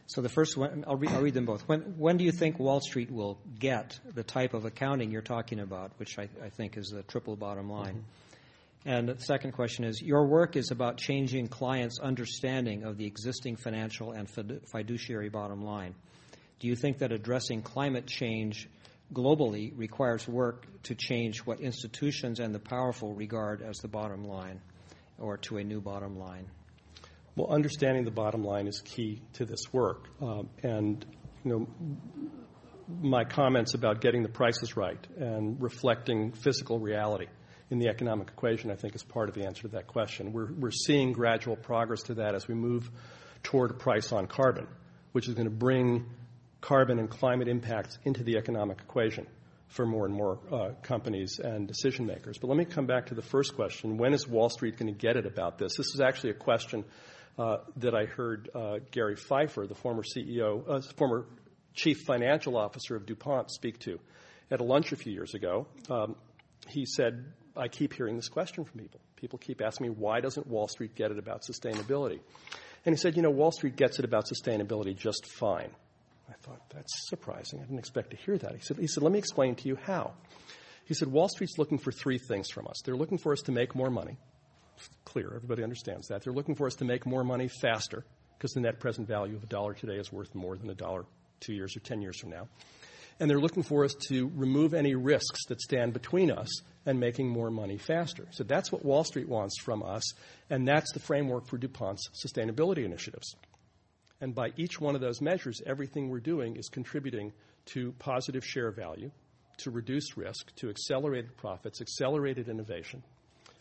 So 0.08 0.22
the 0.22 0.30
first 0.30 0.56
one, 0.56 0.86
I'll, 0.88 0.96
re- 0.96 1.10
I'll, 1.10 1.22
read 1.22 1.34
them 1.34 1.46
both. 1.46 1.68
When, 1.68 1.82
when 1.98 2.18
do 2.18 2.24
you 2.24 2.32
think 2.32 2.60
Wall 2.60 2.80
Street 2.80 3.12
will 3.12 3.38
get 3.60 4.00
the 4.16 4.24
type 4.24 4.54
of 4.54 4.66
accounting 4.66 5.12
you're 5.12 5.22
talking 5.22 5.60
about, 5.60 5.92
which 5.98 6.18
I, 6.18 6.30
I 6.44 6.50
think 6.50 6.78
is 6.78 6.90
the 6.90 7.04
triple 7.04 7.36
bottom 7.36 7.70
line? 7.70 7.96
Mm-hmm. 7.96 8.90
And 8.90 9.10
the 9.10 9.20
second 9.22 9.52
question 9.52 9.84
is 9.84 10.02
Your 10.02 10.26
work 10.26 10.56
is 10.56 10.72
about 10.72 10.98
changing 10.98 11.50
clients' 11.50 12.00
understanding 12.00 12.84
of 12.84 12.98
the 12.98 13.06
existing 13.06 13.58
financial 13.58 14.14
and 14.14 14.30
fiduciary 14.72 15.30
bottom 15.30 15.62
line. 15.62 15.94
Do 16.60 16.68
you 16.68 16.76
think 16.76 17.00
that 17.00 17.12
addressing 17.12 17.62
climate 17.62 18.08
change 18.08 18.68
globally 19.14 19.72
requires 19.76 20.28
work 20.28 20.66
to 20.84 20.96
change 20.96 21.40
what 21.40 21.60
institutions 21.60 22.40
and 22.40 22.54
the 22.54 22.60
powerful 22.60 23.14
regard 23.14 23.62
as 23.62 23.78
the 23.78 23.88
bottom 23.88 24.24
line 24.24 24.62
or 25.18 25.38
to 25.38 25.58
a 25.58 25.64
new 25.64 25.82
bottom 25.82 26.18
line? 26.18 26.48
Well, 27.36 27.50
understanding 27.52 28.04
the 28.04 28.12
bottom 28.12 28.44
line 28.44 28.68
is 28.68 28.82
key 28.82 29.22
to 29.34 29.46
this 29.46 29.72
work. 29.72 30.10
Um, 30.22 30.50
and, 30.64 31.06
you 31.44 31.52
know, 31.52 31.68
my 33.02 33.24
comments 33.24 33.74
about 33.74 34.02
getting 34.02 34.24
the 34.24 34.30
prices 34.30 34.76
right 34.76 35.06
and 35.18 35.62
reflecting 35.62 36.32
physical 36.32 36.80
reality 36.80 37.28
in 37.70 37.80
the 37.80 37.90
economic 37.90 38.30
equation, 38.30 38.72
I 38.72 38.76
think, 38.76 38.96
is 38.96 39.04
part 39.04 39.30
of 39.30 39.36
the 39.36 39.46
answer 39.46 39.64
to 39.64 39.68
that 39.70 39.88
question. 39.88 40.32
We're, 40.32 40.52
we're 40.52 40.72
seeing 40.72 41.12
gradual 41.12 41.56
progress 41.56 42.04
to 42.04 42.16
that 42.16 42.34
as 42.34 42.48
we 42.48 42.56
move 42.56 42.90
toward 43.44 43.72
a 43.72 43.74
price 43.76 44.12
on 44.12 44.28
carbon, 44.28 44.68
which 45.12 45.28
is 45.28 45.34
going 45.34 45.50
to 45.50 45.56
bring 45.56 46.06
carbon 46.62 47.00
and 47.00 47.10
climate 47.10 47.48
impacts 47.48 47.98
into 48.04 48.24
the 48.24 48.38
economic 48.38 48.80
equation 48.80 49.28
for 49.68 49.86
more 49.86 50.06
and 50.06 50.14
more 50.14 50.40
uh, 50.52 50.70
companies 50.82 51.40
and 51.40 51.68
decision 51.68 52.06
makers. 52.06 52.38
But 52.38 52.48
let 52.48 52.58
me 52.58 52.66
come 52.66 52.86
back 52.86 53.08
to 53.08 53.16
the 53.16 53.22
first 53.22 53.56
question. 53.56 53.98
When 53.98 54.14
is 54.14 54.28
Wall 54.28 54.50
Street 54.50 54.78
going 54.78 54.92
to 54.92 54.98
get 54.98 55.18
it 55.18 55.26
about 55.26 55.58
this? 55.58 55.76
This 55.76 55.94
is 55.94 56.00
actually 56.00 56.32
a 56.32 56.36
question 56.36 56.86
uh, 57.38 57.58
that 57.78 57.94
I 57.94 58.06
heard 58.06 58.50
uh, 58.56 58.80
Gary 58.92 59.16
Pfeiffer, 59.16 59.68
the 59.68 59.76
former 59.76 60.04
CEO, 60.04 60.64
uh, 60.68 60.82
former 60.96 61.26
chief 61.74 62.02
financial 62.08 62.58
officer 62.58 62.96
of 62.96 63.06
DuPont, 63.06 63.52
speak 63.52 63.80
to 63.80 64.00
at 64.50 64.62
a 64.62 64.64
lunch 64.64 64.92
a 64.92 64.96
few 64.96 65.14
years 65.14 65.34
ago. 65.34 65.68
Um, 65.90 66.16
he 66.68 66.86
said, 66.86 67.26
I 67.56 67.68
keep 67.68 67.94
hearing 67.94 68.16
this 68.16 68.30
question 68.30 68.64
from 68.64 68.80
people. 68.80 69.02
People 69.16 69.40
keep 69.40 69.62
asking 69.62 69.88
me, 69.88 69.94
why 69.96 70.22
doesn't 70.22 70.48
Wall 70.48 70.68
Street 70.68 70.96
get 70.96 71.12
it 71.12 71.20
about 71.20 71.44
sustainability? 71.44 72.20
And 72.86 72.96
he 72.96 72.98
said, 72.98 73.16
you 73.16 73.22
know, 73.22 73.32
Wall 73.32 73.52
Street 73.52 73.76
gets 73.76 74.00
it 74.00 74.06
about 74.06 74.26
sustainability 74.26 74.96
just 74.96 75.26
fine. 75.26 75.70
I 76.30 76.34
thought, 76.42 76.62
that's 76.70 77.10
surprising. 77.10 77.60
I 77.60 77.64
didn't 77.64 77.80
expect 77.80 78.12
to 78.12 78.18
hear 78.18 78.38
that. 78.38 78.54
He 78.54 78.62
said, 78.62 78.78
he 78.78 78.88
said, 78.88 79.04
let 79.04 79.12
me 79.12 79.20
explain 79.20 79.56
to 79.56 79.68
you 79.68 79.78
how. 79.82 80.14
He 80.86 80.94
said, 80.94 81.10
Wall 81.10 81.30
Street's 81.30 81.58
looking 81.58 81.78
for 81.78 81.92
three 81.92 82.18
things 82.18 82.50
from 82.50 82.68
us. 82.68 82.82
They're 82.86 82.96
looking 82.96 83.18
for 83.18 83.34
us 83.34 83.42
to 83.42 83.52
make 83.52 83.76
more 83.76 83.90
money. 83.90 84.18
It's 84.78 84.90
clear. 85.06 85.32
Everybody 85.36 85.64
understands 85.64 86.08
that. 86.08 86.24
They're 86.24 86.34
looking 86.34 86.56
for 86.56 86.68
us 86.68 86.76
to 86.76 86.86
make 86.86 87.06
more 87.06 87.24
money 87.24 87.50
faster 87.62 88.06
because 88.38 88.52
the 88.52 88.62
net 88.62 88.80
present 88.80 89.08
value 89.08 89.36
of 89.36 89.44
a 89.44 89.48
dollar 89.48 89.74
today 89.74 89.96
is 89.96 90.12
worth 90.12 90.34
more 90.36 90.56
than 90.56 90.70
a 90.70 90.76
dollar 90.76 91.06
two 91.40 91.54
years 91.54 91.76
or 91.76 91.80
10 91.80 92.02
years 92.02 92.20
from 92.20 92.30
now. 92.30 92.48
And 93.20 93.30
they're 93.30 93.40
looking 93.40 93.64
for 93.64 93.84
us 93.84 93.96
to 94.10 94.32
remove 94.36 94.74
any 94.74 94.94
risks 94.94 95.46
that 95.48 95.60
stand 95.60 95.94
between 95.94 96.30
us 96.30 96.62
and 96.86 97.00
making 97.00 97.28
more 97.28 97.50
money 97.50 97.78
faster. 97.78 98.28
So 98.32 98.44
that's 98.44 98.72
what 98.72 98.86
Wall 98.86 99.04
Street 99.04 99.28
wants 99.28 99.60
from 99.60 99.82
us, 99.82 100.04
and 100.50 100.68
that's 100.68 100.94
the 100.94 101.00
framework 101.00 101.48
for 101.48 101.58
DuPont's 101.58 102.08
sustainability 102.24 102.86
initiatives. 102.86 103.36
And 104.20 104.34
by 104.34 104.52
each 104.58 104.82
one 104.82 104.96
of 104.96 105.02
those 105.02 105.22
measures, 105.22 105.62
everything 105.66 106.10
we're 106.10 106.20
doing 106.20 106.56
is 106.56 106.70
contributing 106.70 107.34
to 107.68 107.92
positive 108.00 108.44
share 108.46 108.72
value, 108.72 109.12
to 109.58 109.72
reduce 109.72 110.18
risk, 110.18 110.56
to 110.56 110.70
accelerated 110.70 111.38
profits, 111.38 111.82
accelerated 111.82 112.50
innovation. 112.50 113.04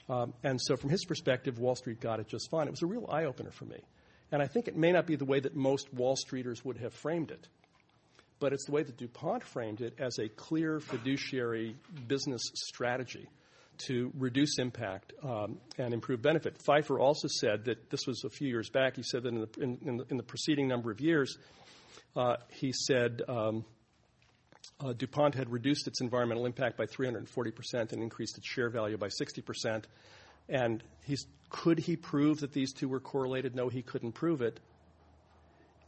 Um, 0.09 0.33
and 0.43 0.61
so, 0.61 0.77
from 0.77 0.91
his 0.91 1.05
perspective, 1.05 1.59
Wall 1.59 1.77
Street 1.77 2.01
got 2.01 2.21
it 2.21 2.29
just 2.29 2.49
fine. 2.51 2.69
It 2.69 2.71
was 2.71 2.83
a 2.83 2.87
real 2.87 3.09
eye 3.11 3.25
opener 3.25 3.51
for 3.51 3.65
me. 3.65 3.81
And 4.33 4.43
I 4.43 4.47
think 4.47 4.69
it 4.69 4.77
may 4.77 4.93
not 4.93 5.07
be 5.07 5.17
the 5.17 5.25
way 5.25 5.41
that 5.41 5.55
most 5.55 5.93
Wall 5.93 6.17
Streeters 6.17 6.65
would 6.65 6.79
have 6.79 6.95
framed 6.95 7.31
it, 7.31 7.47
but 8.39 8.53
it's 8.53 8.65
the 8.65 8.73
way 8.73 8.83
that 8.83 8.97
DuPont 8.97 9.45
framed 9.45 9.81
it 9.81 9.95
as 9.99 10.19
a 10.19 10.29
clear 10.29 10.81
fiduciary 10.81 11.77
business 12.09 12.43
strategy 12.55 13.29
to 13.87 14.13
reduce 14.17 14.59
impact 14.59 15.13
um, 15.23 15.59
and 15.79 15.95
improve 15.95 16.23
benefit. 16.23 16.59
Pfeiffer 16.63 16.99
also 16.99 17.29
said 17.29 17.65
that 17.67 17.91
this 17.91 18.07
was 18.07 18.25
a 18.25 18.31
few 18.31 18.49
years 18.49 18.71
back. 18.71 18.97
He 18.97 19.03
said 19.03 19.23
that 19.23 19.29
in 19.29 19.41
the, 19.41 19.49
in, 19.61 19.79
in 19.85 19.97
the, 19.99 20.07
in 20.11 20.17
the 20.17 20.23
preceding 20.23 20.69
number 20.69 20.91
of 20.91 21.01
years, 21.01 21.39
uh, 22.17 22.37
he 22.51 22.73
said 22.73 23.23
um, 23.29 23.65
uh, 24.81 24.93
DuPont 24.93 25.35
had 25.35 25.51
reduced 25.51 25.87
its 25.87 26.01
environmental 26.01 26.47
impact 26.47 26.77
by 26.77 26.87
340% 26.87 27.93
and 27.93 28.03
increased 28.03 28.37
its 28.39 28.47
share 28.47 28.71
value 28.71 28.97
by 28.97 29.09
60%. 29.09 29.85
And 30.49 30.83
could 31.49 31.79
he 31.79 31.97
prove 31.97 32.41
that 32.41 32.53
these 32.53 32.73
two 32.73 32.89
were 32.89 33.01
correlated? 33.01 33.55
No, 33.55 33.69
he 33.69 33.83
couldn't 33.83 34.13
prove 34.13 34.43
it. 34.43 34.61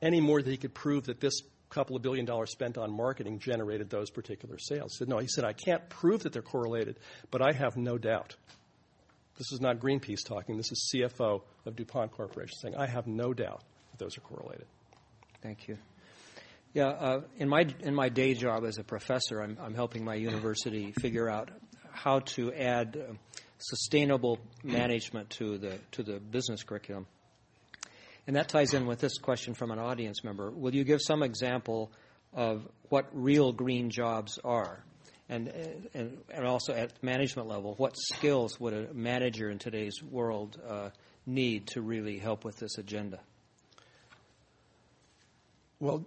Any 0.00 0.20
more 0.20 0.42
than 0.42 0.52
he 0.52 0.56
could 0.56 0.74
prove 0.74 1.06
that 1.06 1.20
this 1.20 1.42
couple 1.68 1.96
of 1.96 2.02
billion 2.02 2.24
dollars 2.24 2.50
spent 2.50 2.78
on 2.78 2.94
marketing 2.94 3.38
generated 3.38 3.90
those 3.90 4.10
particular 4.10 4.58
sales. 4.58 4.92
He 4.92 4.98
said, 4.98 5.08
no, 5.08 5.18
he 5.18 5.28
said, 5.28 5.44
I 5.44 5.52
can't 5.52 5.88
prove 5.88 6.22
that 6.22 6.32
they're 6.32 6.42
correlated, 6.42 6.98
but 7.30 7.42
I 7.42 7.52
have 7.52 7.76
no 7.76 7.98
doubt. 7.98 8.36
This 9.36 9.52
is 9.52 9.60
not 9.60 9.78
Greenpeace 9.78 10.24
talking. 10.26 10.56
This 10.56 10.72
is 10.72 10.92
CFO 10.92 11.42
of 11.64 11.76
DuPont 11.76 12.10
Corporation 12.10 12.56
saying, 12.60 12.74
I 12.76 12.86
have 12.86 13.06
no 13.06 13.32
doubt 13.32 13.62
that 13.92 13.98
those 13.98 14.18
are 14.18 14.22
correlated. 14.22 14.66
Thank 15.42 15.68
you. 15.68 15.78
Yeah, 16.74 16.88
uh, 16.88 17.20
in 17.38 17.48
my 17.48 17.66
in 17.80 17.94
my 17.94 18.08
day 18.08 18.34
job 18.34 18.64
as 18.64 18.78
a 18.78 18.84
professor, 18.84 19.40
I'm, 19.40 19.56
I'm 19.60 19.74
helping 19.74 20.04
my 20.04 20.16
university 20.16 20.92
figure 21.00 21.28
out 21.28 21.50
how 21.90 22.20
to 22.20 22.52
add 22.52 22.96
uh, 22.96 23.14
sustainable 23.58 24.38
management 24.62 25.30
to 25.30 25.56
the 25.58 25.78
to 25.92 26.02
the 26.02 26.20
business 26.20 26.62
curriculum. 26.62 27.06
And 28.28 28.36
that 28.36 28.50
ties 28.50 28.74
in 28.74 28.84
with 28.84 29.00
this 29.00 29.16
question 29.16 29.54
from 29.54 29.70
an 29.70 29.78
audience 29.78 30.22
member. 30.22 30.50
Will 30.50 30.74
you 30.74 30.84
give 30.84 31.00
some 31.00 31.22
example 31.22 31.90
of 32.34 32.68
what 32.90 33.08
real 33.14 33.52
green 33.52 33.88
jobs 33.88 34.38
are? 34.44 34.84
And, 35.30 35.48
and, 35.94 36.18
and 36.28 36.46
also 36.46 36.74
at 36.74 37.02
management 37.02 37.48
level, 37.48 37.74
what 37.78 37.94
skills 37.96 38.60
would 38.60 38.74
a 38.74 38.92
manager 38.92 39.48
in 39.48 39.58
today's 39.58 40.02
world 40.02 40.60
uh, 40.68 40.90
need 41.24 41.68
to 41.68 41.80
really 41.80 42.18
help 42.18 42.44
with 42.44 42.58
this 42.58 42.76
agenda? 42.76 43.18
Well, 45.80 46.04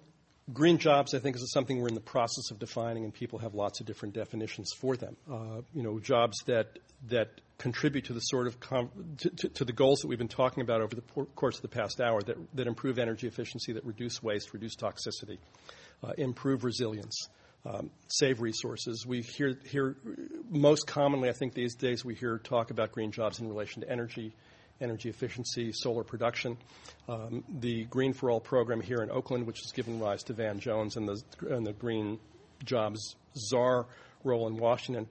green 0.54 0.78
jobs, 0.78 1.16
I 1.16 1.20
think, 1.20 1.38
is 1.38 1.52
something 1.52 1.82
we're 1.82 1.88
in 1.88 1.96
the 1.96 2.02
process 2.02 2.52
of 2.52 2.60
defining, 2.60 3.04
and 3.04 3.12
people 3.12 3.40
have 3.40 3.56
lots 3.56 3.80
of 3.80 3.88
different 3.88 4.14
definitions 4.14 4.70
for 4.80 4.96
them. 4.96 5.18
Uh, 5.32 5.62
you 5.74 5.82
know, 5.82 6.00
jobs 6.00 6.38
that 6.46 6.78
that 7.10 7.42
contribute 7.62 8.06
to 8.06 8.14
the 8.14 8.20
sort 8.20 8.48
of 8.48 8.60
com- 8.60 8.90
to, 9.20 9.30
to, 9.30 9.50
to, 9.50 9.66
the 9.66 9.72
goals 9.72 10.00
that 10.00 10.08
we've 10.08 10.18
been 10.18 10.28
talking 10.28 10.62
about 10.62 10.82
over 10.82 10.96
the 10.96 11.02
por- 11.04 11.28
course 11.28 11.58
of 11.58 11.62
the 11.62 11.68
past 11.68 12.02
hour 12.02 12.20
that 12.20 12.36
that 12.56 12.66
improve 12.66 12.98
energy 12.98 13.28
efficiency, 13.28 13.74
that 13.74 13.86
reduce 13.86 14.22
waste, 14.22 14.52
reduce 14.52 14.76
toxicity, 14.76 15.38
uh, 16.04 16.12
improve 16.18 16.64
resilience. 16.64 17.30
Um, 17.64 17.92
save 18.08 18.42
resources. 18.42 19.06
We 19.06 19.22
hear, 19.22 19.56
hear 19.70 19.96
most 20.50 20.88
commonly, 20.88 21.30
I 21.30 21.34
think 21.34 21.54
these 21.54 21.76
days, 21.76 22.04
we 22.04 22.16
hear 22.16 22.40
talk 22.40 22.72
about 22.72 22.92
green 22.92 23.12
jobs 23.12 23.40
in 23.40 23.48
relation 23.48 23.84
to 23.84 23.88
energy, 23.92 24.34
energy 24.82 25.10
efficiency, 25.10 25.72
solar 25.72 26.04
production. 26.04 26.58
Um, 27.08 27.44
the 27.48 27.84
Green 27.84 28.14
for 28.14 28.32
All 28.32 28.40
program 28.40 28.82
here 28.82 29.04
in 29.04 29.12
Oakland, 29.12 29.46
which 29.46 29.60
has 29.60 29.74
given 29.74 30.00
rise 30.00 30.24
to 30.24 30.34
Van 30.34 30.58
Jones 30.58 30.98
and 30.98 31.08
the, 31.08 31.22
and 31.56 31.64
the 31.64 31.74
Green 31.74 32.18
Jobs 32.66 33.16
czar 33.38 33.86
role 34.24 34.48
in 34.48 34.58
Washington, 34.58 35.08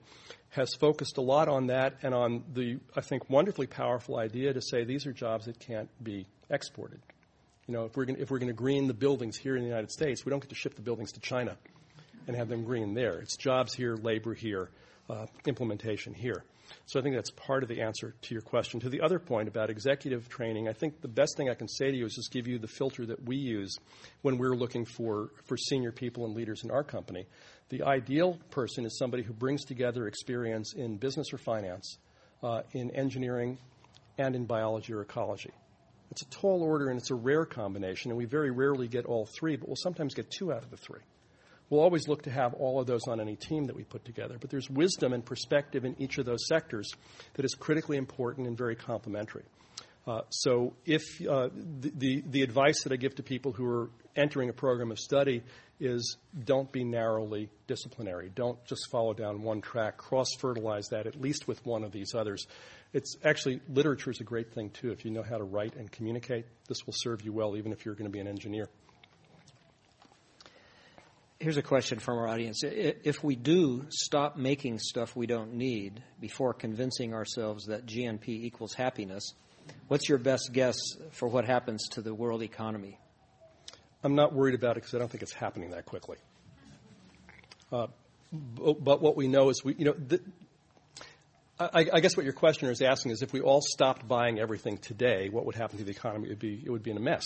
has 0.49 0.73
focused 0.75 1.17
a 1.17 1.21
lot 1.21 1.47
on 1.47 1.67
that 1.67 1.95
and 2.03 2.13
on 2.13 2.43
the, 2.53 2.79
I 2.95 3.01
think, 3.01 3.29
wonderfully 3.29 3.67
powerful 3.67 4.17
idea 4.17 4.53
to 4.53 4.61
say 4.61 4.83
these 4.83 5.05
are 5.05 5.13
jobs 5.13 5.45
that 5.45 5.59
can't 5.59 5.89
be 6.03 6.27
exported. 6.49 6.99
You 7.67 7.73
know, 7.73 7.85
if 7.85 7.95
we're 7.95 8.05
going 8.05 8.47
to 8.47 8.53
green 8.53 8.87
the 8.87 8.93
buildings 8.93 9.37
here 9.37 9.55
in 9.55 9.61
the 9.61 9.67
United 9.67 9.91
States, 9.91 10.25
we 10.25 10.29
don't 10.29 10.41
get 10.41 10.49
to 10.49 10.55
ship 10.55 10.75
the 10.75 10.81
buildings 10.81 11.13
to 11.13 11.19
China 11.21 11.57
and 12.27 12.35
have 12.35 12.49
them 12.49 12.63
green 12.63 12.93
there. 12.93 13.19
It's 13.19 13.37
jobs 13.37 13.73
here, 13.73 13.95
labor 13.95 14.33
here, 14.33 14.69
uh, 15.09 15.27
implementation 15.45 16.13
here. 16.13 16.43
So 16.85 16.99
I 16.99 17.03
think 17.03 17.15
that's 17.15 17.31
part 17.31 17.63
of 17.63 17.69
the 17.69 17.81
answer 17.81 18.13
to 18.21 18.33
your 18.33 18.41
question. 18.41 18.79
To 18.81 18.89
the 18.89 19.01
other 19.01 19.19
point 19.19 19.47
about 19.47 19.69
executive 19.69 20.29
training, 20.29 20.67
I 20.67 20.73
think 20.73 21.01
the 21.01 21.07
best 21.07 21.37
thing 21.37 21.49
I 21.49 21.53
can 21.53 21.67
say 21.67 21.91
to 21.91 21.97
you 21.97 22.05
is 22.05 22.15
just 22.15 22.31
give 22.31 22.47
you 22.47 22.59
the 22.59 22.67
filter 22.67 23.05
that 23.05 23.23
we 23.25 23.37
use 23.37 23.77
when 24.21 24.37
we're 24.37 24.55
looking 24.55 24.85
for, 24.85 25.29
for 25.45 25.57
senior 25.57 25.91
people 25.91 26.25
and 26.25 26.35
leaders 26.35 26.63
in 26.63 26.71
our 26.71 26.83
company. 26.83 27.25
The 27.69 27.83
ideal 27.83 28.37
person 28.49 28.85
is 28.85 28.97
somebody 28.97 29.23
who 29.23 29.33
brings 29.33 29.63
together 29.63 30.07
experience 30.07 30.73
in 30.73 30.97
business 30.97 31.33
or 31.33 31.37
finance, 31.37 31.97
uh, 32.43 32.61
in 32.73 32.91
engineering, 32.91 33.57
and 34.17 34.35
in 34.35 34.45
biology 34.45 34.93
or 34.93 35.01
ecology. 35.01 35.51
It's 36.11 36.23
a 36.23 36.29
tall 36.29 36.61
order 36.61 36.89
and 36.89 36.99
it's 36.99 37.11
a 37.11 37.15
rare 37.15 37.45
combination, 37.45 38.11
and 38.11 38.17
we 38.17 38.25
very 38.25 38.51
rarely 38.51 38.87
get 38.87 39.05
all 39.05 39.25
three, 39.25 39.55
but 39.55 39.67
we'll 39.67 39.77
sometimes 39.77 40.13
get 40.13 40.29
two 40.29 40.51
out 40.51 40.63
of 40.63 40.69
the 40.69 40.77
three. 40.77 40.99
We'll 41.71 41.81
always 41.81 42.09
look 42.09 42.23
to 42.23 42.31
have 42.31 42.53
all 42.53 42.81
of 42.81 42.85
those 42.85 43.07
on 43.07 43.21
any 43.21 43.37
team 43.37 43.67
that 43.67 43.75
we 43.77 43.83
put 43.83 44.03
together, 44.03 44.35
but 44.39 44.49
there's 44.49 44.69
wisdom 44.69 45.13
and 45.13 45.25
perspective 45.25 45.85
in 45.85 45.99
each 46.01 46.17
of 46.17 46.25
those 46.25 46.45
sectors 46.47 46.91
that 47.35 47.45
is 47.45 47.55
critically 47.55 47.95
important 47.95 48.45
and 48.45 48.57
very 48.57 48.75
complementary. 48.75 49.45
Uh, 50.05 50.21
so, 50.29 50.73
if 50.85 51.01
uh, 51.25 51.47
the, 51.53 51.91
the, 51.95 52.23
the 52.25 52.41
advice 52.41 52.83
that 52.83 52.91
I 52.91 52.97
give 52.97 53.15
to 53.15 53.23
people 53.23 53.53
who 53.53 53.65
are 53.65 53.89
entering 54.15 54.49
a 54.49 54.53
program 54.53 54.91
of 54.91 54.99
study 54.99 55.43
is 55.79 56.17
don't 56.43 56.69
be 56.71 56.83
narrowly 56.83 57.49
disciplinary. 57.67 58.29
Don't 58.35 58.63
just 58.65 58.89
follow 58.91 59.13
down 59.13 59.41
one 59.41 59.61
track. 59.61 59.97
Cross 59.97 60.35
fertilize 60.39 60.89
that 60.89 61.07
at 61.07 61.21
least 61.21 61.47
with 61.47 61.65
one 61.65 61.83
of 61.83 61.93
these 61.93 62.13
others. 62.13 62.47
It's 62.91 63.15
actually 63.23 63.61
literature 63.69 64.11
is 64.11 64.19
a 64.19 64.25
great 64.25 64.53
thing 64.53 64.71
too. 64.71 64.91
If 64.91 65.05
you 65.05 65.11
know 65.11 65.23
how 65.23 65.37
to 65.37 65.45
write 65.45 65.75
and 65.75 65.89
communicate, 65.89 66.45
this 66.67 66.85
will 66.85 66.95
serve 66.97 67.21
you 67.21 67.31
well, 67.31 67.55
even 67.55 67.71
if 67.71 67.85
you're 67.85 67.95
going 67.95 68.09
to 68.09 68.11
be 68.11 68.19
an 68.19 68.27
engineer. 68.27 68.67
Here's 71.41 71.57
a 71.57 71.63
question 71.63 71.97
from 71.97 72.19
our 72.19 72.27
audience. 72.27 72.61
If 72.63 73.23
we 73.23 73.35
do 73.35 73.87
stop 73.89 74.37
making 74.37 74.77
stuff 74.77 75.15
we 75.15 75.25
don't 75.25 75.55
need 75.55 76.03
before 76.19 76.53
convincing 76.53 77.15
ourselves 77.15 77.65
that 77.65 77.87
GNP 77.87 78.27
equals 78.27 78.75
happiness, 78.75 79.33
what's 79.87 80.07
your 80.07 80.19
best 80.19 80.51
guess 80.53 80.77
for 81.13 81.27
what 81.27 81.45
happens 81.45 81.87
to 81.93 82.03
the 82.03 82.13
world 82.13 82.43
economy? 82.43 82.99
I'm 84.03 84.13
not 84.13 84.33
worried 84.33 84.53
about 84.53 84.77
it 84.77 84.81
because 84.81 84.93
I 84.93 84.99
don't 84.99 85.09
think 85.09 85.23
it's 85.23 85.33
happening 85.33 85.71
that 85.71 85.87
quickly. 85.87 86.17
Uh, 87.71 87.87
but, 88.31 89.01
what 89.01 89.17
we 89.17 89.27
know 89.27 89.49
is 89.49 89.63
we, 89.63 89.73
you 89.73 89.85
know, 89.85 89.93
the, 89.93 90.21
I, 91.59 91.87
I, 91.91 91.99
guess 92.01 92.15
what 92.15 92.23
your 92.23 92.33
questioner 92.33 92.71
is 92.71 92.83
asking 92.83 93.13
is 93.13 93.23
if 93.23 93.33
we 93.33 93.41
all 93.41 93.61
stopped 93.63 94.07
buying 94.07 94.39
everything 94.39 94.77
today, 94.77 95.29
what 95.29 95.47
would 95.47 95.55
happen 95.55 95.79
to 95.79 95.83
the 95.83 95.91
economy? 95.91 96.27
It 96.27 96.29
would 96.29 96.39
be, 96.39 96.61
it 96.63 96.69
would 96.69 96.83
be 96.83 96.91
in 96.91 96.97
a 96.97 97.01
mess 97.01 97.23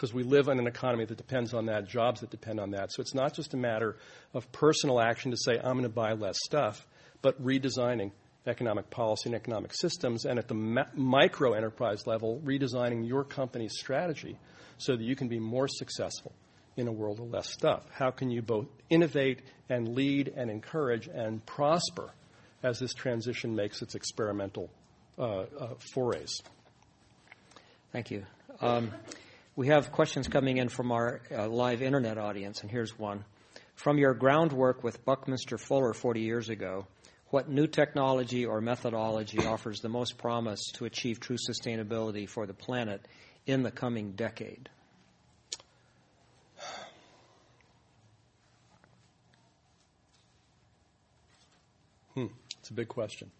because 0.00 0.14
we 0.14 0.22
live 0.22 0.48
in 0.48 0.58
an 0.58 0.66
economy 0.66 1.04
that 1.04 1.18
depends 1.18 1.52
on 1.52 1.66
that, 1.66 1.86
jobs 1.86 2.22
that 2.22 2.30
depend 2.30 2.58
on 2.58 2.70
that. 2.70 2.90
So 2.90 3.02
it's 3.02 3.12
not 3.12 3.34
just 3.34 3.52
a 3.52 3.58
matter 3.58 3.98
of 4.32 4.50
personal 4.50 4.98
action 4.98 5.30
to 5.30 5.36
say, 5.36 5.58
I'm 5.58 5.72
going 5.74 5.82
to 5.82 5.90
buy 5.90 6.14
less 6.14 6.38
stuff, 6.42 6.86
but 7.20 7.38
redesigning 7.44 8.10
economic 8.46 8.88
policy 8.88 9.28
and 9.28 9.34
economic 9.34 9.74
systems, 9.74 10.24
and 10.24 10.38
at 10.38 10.48
the 10.48 10.54
ma- 10.54 10.86
micro 10.94 11.52
enterprise 11.52 12.06
level, 12.06 12.40
redesigning 12.42 13.06
your 13.06 13.24
company's 13.24 13.74
strategy 13.78 14.38
so 14.78 14.96
that 14.96 15.04
you 15.04 15.14
can 15.14 15.28
be 15.28 15.38
more 15.38 15.68
successful 15.68 16.32
in 16.78 16.88
a 16.88 16.92
world 16.92 17.20
of 17.20 17.30
less 17.30 17.52
stuff. 17.52 17.82
How 17.92 18.10
can 18.10 18.30
you 18.30 18.40
both 18.40 18.68
innovate 18.88 19.42
and 19.68 19.94
lead 19.94 20.32
and 20.34 20.50
encourage 20.50 21.08
and 21.08 21.44
prosper 21.44 22.10
as 22.62 22.78
this 22.78 22.94
transition 22.94 23.54
makes 23.54 23.82
its 23.82 23.94
experimental 23.94 24.70
uh, 25.18 25.24
uh, 25.24 25.74
forays? 25.92 26.40
Thank 27.92 28.10
you. 28.10 28.24
Um, 28.62 28.92
we 29.60 29.66
have 29.66 29.92
questions 29.92 30.26
coming 30.26 30.56
in 30.56 30.70
from 30.70 30.90
our 30.90 31.20
uh, 31.30 31.46
live 31.46 31.82
internet 31.82 32.16
audience, 32.16 32.62
and 32.62 32.70
here's 32.70 32.98
one. 32.98 33.26
From 33.74 33.98
your 33.98 34.14
groundwork 34.14 34.82
with 34.82 35.04
Buckminster 35.04 35.58
Fuller 35.58 35.92
40 35.92 36.22
years 36.22 36.48
ago, 36.48 36.86
what 37.26 37.50
new 37.50 37.66
technology 37.66 38.46
or 38.46 38.62
methodology 38.62 39.44
offers 39.44 39.80
the 39.80 39.90
most 39.90 40.16
promise 40.16 40.72
to 40.76 40.86
achieve 40.86 41.20
true 41.20 41.36
sustainability 41.36 42.26
for 42.26 42.46
the 42.46 42.54
planet 42.54 43.06
in 43.44 43.62
the 43.62 43.70
coming 43.70 44.12
decade? 44.12 44.70
Hmm, 52.14 52.28
it's 52.60 52.70
a 52.70 52.72
big 52.72 52.88
question. 52.88 53.30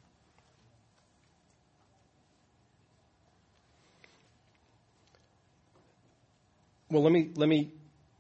Well, 6.91 7.05
let 7.05 7.13
me, 7.13 7.31
let 7.37 7.49
me 7.49 7.71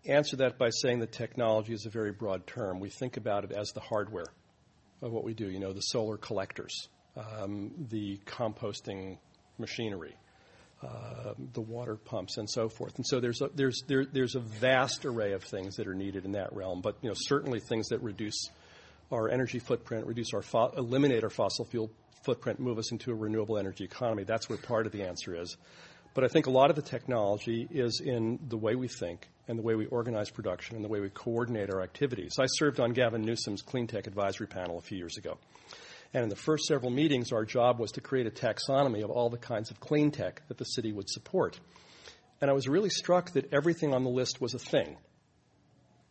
answer 0.06 0.36
that 0.36 0.56
by 0.56 0.70
saying 0.70 1.00
that 1.00 1.10
technology 1.10 1.72
is 1.72 1.86
a 1.86 1.90
very 1.90 2.12
broad 2.12 2.46
term. 2.46 2.78
We 2.78 2.88
think 2.88 3.16
about 3.16 3.42
it 3.42 3.50
as 3.50 3.72
the 3.72 3.80
hardware 3.80 4.26
of 5.02 5.10
what 5.10 5.24
we 5.24 5.34
do, 5.34 5.50
you 5.50 5.58
know, 5.58 5.72
the 5.72 5.80
solar 5.80 6.16
collectors, 6.16 6.88
um, 7.16 7.72
the 7.90 8.20
composting 8.26 9.18
machinery, 9.58 10.14
uh, 10.84 11.34
the 11.52 11.60
water 11.60 11.96
pumps, 11.96 12.36
and 12.36 12.48
so 12.48 12.68
forth. 12.68 12.94
And 12.94 13.04
so 13.04 13.18
there's 13.18 13.42
a, 13.42 13.50
there's, 13.56 13.82
there, 13.88 14.04
there's 14.04 14.36
a 14.36 14.40
vast 14.40 15.04
array 15.04 15.32
of 15.32 15.42
things 15.42 15.74
that 15.74 15.88
are 15.88 15.94
needed 15.94 16.24
in 16.24 16.32
that 16.32 16.52
realm, 16.52 16.80
but, 16.80 16.96
you 17.02 17.08
know, 17.08 17.16
certainly 17.16 17.58
things 17.58 17.88
that 17.88 18.00
reduce 18.04 18.50
our 19.10 19.28
energy 19.28 19.58
footprint, 19.58 20.06
reduce 20.06 20.32
our 20.32 20.42
fo- 20.42 20.72
eliminate 20.76 21.24
our 21.24 21.30
fossil 21.30 21.64
fuel 21.64 21.90
footprint, 22.22 22.60
move 22.60 22.78
us 22.78 22.92
into 22.92 23.10
a 23.10 23.14
renewable 23.16 23.58
energy 23.58 23.82
economy. 23.82 24.22
That's 24.22 24.48
where 24.48 24.58
part 24.58 24.86
of 24.86 24.92
the 24.92 25.02
answer 25.02 25.34
is. 25.34 25.56
But 26.12 26.24
I 26.24 26.28
think 26.28 26.46
a 26.46 26.50
lot 26.50 26.70
of 26.70 26.76
the 26.76 26.82
technology 26.82 27.68
is 27.70 28.00
in 28.04 28.40
the 28.48 28.56
way 28.56 28.74
we 28.74 28.88
think 28.88 29.28
and 29.46 29.58
the 29.58 29.62
way 29.62 29.74
we 29.74 29.86
organize 29.86 30.28
production 30.28 30.76
and 30.76 30.84
the 30.84 30.88
way 30.88 31.00
we 31.00 31.08
coordinate 31.08 31.70
our 31.70 31.82
activities. 31.82 32.36
I 32.40 32.46
served 32.46 32.80
on 32.80 32.92
Gavin 32.92 33.22
Newsom's 33.22 33.62
Clean 33.62 33.86
Tech 33.86 34.06
Advisory 34.06 34.48
Panel 34.48 34.78
a 34.78 34.80
few 34.80 34.98
years 34.98 35.16
ago. 35.16 35.38
And 36.12 36.24
in 36.24 36.28
the 36.28 36.36
first 36.36 36.64
several 36.64 36.90
meetings, 36.90 37.30
our 37.32 37.44
job 37.44 37.78
was 37.78 37.92
to 37.92 38.00
create 38.00 38.26
a 38.26 38.30
taxonomy 38.30 39.04
of 39.04 39.10
all 39.10 39.30
the 39.30 39.38
kinds 39.38 39.70
of 39.70 39.78
clean 39.78 40.10
tech 40.10 40.42
that 40.48 40.58
the 40.58 40.64
city 40.64 40.92
would 40.92 41.08
support. 41.08 41.60
And 42.40 42.50
I 42.50 42.54
was 42.54 42.66
really 42.66 42.90
struck 42.90 43.32
that 43.32 43.52
everything 43.52 43.94
on 43.94 44.02
the 44.02 44.10
list 44.10 44.40
was 44.40 44.54
a 44.54 44.58
thing. 44.58 44.96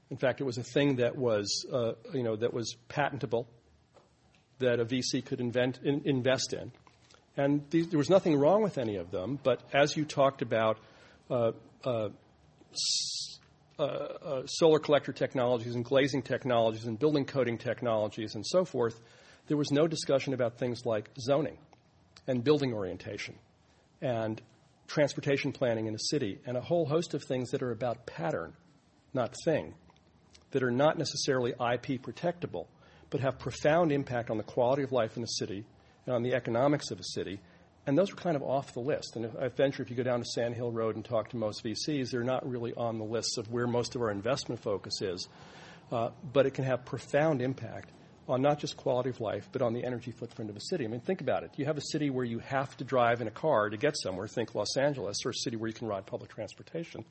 In 0.09 0.17
fact, 0.17 0.39
it 0.39 0.45
was 0.45 0.57
a 0.57 0.63
thing 0.63 0.97
that 0.97 1.17
was, 1.17 1.65
uh, 1.71 1.93
you 2.13 2.23
know, 2.23 2.37
that 2.37 2.53
was 2.53 2.75
patentable, 2.87 3.47
that 4.59 4.79
a 4.79 4.85
VC 4.85 5.23
could 5.25 5.41
invent, 5.41 5.79
in, 5.83 6.01
invest 6.05 6.53
in, 6.53 6.71
and 7.39 7.63
these, 7.69 7.87
there 7.87 7.97
was 7.97 8.09
nothing 8.09 8.37
wrong 8.37 8.61
with 8.61 8.77
any 8.77 8.97
of 8.97 9.11
them, 9.11 9.39
but 9.41 9.61
as 9.71 9.95
you 9.95 10.03
talked 10.03 10.41
about 10.41 10.77
uh, 11.29 11.51
uh, 11.85 12.09
uh, 13.79 13.81
uh, 13.81 14.45
solar 14.45 14.79
collector 14.79 15.13
technologies 15.13 15.73
and 15.73 15.85
glazing 15.85 16.21
technologies 16.21 16.83
and 16.83 16.99
building 16.99 17.23
coating 17.23 17.57
technologies 17.57 18.35
and 18.35 18.45
so 18.45 18.65
forth, 18.65 18.99
there 19.47 19.55
was 19.55 19.71
no 19.71 19.87
discussion 19.87 20.33
about 20.33 20.57
things 20.57 20.85
like 20.85 21.09
zoning 21.17 21.57
and 22.27 22.43
building 22.43 22.73
orientation 22.73 23.35
and 24.01 24.41
transportation 24.87 25.53
planning 25.53 25.87
in 25.87 25.95
a 25.95 25.99
city 26.09 26.39
and 26.45 26.57
a 26.57 26.61
whole 26.61 26.85
host 26.85 27.13
of 27.13 27.23
things 27.23 27.51
that 27.51 27.63
are 27.63 27.71
about 27.71 28.05
pattern, 28.05 28.51
not 29.13 29.33
thing, 29.45 29.73
that 30.51 30.61
are 30.61 30.71
not 30.71 30.97
necessarily 30.97 31.51
IP 31.51 32.01
protectable, 32.01 32.65
but 33.09 33.21
have 33.21 33.39
profound 33.39 33.93
impact 33.93 34.29
on 34.29 34.35
the 34.35 34.43
quality 34.43 34.83
of 34.83 34.91
life 34.91 35.15
in 35.15 35.23
a 35.23 35.27
city 35.37 35.63
on 36.11 36.23
the 36.23 36.33
economics 36.33 36.91
of 36.91 36.99
a 36.99 37.03
city. 37.03 37.39
And 37.87 37.97
those 37.97 38.11
were 38.11 38.17
kind 38.17 38.35
of 38.35 38.43
off 38.43 38.73
the 38.73 38.81
list. 38.81 39.15
And 39.15 39.31
I 39.39 39.47
venture 39.47 39.81
if 39.81 39.89
you 39.89 39.95
go 39.95 40.03
down 40.03 40.19
to 40.19 40.25
Sand 40.25 40.55
Hill 40.55 40.71
Road 40.71 40.95
and 40.95 41.03
talk 41.03 41.29
to 41.29 41.37
most 41.37 41.63
VCs, 41.63 42.11
they're 42.11 42.23
not 42.23 42.47
really 42.47 42.73
on 42.73 42.97
the 42.97 43.05
list 43.05 43.37
of 43.37 43.49
where 43.51 43.67
most 43.67 43.95
of 43.95 44.01
our 44.01 44.11
investment 44.11 44.61
focus 44.61 45.01
is. 45.01 45.27
Uh, 45.91 46.09
but 46.33 46.45
it 46.45 46.53
can 46.53 46.65
have 46.65 46.85
profound 46.85 47.41
impact 47.41 47.89
on 48.29 48.43
not 48.43 48.59
just 48.59 48.77
quality 48.77 49.09
of 49.09 49.19
life, 49.19 49.49
but 49.51 49.61
on 49.61 49.73
the 49.73 49.83
energy 49.83 50.11
footprint 50.11 50.51
of 50.51 50.55
a 50.55 50.61
city. 50.61 50.85
I 50.85 50.87
mean, 50.87 50.99
think 50.99 51.19
about 51.19 51.43
it. 51.43 51.51
You 51.57 51.65
have 51.65 51.77
a 51.77 51.81
city 51.91 52.11
where 52.11 52.25
you 52.25 52.39
have 52.39 52.77
to 52.77 52.83
drive 52.83 53.21
in 53.21 53.27
a 53.27 53.31
car 53.31 53.69
to 53.69 53.77
get 53.77 53.97
somewhere, 53.97 54.27
think 54.27 54.53
Los 54.53 54.77
Angeles, 54.77 55.25
or 55.25 55.29
a 55.29 55.33
city 55.33 55.57
where 55.57 55.67
you 55.67 55.73
can 55.73 55.87
ride 55.87 56.05
public 56.05 56.29
transportation, 56.29 57.05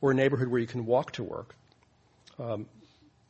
or 0.00 0.10
a 0.10 0.14
neighborhood 0.14 0.48
where 0.48 0.60
you 0.60 0.66
can 0.66 0.84
walk 0.84 1.12
to 1.12 1.22
work, 1.22 1.54
um, 2.40 2.66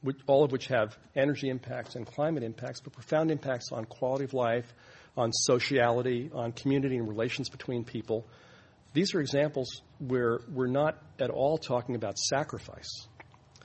which, 0.01 0.17
all 0.27 0.43
of 0.43 0.53
which 0.53 0.69
have 0.69 0.97
energy 1.15 1.51
impacts 1.51 1.97
and 1.97 2.07
climate 2.07 2.43
impacts, 2.43 2.81
but 2.81 2.95
profound 2.95 3.31
impacts 3.31 3.73
on 3.73 3.85
quality 3.85 4.25
of 4.25 4.33
life, 4.33 4.73
on 5.19 5.33
sociality, 5.33 6.31
on 6.33 6.53
community 6.53 6.97
and 6.97 7.09
relations 7.09 7.49
between 7.49 7.85
people. 7.85 8.25
These 8.95 9.15
are 9.15 9.21
examples 9.21 9.83
where 9.99 10.39
we're 10.49 10.69
not 10.69 10.97
at 11.19 11.29
all 11.29 11.59
talking 11.59 11.97
about 11.97 12.17
sacrifice 12.17 13.09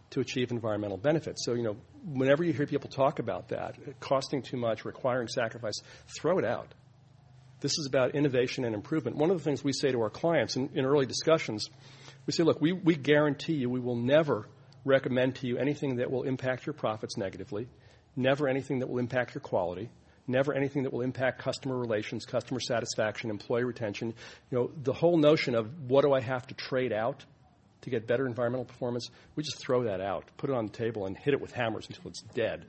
to 0.10 0.20
achieve 0.20 0.52
environmental 0.52 0.98
benefits. 0.98 1.46
So, 1.46 1.54
you 1.54 1.62
know, 1.62 1.78
whenever 2.06 2.44
you 2.44 2.54
hear 2.54 2.66
people 2.66 2.90
talk 2.90 3.20
about 3.20 3.50
that, 3.50 3.78
costing 4.00 4.42
too 4.42 4.58
much, 4.58 4.84
requiring 4.84 5.28
sacrifice, 5.28 5.80
throw 6.20 6.40
it 6.40 6.46
out. 6.46 6.74
This 7.62 7.78
is 7.78 7.86
about 7.88 8.16
innovation 8.16 8.66
and 8.66 8.74
improvement. 8.74 9.16
One 9.16 9.30
of 9.30 9.38
the 9.38 9.44
things 9.44 9.64
we 9.64 9.74
say 9.74 9.92
to 9.92 10.02
our 10.02 10.10
clients 10.10 10.56
in, 10.56 10.72
in 10.74 10.86
early 10.86 11.06
discussions, 11.06 11.70
we 12.26 12.34
say, 12.34 12.44
look, 12.44 12.60
we, 12.60 12.74
we 12.74 12.96
guarantee 12.96 13.54
you 13.54 13.70
we 13.70 13.80
will 13.80 13.96
never 13.96 14.50
recommend 14.86 15.36
to 15.36 15.48
you 15.48 15.58
anything 15.58 15.98
that 15.98 16.12
will 16.12 16.24
impact 16.24 16.66
your 16.66 16.74
profits 16.74 17.16
negatively, 17.16 17.68
never 18.16 18.48
anything 18.48 18.80
that 18.80 18.90
will 18.90 19.00
impact 19.00 19.34
your 19.36 19.42
quality, 19.42 19.90
never 20.28 20.54
anything 20.54 20.84
that 20.84 20.94
will 20.94 21.02
impact 21.02 21.40
customer 21.40 21.78
relations, 21.78 22.26
customer 22.26 22.60
satisfaction, 22.60 23.30
employee 23.30 23.64
retention. 23.64 24.14
You 24.52 24.58
know, 24.58 24.72
the 24.82 24.94
whole 24.94 25.18
notion 25.18 25.56
of 25.56 25.90
what 25.90 26.04
do 26.04 26.14
I 26.14 26.22
have 26.22 26.48
to 26.48 26.54
trade 26.56 26.94
out 26.94 27.26
to 27.82 27.90
get 27.90 28.08
better 28.08 28.26
environmental 28.26 28.66
performance, 28.66 29.10
we 29.36 29.44
just 29.44 29.60
throw 29.60 29.84
that 29.84 30.02
out, 30.02 30.26
put 30.38 30.50
it 30.50 30.56
on 30.56 30.66
the 30.66 30.72
table, 30.72 31.06
and 31.06 31.18
hit 31.18 31.34
it 31.34 31.42
with 31.42 31.52
hammers 31.52 31.86
until 31.88 32.10
it's 32.10 32.22
dead 32.34 32.66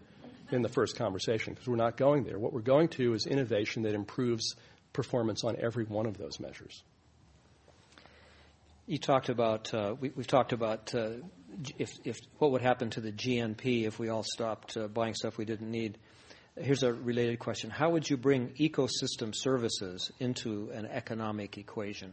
in 0.51 0.63
the 0.63 0.69
first 0.69 0.97
conversation 0.97 1.55
because 1.55 1.69
we're 1.69 1.77
not 1.77 1.97
going 1.97 2.25
there. 2.25 2.39
What 2.39 2.53
we're 2.53 2.61
going 2.61 2.89
to 2.89 3.15
is 3.15 3.27
innovation 3.27 3.83
that 3.85 3.95
improves 3.95 4.57
performance 4.93 5.45
on 5.45 5.57
every 5.59 5.85
one 5.85 6.07
of 6.07 6.19
those 6.19 6.41
measures. 6.41 6.83
You 8.87 8.99
talked 8.99 9.31
about 9.31 9.73
uh, 9.73 9.95
we, 9.99 10.11
have 10.11 10.27
talked 10.27 10.53
about 10.53 10.95
uh, 10.95 11.11
if, 11.79 11.91
if 12.05 12.19
what 12.39 12.51
would 12.51 12.61
happen 12.61 12.91
to 12.91 13.01
the 13.01 13.13
GNP 13.13 13.87
if 13.87 13.99
we 13.99 14.11
all 14.11 14.23
stopped 14.23 14.77
uh, 14.77 14.89
buying 14.89 15.15
stuff 15.15 15.39
we 15.39 15.47
didn't 15.47 15.71
need. 15.71 15.97
Here's 16.57 16.85
a 16.85 16.93
related 16.93 17.41
question: 17.41 17.71
How 17.71 17.91
would 17.91 18.09
you 18.09 18.17
bring 18.17 18.51
ecosystem 18.51 19.35
services 19.35 20.13
into 20.21 20.71
an 20.73 20.87
economic 20.87 21.59
equation? 21.59 22.13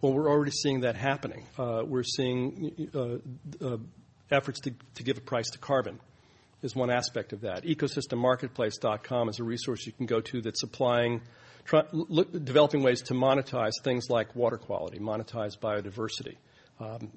Well, 0.00 0.12
we're 0.12 0.28
already 0.28 0.50
seeing 0.50 0.80
that 0.80 0.96
happening. 0.96 1.46
Uh, 1.56 1.82
we're 1.86 2.02
seeing 2.02 2.88
uh, 2.92 3.64
uh, 3.64 3.76
efforts 4.30 4.60
to, 4.60 4.72
to 4.94 5.02
give 5.04 5.18
a 5.18 5.20
price 5.20 5.50
to 5.50 5.58
carbon 5.58 6.00
is 6.62 6.74
one 6.74 6.90
aspect 6.90 7.32
of 7.32 7.42
that. 7.42 7.64
Ecosystemmarketplace.com 7.64 9.28
is 9.28 9.38
a 9.38 9.44
resource 9.44 9.86
you 9.86 9.92
can 9.92 10.06
go 10.06 10.20
to 10.20 10.40
that's 10.40 10.62
applying 10.62 11.22
try, 11.64 11.84
look, 11.92 12.32
developing 12.44 12.82
ways 12.82 13.02
to 13.02 13.14
monetize 13.14 13.72
things 13.84 14.10
like 14.10 14.34
water 14.34 14.58
quality, 14.58 14.98
monetize 14.98 15.56
biodiversity. 15.58 16.36
Um, 16.80 17.10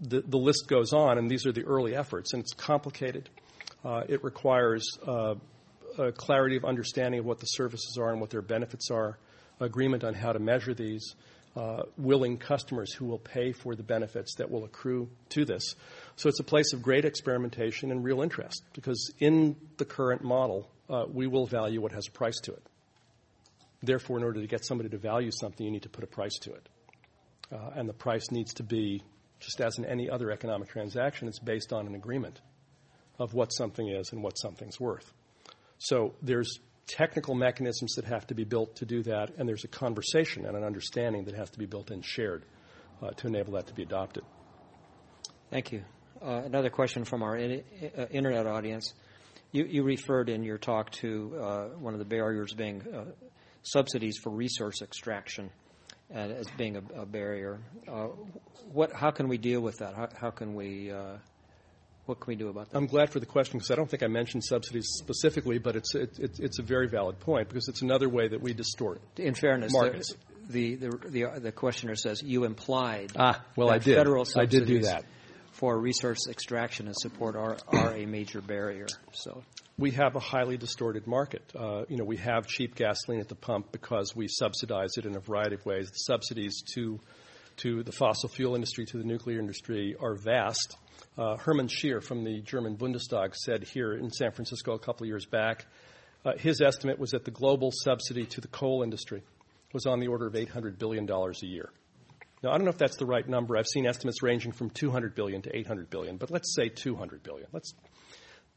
the, 0.00 0.22
the, 0.22 0.38
list 0.38 0.66
goes 0.66 0.92
on, 0.92 1.18
and 1.18 1.30
these 1.30 1.46
are 1.46 1.52
the 1.52 1.64
early 1.64 1.94
efforts, 1.94 2.32
and 2.32 2.42
it's 2.42 2.54
complicated. 2.54 3.28
Uh, 3.84 4.02
it 4.08 4.24
requires 4.24 4.98
uh, 5.06 5.34
clarity 6.16 6.56
of 6.56 6.64
understanding 6.64 7.20
of 7.20 7.26
what 7.26 7.40
the 7.40 7.46
services 7.46 7.98
are 7.98 8.10
and 8.10 8.20
what 8.20 8.30
their 8.30 8.42
benefits 8.42 8.90
are, 8.90 9.18
agreement 9.60 10.04
on 10.04 10.14
how 10.14 10.32
to 10.32 10.38
measure 10.38 10.74
these, 10.74 11.14
uh, 11.56 11.82
willing 11.96 12.38
customers 12.38 12.92
who 12.92 13.06
will 13.06 13.18
pay 13.18 13.52
for 13.52 13.74
the 13.74 13.82
benefits 13.82 14.36
that 14.36 14.50
will 14.50 14.64
accrue 14.64 15.08
to 15.30 15.44
this. 15.44 15.74
So 16.16 16.28
it's 16.28 16.40
a 16.40 16.44
place 16.44 16.72
of 16.72 16.82
great 16.82 17.04
experimentation 17.04 17.90
and 17.90 18.04
real 18.04 18.22
interest 18.22 18.62
because 18.72 19.12
in 19.18 19.56
the 19.76 19.84
current 19.84 20.22
model, 20.22 20.70
uh, 20.88 21.04
we 21.08 21.26
will 21.26 21.46
value 21.46 21.80
what 21.80 21.92
has 21.92 22.06
a 22.06 22.10
price 22.10 22.38
to 22.44 22.52
it. 22.52 22.62
Therefore, 23.82 24.18
in 24.18 24.24
order 24.24 24.40
to 24.40 24.46
get 24.46 24.64
somebody 24.64 24.90
to 24.90 24.98
value 24.98 25.30
something, 25.32 25.64
you 25.64 25.72
need 25.72 25.82
to 25.82 25.88
put 25.88 26.04
a 26.04 26.06
price 26.06 26.38
to 26.42 26.52
it. 26.52 26.68
Uh, 27.52 27.70
and 27.74 27.88
the 27.88 27.94
price 27.94 28.30
needs 28.30 28.54
to 28.54 28.62
be, 28.62 29.02
just 29.40 29.60
as 29.60 29.78
in 29.78 29.84
any 29.84 30.08
other 30.08 30.30
economic 30.30 30.68
transaction, 30.68 31.26
it's 31.26 31.38
based 31.38 31.72
on 31.72 31.86
an 31.86 31.94
agreement 31.94 32.40
of 33.18 33.34
what 33.34 33.48
something 33.48 33.88
is 33.88 34.12
and 34.12 34.22
what 34.22 34.34
something's 34.38 34.78
worth. 34.78 35.12
So 35.80 36.14
there's 36.20 36.60
technical 36.86 37.34
mechanisms 37.34 37.94
that 37.94 38.04
have 38.04 38.26
to 38.26 38.34
be 38.34 38.44
built 38.44 38.76
to 38.76 38.84
do 38.84 39.02
that, 39.04 39.30
and 39.38 39.48
there's 39.48 39.64
a 39.64 39.68
conversation 39.68 40.44
and 40.44 40.56
an 40.56 40.62
understanding 40.62 41.24
that 41.24 41.34
has 41.34 41.50
to 41.50 41.58
be 41.58 41.66
built 41.66 41.90
and 41.90 42.04
shared 42.04 42.44
uh, 43.02 43.10
to 43.10 43.26
enable 43.26 43.54
that 43.54 43.66
to 43.68 43.74
be 43.74 43.82
adopted. 43.82 44.22
Thank 45.50 45.72
you. 45.72 45.82
Uh, 46.22 46.42
another 46.44 46.68
question 46.68 47.04
from 47.04 47.22
our 47.22 47.34
in, 47.36 47.62
uh, 47.96 48.06
internet 48.10 48.46
audience. 48.46 48.92
You, 49.52 49.64
you, 49.64 49.82
referred 49.82 50.28
in 50.28 50.44
your 50.44 50.58
talk 50.58 50.90
to 50.92 51.34
uh, 51.40 51.64
one 51.78 51.94
of 51.94 51.98
the 51.98 52.04
barriers 52.04 52.52
being 52.52 52.82
uh, 52.94 53.04
subsidies 53.62 54.18
for 54.22 54.30
resource 54.30 54.82
extraction 54.82 55.50
as 56.12 56.46
being 56.58 56.76
a, 56.76 57.02
a 57.02 57.06
barrier. 57.06 57.60
Uh, 57.88 58.08
what, 58.70 58.92
how 58.92 59.10
can 59.10 59.28
we 59.28 59.38
deal 59.38 59.60
with 59.60 59.78
that? 59.78 59.94
How, 59.94 60.08
how 60.20 60.30
can 60.30 60.54
we, 60.54 60.90
uh, 60.90 61.16
what 62.10 62.18
can 62.18 62.32
we 62.32 62.34
do 62.34 62.48
about 62.48 62.70
that? 62.70 62.76
I'm 62.76 62.86
glad 62.86 63.10
for 63.10 63.20
the 63.20 63.26
question 63.26 63.58
because 63.58 63.70
I 63.70 63.76
don't 63.76 63.88
think 63.88 64.02
I 64.02 64.08
mentioned 64.08 64.44
subsidies 64.44 64.88
specifically, 64.98 65.58
but 65.58 65.76
it's, 65.76 65.94
it, 65.94 66.18
it, 66.18 66.40
it's 66.40 66.58
a 66.58 66.62
very 66.62 66.88
valid 66.88 67.20
point 67.20 67.48
because 67.48 67.68
it's 67.68 67.82
another 67.82 68.08
way 68.08 68.26
that 68.26 68.42
we 68.42 68.52
distort 68.52 69.00
In 69.16 69.34
fairness, 69.34 69.72
markets. 69.72 70.16
The, 70.48 70.74
the, 70.74 70.90
the, 71.08 71.40
the, 71.40 71.52
questioner 71.52 71.94
says 71.94 72.20
you 72.22 72.42
implied 72.42 73.12
ah, 73.16 73.40
well, 73.54 73.70
I 73.70 73.78
did. 73.78 73.96
federal 73.96 74.26
I 74.36 74.46
did 74.46 74.66
do 74.66 74.80
that. 74.80 75.04
for 75.52 75.78
resource 75.78 76.26
extraction 76.28 76.88
and 76.88 76.96
support 76.96 77.36
are, 77.36 77.56
are 77.68 77.94
a 77.94 78.04
major 78.06 78.40
barrier. 78.40 78.88
So 79.12 79.44
we 79.78 79.92
have 79.92 80.16
a 80.16 80.20
highly 80.20 80.56
distorted 80.56 81.06
market. 81.06 81.44
Uh, 81.56 81.84
you 81.88 81.96
know, 81.96 82.04
we 82.04 82.16
have 82.16 82.48
cheap 82.48 82.74
gasoline 82.74 83.20
at 83.20 83.28
the 83.28 83.36
pump 83.36 83.70
because 83.70 84.16
we 84.16 84.26
subsidize 84.26 84.96
it 84.96 85.06
in 85.06 85.14
a 85.14 85.20
variety 85.20 85.54
of 85.54 85.64
ways. 85.64 85.88
The 85.90 85.98
subsidies 85.98 86.62
to 86.74 86.98
to 87.58 87.82
the 87.82 87.92
fossil 87.92 88.28
fuel 88.28 88.54
industry, 88.54 88.86
to 88.86 88.98
the 88.98 89.04
nuclear 89.04 89.38
industry, 89.38 89.94
are 90.00 90.14
vast. 90.14 90.76
Uh, 91.18 91.36
Hermann 91.36 91.68
Scheer 91.68 92.00
from 92.00 92.24
the 92.24 92.40
German 92.40 92.76
Bundestag 92.76 93.34
said 93.34 93.64
here 93.64 93.92
in 93.92 94.10
San 94.10 94.32
Francisco 94.32 94.72
a 94.72 94.78
couple 94.78 95.04
of 95.04 95.08
years 95.08 95.26
back, 95.26 95.66
uh, 96.24 96.32
his 96.36 96.60
estimate 96.60 96.98
was 96.98 97.10
that 97.10 97.24
the 97.24 97.30
global 97.30 97.70
subsidy 97.72 98.26
to 98.26 98.40
the 98.40 98.48
coal 98.48 98.82
industry 98.82 99.22
was 99.72 99.86
on 99.86 100.00
the 100.00 100.08
order 100.08 100.26
of 100.26 100.34
$800 100.34 100.78
billion 100.78 101.08
a 101.10 101.46
year. 101.46 101.70
Now, 102.42 102.50
I 102.50 102.56
don't 102.56 102.64
know 102.64 102.70
if 102.70 102.78
that's 102.78 102.96
the 102.96 103.06
right 103.06 103.28
number. 103.28 103.56
I've 103.56 103.66
seen 103.66 103.86
estimates 103.86 104.22
ranging 104.22 104.52
from 104.52 104.70
200 104.70 105.14
billion 105.14 105.42
to 105.42 105.56
800 105.56 105.90
billion, 105.90 106.16
but 106.16 106.30
let's 106.30 106.54
say 106.54 106.68
200 106.68 107.22
billion. 107.22 107.48
Let's 107.52 107.74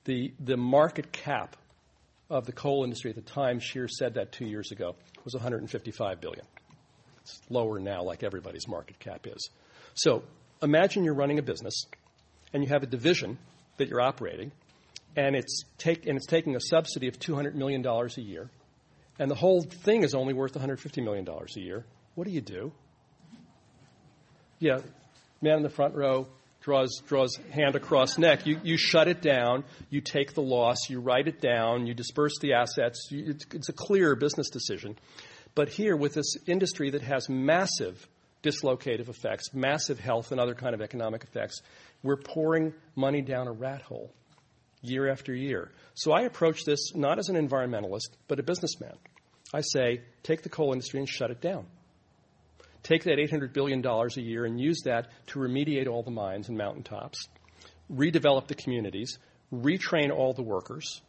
the, 0.06 0.34
the 0.40 0.58
market 0.58 1.12
cap 1.12 1.56
of 2.30 2.46
the 2.46 2.52
coal 2.52 2.84
industry 2.84 3.12
at 3.12 3.16
the 3.16 3.22
time 3.22 3.60
Scheer 3.60 3.88
said 3.88 4.16
that 4.16 4.32
two 4.32 4.46
years 4.46 4.72
ago 4.72 4.96
was 5.24 5.34
155 5.34 6.20
billion. 6.20 6.46
It's 7.22 7.40
lower 7.50 7.80
now, 7.80 8.04
like 8.04 8.24
everybody's 8.24 8.68
market 8.68 9.00
cap 9.00 9.28
is. 9.28 9.50
So 9.94 10.24
imagine 10.62 11.04
you're 11.04 11.14
running 11.14 11.40
a 11.40 11.42
business 11.42 11.86
and 12.54 12.64
you 12.64 12.70
have 12.70 12.84
a 12.84 12.88
division 12.88 13.38
that 13.78 13.88
you're 13.90 14.02
operating, 14.02 14.52
and 15.16 15.36
it's, 15.36 15.64
take, 15.78 16.06
and 16.06 16.18
it's 16.18 16.28
taking 16.28 16.56
a 16.56 16.60
subsidy 16.60 17.08
of 17.08 17.20
$200 17.20 17.56
million 17.56 17.86
a 17.86 18.22
year, 18.22 18.50
and 19.20 19.30
the 19.30 19.36
whole 19.36 19.62
thing 19.62 20.04
is 20.04 20.14
only 20.14 20.34
worth 20.34 20.54
$150 20.54 21.04
million 21.04 21.28
a 21.28 21.60
year. 21.60 21.86
What 22.16 22.26
do 22.26 22.32
you 22.32 22.42
do? 22.42 22.72
Yeah, 24.60 24.80
man 25.42 25.58
in 25.58 25.64
the 25.64 25.70
front 25.70 25.96
row, 25.96 26.28
draws, 26.62 27.02
draws 27.08 27.36
hand 27.52 27.76
across 27.76 28.18
neck. 28.18 28.48
You, 28.48 28.60
you 28.64 28.78
shut 28.78 29.08
it 29.08 29.22
down, 29.22 29.66
you 29.90 30.02
take 30.02 30.34
the 30.34 30.42
loss, 30.42 30.90
you 30.90 31.00
write 31.00 31.28
it 31.28 31.42
down, 31.42 31.86
you 31.86 31.94
disperse 31.94 32.40
the 32.40 32.54
assets. 32.54 33.08
You, 33.12 33.32
it's, 33.32 33.46
it's 33.54 33.70
a 33.70 33.74
clear 33.74 34.16
business 34.16 34.50
decision. 34.50 34.98
But 35.56 35.70
here, 35.70 35.96
with 35.96 36.14
this 36.16 36.36
industry 36.48 36.92
that 36.92 37.02
has 37.02 37.30
massive 37.30 38.08
dislocative 38.42 39.10
effects, 39.10 39.54
massive 39.54 40.00
health 40.00 40.32
and 40.32 40.40
other 40.40 40.56
kind 40.56 40.74
of 40.74 40.82
economic 40.82 41.24
effects, 41.24 41.62
we're 42.04 42.18
pouring 42.18 42.74
money 42.96 43.22
down 43.22 43.48
a 43.48 43.52
rat 43.52 43.82
hole 43.82 44.14
year 44.82 45.10
after 45.10 45.34
year. 45.34 45.72
So 45.96 46.12
I 46.12 46.22
approach 46.24 46.66
this 46.66 46.94
not 46.94 47.18
as 47.18 47.30
an 47.30 47.36
environmentalist, 47.36 48.10
but 48.28 48.40
a 48.40 48.44
businessman. 48.44 48.98
I 49.54 49.62
say, 49.62 50.02
take 50.24 50.44
the 50.44 50.50
coal 50.50 50.74
industry 50.74 51.00
and 51.00 51.08
shut 51.08 51.32
it 51.32 51.42
down 51.42 51.66
take 52.84 53.06
that 53.06 53.18
$800 53.18 53.54
billion 53.54 53.84
a 53.86 54.22
year 54.22 54.46
and 54.46 54.60
use 54.60 54.82
that 54.86 55.08
to 55.28 55.40
remediate 55.40 55.88
all 55.88 56.04
the 56.04 56.12
mines 56.12 56.50
and 56.50 56.58
mountaintops, 56.58 57.28
redevelop 57.92 58.48
the 58.48 58.56
communities, 58.56 59.18
retrain 59.52 60.12
all 60.12 60.34
the 60.34 60.44
workers, 60.44 61.02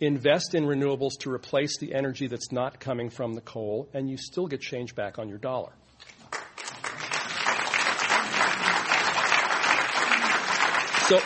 invest 0.00 0.54
in 0.54 0.64
renewables 0.64 1.18
to 1.20 1.30
replace 1.30 1.78
the 1.78 1.94
energy 1.94 2.26
that's 2.26 2.50
not 2.50 2.80
coming 2.80 3.10
from 3.10 3.34
the 3.34 3.40
coal, 3.40 3.88
and 3.94 4.10
you 4.10 4.16
still 4.16 4.46
get 4.46 4.60
change 4.60 4.94
back 4.94 5.18
on 5.18 5.28
your 5.28 5.38
dollar. 5.38 5.72
So 11.08 11.20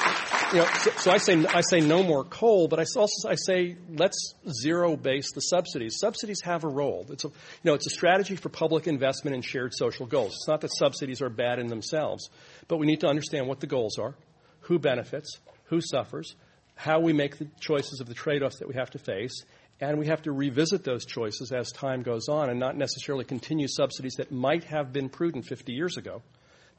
you 0.52 0.58
know, 0.58 0.66
so, 0.80 0.90
so, 0.98 1.10
I 1.10 1.16
say 1.16 1.42
I 1.46 1.62
say 1.62 1.80
no 1.80 2.02
more 2.02 2.22
coal, 2.22 2.68
but 2.68 2.78
I 2.78 2.84
also 2.96 3.30
I 3.30 3.36
say 3.36 3.76
let's 3.88 4.34
zero 4.62 4.94
base 4.94 5.32
the 5.32 5.40
subsidies. 5.40 5.96
Subsidies 5.98 6.42
have 6.42 6.64
a 6.64 6.68
role. 6.68 7.06
It's 7.08 7.24
a 7.24 7.28
you 7.28 7.34
know 7.64 7.72
it's 7.72 7.86
a 7.86 7.90
strategy 7.90 8.36
for 8.36 8.50
public 8.50 8.86
investment 8.86 9.36
in 9.36 9.40
shared 9.40 9.72
social 9.72 10.04
goals. 10.04 10.34
It's 10.34 10.48
not 10.48 10.60
that 10.60 10.70
subsidies 10.76 11.22
are 11.22 11.30
bad 11.30 11.60
in 11.60 11.68
themselves, 11.68 12.28
but 12.68 12.76
we 12.76 12.86
need 12.86 13.00
to 13.00 13.06
understand 13.06 13.46
what 13.46 13.60
the 13.60 13.66
goals 13.66 13.98
are, 13.98 14.14
who 14.60 14.78
benefits, 14.78 15.38
who 15.64 15.80
suffers, 15.80 16.34
how 16.74 17.00
we 17.00 17.14
make 17.14 17.38
the 17.38 17.48
choices 17.60 18.00
of 18.00 18.06
the 18.06 18.14
trade-offs 18.14 18.58
that 18.58 18.68
we 18.68 18.74
have 18.74 18.90
to 18.90 18.98
face, 18.98 19.44
and 19.80 19.98
we 19.98 20.08
have 20.08 20.20
to 20.22 20.32
revisit 20.32 20.84
those 20.84 21.06
choices 21.06 21.52
as 21.52 21.72
time 21.72 22.02
goes 22.02 22.28
on, 22.28 22.50
and 22.50 22.60
not 22.60 22.76
necessarily 22.76 23.24
continue 23.24 23.66
subsidies 23.66 24.16
that 24.16 24.30
might 24.30 24.64
have 24.64 24.92
been 24.92 25.08
prudent 25.08 25.46
50 25.46 25.72
years 25.72 25.96
ago 25.96 26.20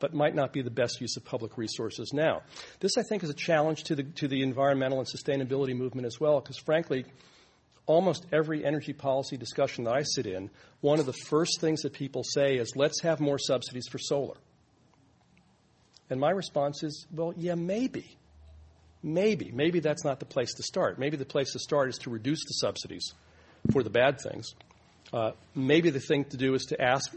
but 0.01 0.13
might 0.13 0.35
not 0.35 0.51
be 0.51 0.61
the 0.61 0.69
best 0.69 0.99
use 0.99 1.15
of 1.15 1.23
public 1.23 1.57
resources 1.57 2.11
now. 2.11 2.41
This, 2.81 2.97
I 2.97 3.03
think, 3.03 3.23
is 3.23 3.29
a 3.29 3.33
challenge 3.33 3.83
to 3.85 3.95
the, 3.95 4.03
to 4.03 4.27
the 4.27 4.41
environmental 4.41 4.99
and 4.99 5.07
sustainability 5.07 5.75
movement 5.75 6.05
as 6.05 6.19
well, 6.19 6.41
because 6.41 6.57
frankly, 6.57 7.05
almost 7.85 8.25
every 8.33 8.65
energy 8.65 8.93
policy 8.93 9.37
discussion 9.37 9.85
that 9.85 9.93
I 9.93 10.03
sit 10.03 10.25
in, 10.25 10.49
one 10.81 10.99
of 10.99 11.05
the 11.05 11.13
first 11.13 11.61
things 11.61 11.81
that 11.83 11.93
people 11.93 12.23
say 12.23 12.57
is, 12.57 12.75
let's 12.75 13.01
have 13.01 13.21
more 13.21 13.37
subsidies 13.37 13.87
for 13.87 13.97
solar. 13.97 14.35
And 16.09 16.19
my 16.19 16.31
response 16.31 16.83
is, 16.83 17.05
well, 17.11 17.33
yeah, 17.37 17.55
maybe. 17.55 18.17
Maybe. 19.03 19.51
Maybe 19.53 19.79
that's 19.79 20.03
not 20.03 20.19
the 20.19 20.25
place 20.25 20.53
to 20.55 20.63
start. 20.63 20.99
Maybe 20.99 21.17
the 21.17 21.25
place 21.25 21.53
to 21.53 21.59
start 21.59 21.89
is 21.89 21.97
to 21.99 22.09
reduce 22.09 22.43
the 22.45 22.53
subsidies 22.53 23.13
for 23.71 23.83
the 23.83 23.89
bad 23.89 24.19
things. 24.19 24.53
Uh, 25.13 25.31
maybe 25.55 25.89
the 25.89 25.99
thing 25.99 26.25
to 26.25 26.37
do 26.37 26.53
is 26.53 26.65
to 26.65 26.81
ask 26.81 27.13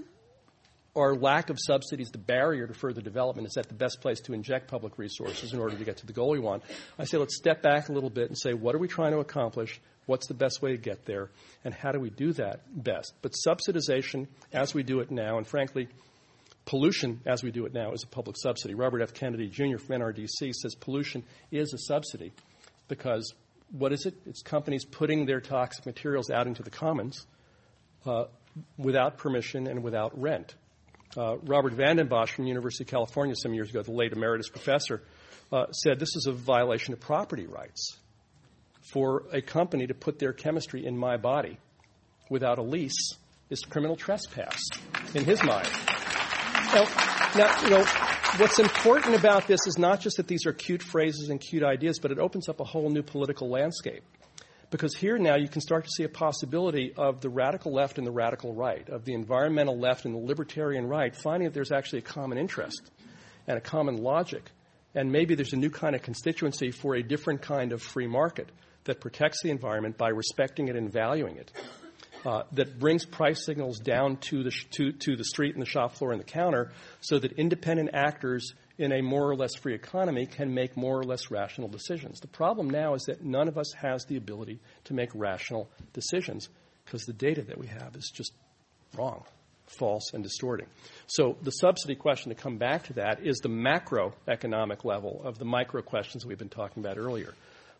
our 0.96 1.14
lack 1.14 1.50
of 1.50 1.58
subsidies 1.60 2.10
the 2.10 2.18
barrier 2.18 2.66
to 2.66 2.74
further 2.74 3.00
development? 3.00 3.48
Is 3.48 3.54
that 3.54 3.68
the 3.68 3.74
best 3.74 4.00
place 4.00 4.20
to 4.22 4.32
inject 4.32 4.68
public 4.68 4.98
resources 4.98 5.52
in 5.52 5.58
order 5.58 5.76
to 5.76 5.84
get 5.84 5.98
to 5.98 6.06
the 6.06 6.12
goal 6.12 6.30
we 6.30 6.38
want? 6.38 6.62
I 6.98 7.04
say 7.04 7.18
let's 7.18 7.36
step 7.36 7.62
back 7.62 7.88
a 7.88 7.92
little 7.92 8.10
bit 8.10 8.28
and 8.28 8.38
say 8.38 8.54
what 8.54 8.74
are 8.74 8.78
we 8.78 8.88
trying 8.88 9.12
to 9.12 9.18
accomplish? 9.18 9.80
What's 10.06 10.26
the 10.26 10.34
best 10.34 10.60
way 10.60 10.72
to 10.72 10.76
get 10.76 11.06
there? 11.06 11.30
And 11.64 11.72
how 11.72 11.92
do 11.92 11.98
we 11.98 12.10
do 12.10 12.32
that 12.34 12.60
best? 12.70 13.14
But 13.22 13.32
subsidization, 13.46 14.28
as 14.52 14.74
we 14.74 14.82
do 14.82 15.00
it 15.00 15.10
now, 15.10 15.38
and 15.38 15.46
frankly, 15.46 15.88
pollution, 16.66 17.20
as 17.26 17.42
we 17.42 17.50
do 17.50 17.66
it 17.66 17.72
now, 17.72 17.92
is 17.92 18.02
a 18.02 18.06
public 18.06 18.36
subsidy. 18.38 18.74
Robert 18.74 19.00
F. 19.00 19.14
Kennedy 19.14 19.48
Jr. 19.48 19.78
from 19.78 20.00
NRDC 20.00 20.52
says 20.52 20.74
pollution 20.74 21.24
is 21.50 21.72
a 21.72 21.78
subsidy 21.78 22.32
because 22.88 23.34
what 23.70 23.92
is 23.92 24.06
it? 24.06 24.14
It's 24.26 24.42
companies 24.42 24.84
putting 24.84 25.26
their 25.26 25.40
toxic 25.40 25.86
materials 25.86 26.30
out 26.30 26.46
into 26.46 26.62
the 26.62 26.70
commons 26.70 27.26
uh, 28.06 28.24
without 28.76 29.18
permission 29.18 29.66
and 29.66 29.82
without 29.82 30.20
rent. 30.20 30.54
Uh, 31.16 31.36
Robert 31.44 31.74
van 31.74 31.96
den 31.96 32.08
Bosch 32.08 32.32
from 32.32 32.46
University 32.46 32.84
of 32.84 32.88
California 32.88 33.34
some 33.36 33.54
years 33.54 33.70
ago, 33.70 33.82
the 33.82 33.92
late 33.92 34.12
emeritus 34.12 34.48
professor, 34.48 35.02
uh, 35.52 35.70
said 35.70 35.98
this 35.98 36.16
is 36.16 36.26
a 36.26 36.32
violation 36.32 36.92
of 36.92 37.00
property 37.00 37.46
rights 37.46 37.98
for 38.92 39.24
a 39.32 39.40
company 39.40 39.86
to 39.86 39.94
put 39.94 40.18
their 40.18 40.32
chemistry 40.32 40.84
in 40.84 40.96
my 40.96 41.16
body 41.16 41.58
without 42.30 42.58
a 42.58 42.62
lease 42.62 43.14
is 43.50 43.60
criminal 43.60 43.96
trespass 43.96 44.58
in 45.14 45.24
his 45.24 45.42
mind. 45.42 45.68
Now, 46.74 46.86
now, 47.36 47.62
you 47.62 47.70
know, 47.70 47.84
what's 48.38 48.58
important 48.58 49.14
about 49.14 49.46
this 49.46 49.60
is 49.66 49.78
not 49.78 50.00
just 50.00 50.16
that 50.16 50.26
these 50.26 50.46
are 50.46 50.52
cute 50.52 50.82
phrases 50.82 51.28
and 51.28 51.40
cute 51.40 51.62
ideas, 51.62 51.98
but 52.00 52.10
it 52.10 52.18
opens 52.18 52.48
up 52.48 52.60
a 52.60 52.64
whole 52.64 52.90
new 52.90 53.02
political 53.02 53.48
landscape. 53.48 54.02
Because 54.74 54.96
here 54.96 55.18
now 55.18 55.36
you 55.36 55.46
can 55.46 55.60
start 55.60 55.84
to 55.84 55.90
see 55.96 56.02
a 56.02 56.08
possibility 56.08 56.92
of 56.96 57.20
the 57.20 57.28
radical 57.28 57.72
left 57.72 57.96
and 57.98 58.04
the 58.04 58.10
radical 58.10 58.52
right, 58.52 58.88
of 58.88 59.04
the 59.04 59.14
environmental 59.14 59.78
left 59.78 60.04
and 60.04 60.12
the 60.12 60.18
libertarian 60.18 60.88
right, 60.88 61.14
finding 61.14 61.46
that 61.46 61.54
there's 61.54 61.70
actually 61.70 62.00
a 62.00 62.02
common 62.02 62.38
interest 62.38 62.90
and 63.46 63.56
a 63.56 63.60
common 63.60 63.98
logic. 63.98 64.50
And 64.92 65.12
maybe 65.12 65.36
there's 65.36 65.52
a 65.52 65.56
new 65.56 65.70
kind 65.70 65.94
of 65.94 66.02
constituency 66.02 66.72
for 66.72 66.96
a 66.96 67.04
different 67.04 67.40
kind 67.40 67.70
of 67.70 67.82
free 67.82 68.08
market 68.08 68.48
that 68.82 69.00
protects 69.00 69.44
the 69.44 69.50
environment 69.50 69.96
by 69.96 70.08
respecting 70.08 70.66
it 70.66 70.74
and 70.74 70.92
valuing 70.92 71.36
it, 71.36 71.52
uh, 72.26 72.42
that 72.54 72.76
brings 72.80 73.06
price 73.06 73.46
signals 73.46 73.78
down 73.78 74.16
to 74.16 74.42
the, 74.42 74.50
sh- 74.50 74.66
to, 74.72 74.90
to 74.90 75.14
the 75.14 75.24
street 75.24 75.54
and 75.54 75.62
the 75.62 75.70
shop 75.70 75.94
floor 75.94 76.10
and 76.10 76.20
the 76.20 76.26
counter 76.26 76.72
so 77.00 77.20
that 77.20 77.30
independent 77.34 77.90
actors 77.92 78.54
in 78.78 78.92
a 78.92 79.02
more 79.02 79.30
or 79.30 79.36
less 79.36 79.54
free 79.54 79.74
economy 79.74 80.26
can 80.26 80.52
make 80.52 80.76
more 80.76 80.98
or 80.98 81.04
less 81.04 81.30
rational 81.30 81.68
decisions. 81.68 82.20
The 82.20 82.28
problem 82.28 82.68
now 82.70 82.94
is 82.94 83.04
that 83.04 83.24
none 83.24 83.48
of 83.48 83.56
us 83.56 83.72
has 83.74 84.04
the 84.06 84.16
ability 84.16 84.60
to 84.84 84.94
make 84.94 85.10
rational 85.14 85.70
decisions 85.92 86.48
because 86.84 87.04
the 87.04 87.12
data 87.12 87.42
that 87.42 87.58
we 87.58 87.68
have 87.68 87.94
is 87.96 88.10
just 88.14 88.32
wrong, 88.96 89.24
false, 89.66 90.12
and 90.12 90.22
distorting. 90.22 90.66
So 91.06 91.36
the 91.42 91.50
subsidy 91.50 91.94
question 91.94 92.30
to 92.30 92.34
come 92.34 92.58
back 92.58 92.84
to 92.84 92.94
that 92.94 93.24
is 93.24 93.38
the 93.38 93.48
macroeconomic 93.48 94.84
level 94.84 95.22
of 95.24 95.38
the 95.38 95.44
micro 95.44 95.82
questions 95.82 96.26
we've 96.26 96.38
been 96.38 96.48
talking 96.48 96.84
about 96.84 96.98
earlier. 96.98 97.34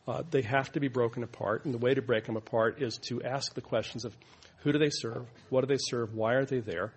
Uh, 0.07 0.23
they 0.31 0.43
have 0.43 0.71
to 0.73 0.81
be 0.81 0.89
broken 0.89 1.23
apart, 1.23 1.65
and 1.65 1.73
the 1.73 1.79
way 1.79 1.95
to 1.95 2.03
break 2.03 2.25
them 2.27 2.37
apart 2.37 2.83
is 2.83 2.99
to 2.99 3.23
ask 3.23 3.55
the 3.55 3.63
questions 3.63 4.05
of 4.05 4.15
who 4.59 4.73
do 4.73 4.79
they 4.79 4.91
serve, 4.91 5.27
what 5.51 5.63
do 5.63 5.67
they 5.67 5.81
serve, 5.81 6.15
why 6.15 6.35
are 6.35 6.45
they 6.45 6.61
there, 6.61 6.93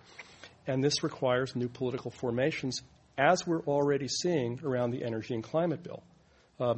and 0.68 0.84
this 0.84 1.04
requires 1.04 1.56
new 1.56 1.70
political 1.70 2.12
formations 2.12 2.82
as 3.18 3.46
we're 3.48 3.64
already 3.64 4.08
seeing 4.08 4.60
around 4.64 4.92
the 4.92 5.04
energy 5.04 5.34
and 5.34 5.44
climate 5.44 5.84
bill. 5.84 6.04
Uh, 6.60 6.76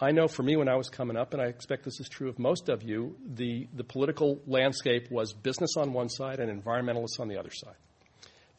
I 0.00 0.12
know 0.12 0.28
for 0.28 0.42
me 0.42 0.56
when 0.56 0.68
I 0.68 0.76
was 0.76 0.88
coming 0.88 1.16
up, 1.16 1.32
and 1.32 1.42
I 1.42 1.46
expect 1.46 1.84
this 1.84 1.98
is 1.98 2.08
true 2.08 2.28
of 2.28 2.38
most 2.38 2.68
of 2.68 2.82
you, 2.82 3.16
the, 3.26 3.66
the 3.72 3.84
political 3.84 4.40
landscape 4.46 5.10
was 5.10 5.32
business 5.32 5.76
on 5.76 5.92
one 5.92 6.08
side 6.08 6.40
and 6.40 6.62
environmentalists 6.62 7.18
on 7.18 7.28
the 7.28 7.38
other 7.38 7.50
side. 7.50 7.74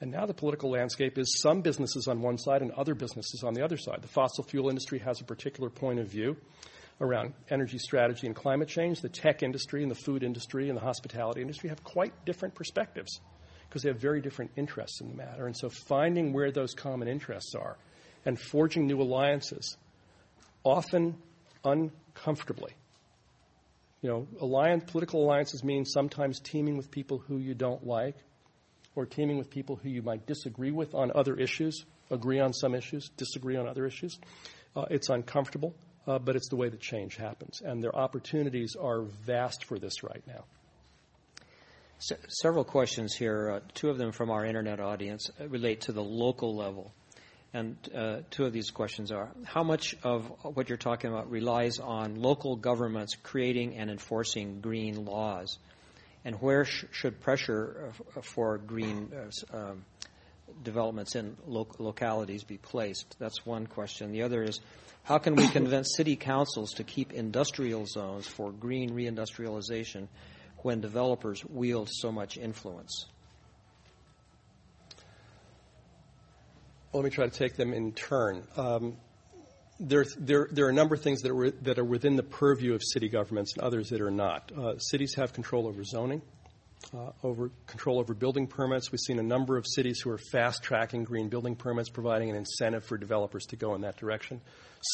And 0.01 0.11
now 0.11 0.26
the 0.26 0.34
political 0.34 0.72
landscape 0.72 1.17
is 1.17 1.39
some 1.41 1.61
businesses 1.61 2.07
on 2.07 2.22
one 2.22 2.38
side 2.38 2.61
and 2.61 2.72
other 2.72 2.95
businesses 2.95 3.43
on 3.43 3.53
the 3.53 3.63
other 3.63 3.78
side. 3.78 4.01
The 4.01 4.07
fossil 4.07 4.43
fuel 4.45 4.70
industry 4.70 4.99
has 4.99 5.20
a 5.20 5.26
particular 5.26 5.70
point 5.70 5.99
of 5.99 6.07
view 6.07 6.38
around 7.01 7.34
energy 7.49 7.78
strategy 7.78 8.28
and 8.28 8.36
climate 8.36 8.70
change. 8.70 9.01
The 9.01 9.09
tech 9.09 9.43
industry 9.43 9.82
and 9.82 9.91
the 9.91 9.95
food 9.95 10.24
industry 10.24 10.70
and 10.70 10.78
the 10.78 10.82
hospitality 10.82 11.41
industry 11.41 11.70
have 11.70 11.84
quite 11.84 12.13
different 12.26 12.55
perspectives 12.55 13.20
because 13.70 13.84
they 13.84 13.89
have 13.89 14.01
very 14.01 14.20
different 14.20 14.51
interests 14.55 14.99
in 14.99 15.09
the 15.09 15.15
matter. 15.15 15.45
And 15.45 15.55
so 15.55 15.70
finding 15.70 16.34
where 16.34 16.51
those 16.51 16.74
common 16.74 17.07
interests 17.07 17.53
are 17.53 17.78
and 18.26 18.39
forging 18.39 18.88
new 18.88 18.99
alliances, 18.99 19.78
often 20.63 21.15
uncomfortably. 21.63 22.74
You 24.01 24.09
know, 24.09 24.28
alliance, 24.39 24.86
political 24.88 25.24
alliances 25.24 25.63
mean 25.63 25.86
sometimes 25.86 26.39
teaming 26.39 26.78
with 26.78 26.89
people 26.89 27.20
who 27.20 27.38
you 27.38 27.53
don't 27.53 27.86
like 27.86 28.15
or 28.95 29.05
teaming 29.05 29.38
with 29.38 29.49
people 29.49 29.76
who 29.76 29.89
you 29.89 30.01
might 30.01 30.26
disagree 30.26 30.72
with 30.72 30.95
on 30.95 31.11
other 31.13 31.36
issues, 31.36 31.86
agree 32.09 32.39
on 32.39 32.53
some 32.53 32.74
issues, 32.74 33.09
disagree 33.17 33.55
on 33.55 33.67
other 33.67 33.86
issues. 33.86 34.17
Uh, 34.76 34.86
it's 34.89 35.09
uncomfortable, 35.09 35.76
uh, 36.07 36.17
but 36.17 36.36
it's 36.36 36.49
the 36.49 36.55
way 36.55 36.70
that 36.70 36.80
change 36.80 37.17
happens. 37.17 37.61
And 37.63 37.84
their 37.84 37.95
opportunities 37.95 38.76
are 38.76 39.01
vast 39.01 39.65
for 39.65 39.78
this 39.78 40.03
right 40.03 40.24
now 40.26 40.45
several 42.00 42.64
questions 42.64 43.14
here. 43.14 43.52
Uh, 43.52 43.60
two 43.74 43.89
of 43.89 43.97
them 43.97 44.12
from 44.12 44.32
our 44.32 44.45
internet 44.45 44.80
audience 44.80 45.30
uh, 45.39 45.47
relate 45.47 45.82
to 45.82 45.91
the 45.91 46.04
local 46.04 46.56
level. 46.56 46.93
And 47.54 47.78
uh, 47.95 48.18
two 48.30 48.45
of 48.45 48.54
these 48.54 48.70
questions 48.70 49.12
are 49.12 49.32
How 49.43 49.64
much 49.64 49.95
of 50.04 50.32
what 50.43 50.70
you're 50.70 50.78
talking 50.78 51.12
about 51.12 51.32
relies 51.32 51.80
on 51.80 52.16
local 52.16 52.56
governments 52.56 53.16
creating 53.22 53.76
and 53.76 53.89
enforcing 53.89 54.62
green 54.62 55.06
laws? 55.06 55.58
And 56.24 56.36
where 56.41 56.66
sh- 56.66 56.86
should 56.91 57.22
pressure 57.22 57.91
uh, 58.16 58.22
for 58.22 58.58
green 58.58 59.12
uh, 59.14 59.58
um, 59.58 59.86
developments 60.64 61.16
in 61.16 61.38
lo- 61.47 61.68
localities 61.80 62.43
be 62.43 62.58
placed? 62.58 63.16
That's 63.20 63.45
one 63.45 63.68
question. 63.68 64.12
The 64.12 64.24
other 64.24 64.43
is 64.43 64.60
How 65.04 65.18
can 65.18 65.36
we 65.36 65.47
convince 65.47 65.95
city 65.95 66.16
councils 66.16 66.74
to 66.74 66.84
keep 66.84 67.14
industrial 67.14 67.88
zones 67.88 68.28
for 68.28 68.52
green 68.52 68.91
reindustrialization? 68.91 70.08
When 70.64 70.82
developers 70.82 71.43
wield 71.45 71.89
so 71.91 72.12
much 72.12 72.38
influence? 72.38 73.05
Let 76.91 77.03
me 77.03 77.10
try 77.12 77.28
to 77.28 77.38
take 77.38 77.55
them 77.55 77.74
in 77.74 77.91
turn. 77.91 78.47
Um, 78.57 78.97
there, 79.80 80.05
there, 80.18 80.49
there, 80.51 80.66
are 80.66 80.70
a 80.70 80.74
number 80.74 80.95
of 80.95 81.01
things 81.01 81.22
that 81.22 81.32
are, 81.32 81.51
that 81.62 81.80
are 81.80 81.86
within 81.86 82.16
the 82.16 82.24
purview 82.24 82.74
of 82.74 82.82
city 82.84 83.07
governments 83.07 83.53
and 83.53 83.64
others 83.64 83.89
that 83.89 84.01
are 84.01 84.12
not. 84.12 84.51
Uh, 84.51 84.78
cities 84.78 85.14
have 85.16 85.32
control 85.32 85.68
over 85.68 85.84
zoning, 85.84 86.22
uh, 86.93 87.12
over 87.24 87.51
control 87.68 87.99
over 87.99 88.14
building 88.14 88.47
permits. 88.47 88.91
We've 88.91 88.99
seen 88.99 89.20
a 89.20 89.24
number 89.24 89.55
of 89.57 89.66
cities 89.68 90.01
who 90.01 90.10
are 90.10 90.18
fast 90.18 90.64
tracking 90.64 91.03
green 91.03 91.30
building 91.30 91.55
permits, 91.55 91.89
providing 91.89 92.30
an 92.30 92.36
incentive 92.36 92.84
for 92.84 92.97
developers 92.97 93.45
to 93.47 93.55
go 93.55 93.76
in 93.76 93.82
that 93.82 93.97
direction. 93.97 94.41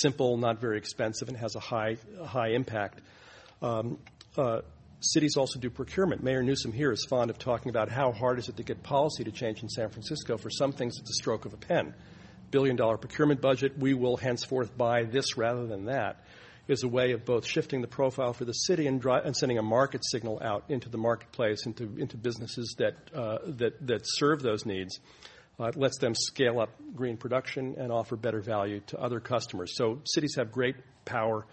Simple, 0.01 0.37
not 0.37 0.59
very 0.59 0.77
expensive, 0.77 1.29
and 1.29 1.37
has 1.37 1.55
a 1.55 1.59
high, 1.59 1.97
high 2.23 2.49
impact. 2.49 2.99
Um, 3.61 3.97
uh, 4.37 4.61
Cities 5.11 5.37
also 5.37 5.59
do 5.59 5.69
procurement. 5.69 6.23
Mayor 6.23 6.41
Newsom 6.41 6.71
here 6.71 6.91
is 6.91 7.05
fond 7.05 7.29
of 7.29 7.37
talking 7.37 7.69
about 7.69 7.89
how 7.89 8.11
hard 8.11 8.39
is 8.39 8.49
it 8.49 8.57
to 8.57 8.63
get 8.63 8.81
policy 8.81 9.23
to 9.23 9.31
change 9.31 9.61
in 9.61 9.69
San 9.69 9.89
Francisco. 9.89 10.37
For 10.37 10.49
some 10.49 10.71
things, 10.71 10.97
it's 10.99 11.11
a 11.11 11.13
stroke 11.13 11.45
of 11.45 11.53
a 11.53 11.57
pen. 11.57 11.93
Billion 12.49 12.75
dollar 12.75 12.97
procurement 12.97 13.39
budget, 13.39 13.77
we 13.77 13.93
will 13.93 14.17
henceforth 14.17 14.75
buy 14.75 15.03
this 15.03 15.37
rather 15.37 15.67
than 15.67 15.85
that, 15.85 16.23
is 16.67 16.83
a 16.83 16.87
way 16.87 17.11
of 17.11 17.23
both 17.23 17.45
shifting 17.45 17.81
the 17.81 17.87
profile 17.87 18.33
for 18.33 18.45
the 18.45 18.53
city 18.53 18.87
and, 18.87 18.99
dry, 18.99 19.19
and 19.19 19.35
sending 19.35 19.59
a 19.59 19.63
market 19.63 20.03
signal 20.03 20.41
out 20.41 20.63
into 20.69 20.89
the 20.89 20.97
marketplace, 20.97 21.65
into, 21.67 21.83
into 21.97 22.17
businesses 22.17 22.75
that, 22.79 22.95
uh, 23.13 23.37
that, 23.45 23.85
that 23.85 24.01
serve 24.03 24.41
those 24.41 24.65
needs. 24.65 24.99
Uh, 25.59 25.65
it 25.65 25.77
lets 25.77 25.99
them 25.99 26.15
scale 26.15 26.59
up 26.59 26.69
green 26.95 27.15
production 27.15 27.75
and 27.77 27.91
offer 27.91 28.15
better 28.15 28.41
value 28.41 28.79
to 28.87 28.97
other 28.97 29.19
customers. 29.19 29.75
So 29.75 30.01
cities 30.03 30.35
have 30.37 30.51
great 30.51 30.75
power 31.05 31.45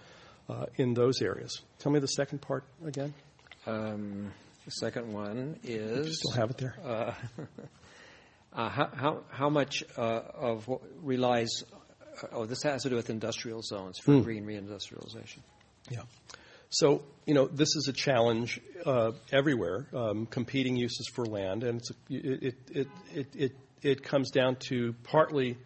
uh, 0.48 0.66
in 0.76 0.94
those 0.94 1.20
areas. 1.20 1.60
Tell 1.78 1.92
me 1.92 2.00
the 2.00 2.08
second 2.08 2.40
part 2.40 2.64
again. 2.84 3.12
Um, 3.66 4.32
the 4.64 4.70
second 4.70 5.12
one 5.12 5.58
is. 5.62 6.06
You 6.06 6.14
still 6.14 6.32
have 6.32 6.50
it 6.50 6.58
there. 6.58 6.74
Uh, 6.84 7.14
uh, 8.52 8.68
how, 8.68 8.90
how, 8.94 9.22
how 9.30 9.48
much 9.48 9.82
uh, 9.96 10.20
of 10.34 10.68
what 10.68 10.82
relies? 11.02 11.64
Uh, 12.22 12.26
oh, 12.32 12.46
this 12.46 12.62
has 12.62 12.82
to 12.82 12.90
do 12.90 12.96
with 12.96 13.10
industrial 13.10 13.62
zones 13.62 13.98
for 13.98 14.12
mm. 14.12 14.24
green 14.24 14.44
reindustrialization. 14.44 15.38
Yeah. 15.90 16.02
So 16.70 17.02
you 17.26 17.34
know 17.34 17.46
this 17.46 17.76
is 17.76 17.88
a 17.88 17.92
challenge 17.92 18.60
uh, 18.86 19.12
everywhere. 19.30 19.86
Um, 19.92 20.26
competing 20.26 20.76
uses 20.76 21.06
for 21.12 21.26
land, 21.26 21.64
and 21.64 21.80
a, 21.80 22.14
it, 22.14 22.54
it, 22.70 22.88
it, 23.14 23.26
it, 23.34 23.52
it 23.82 24.02
comes 24.02 24.30
down 24.30 24.56
to 24.68 24.94
partly 25.04 25.58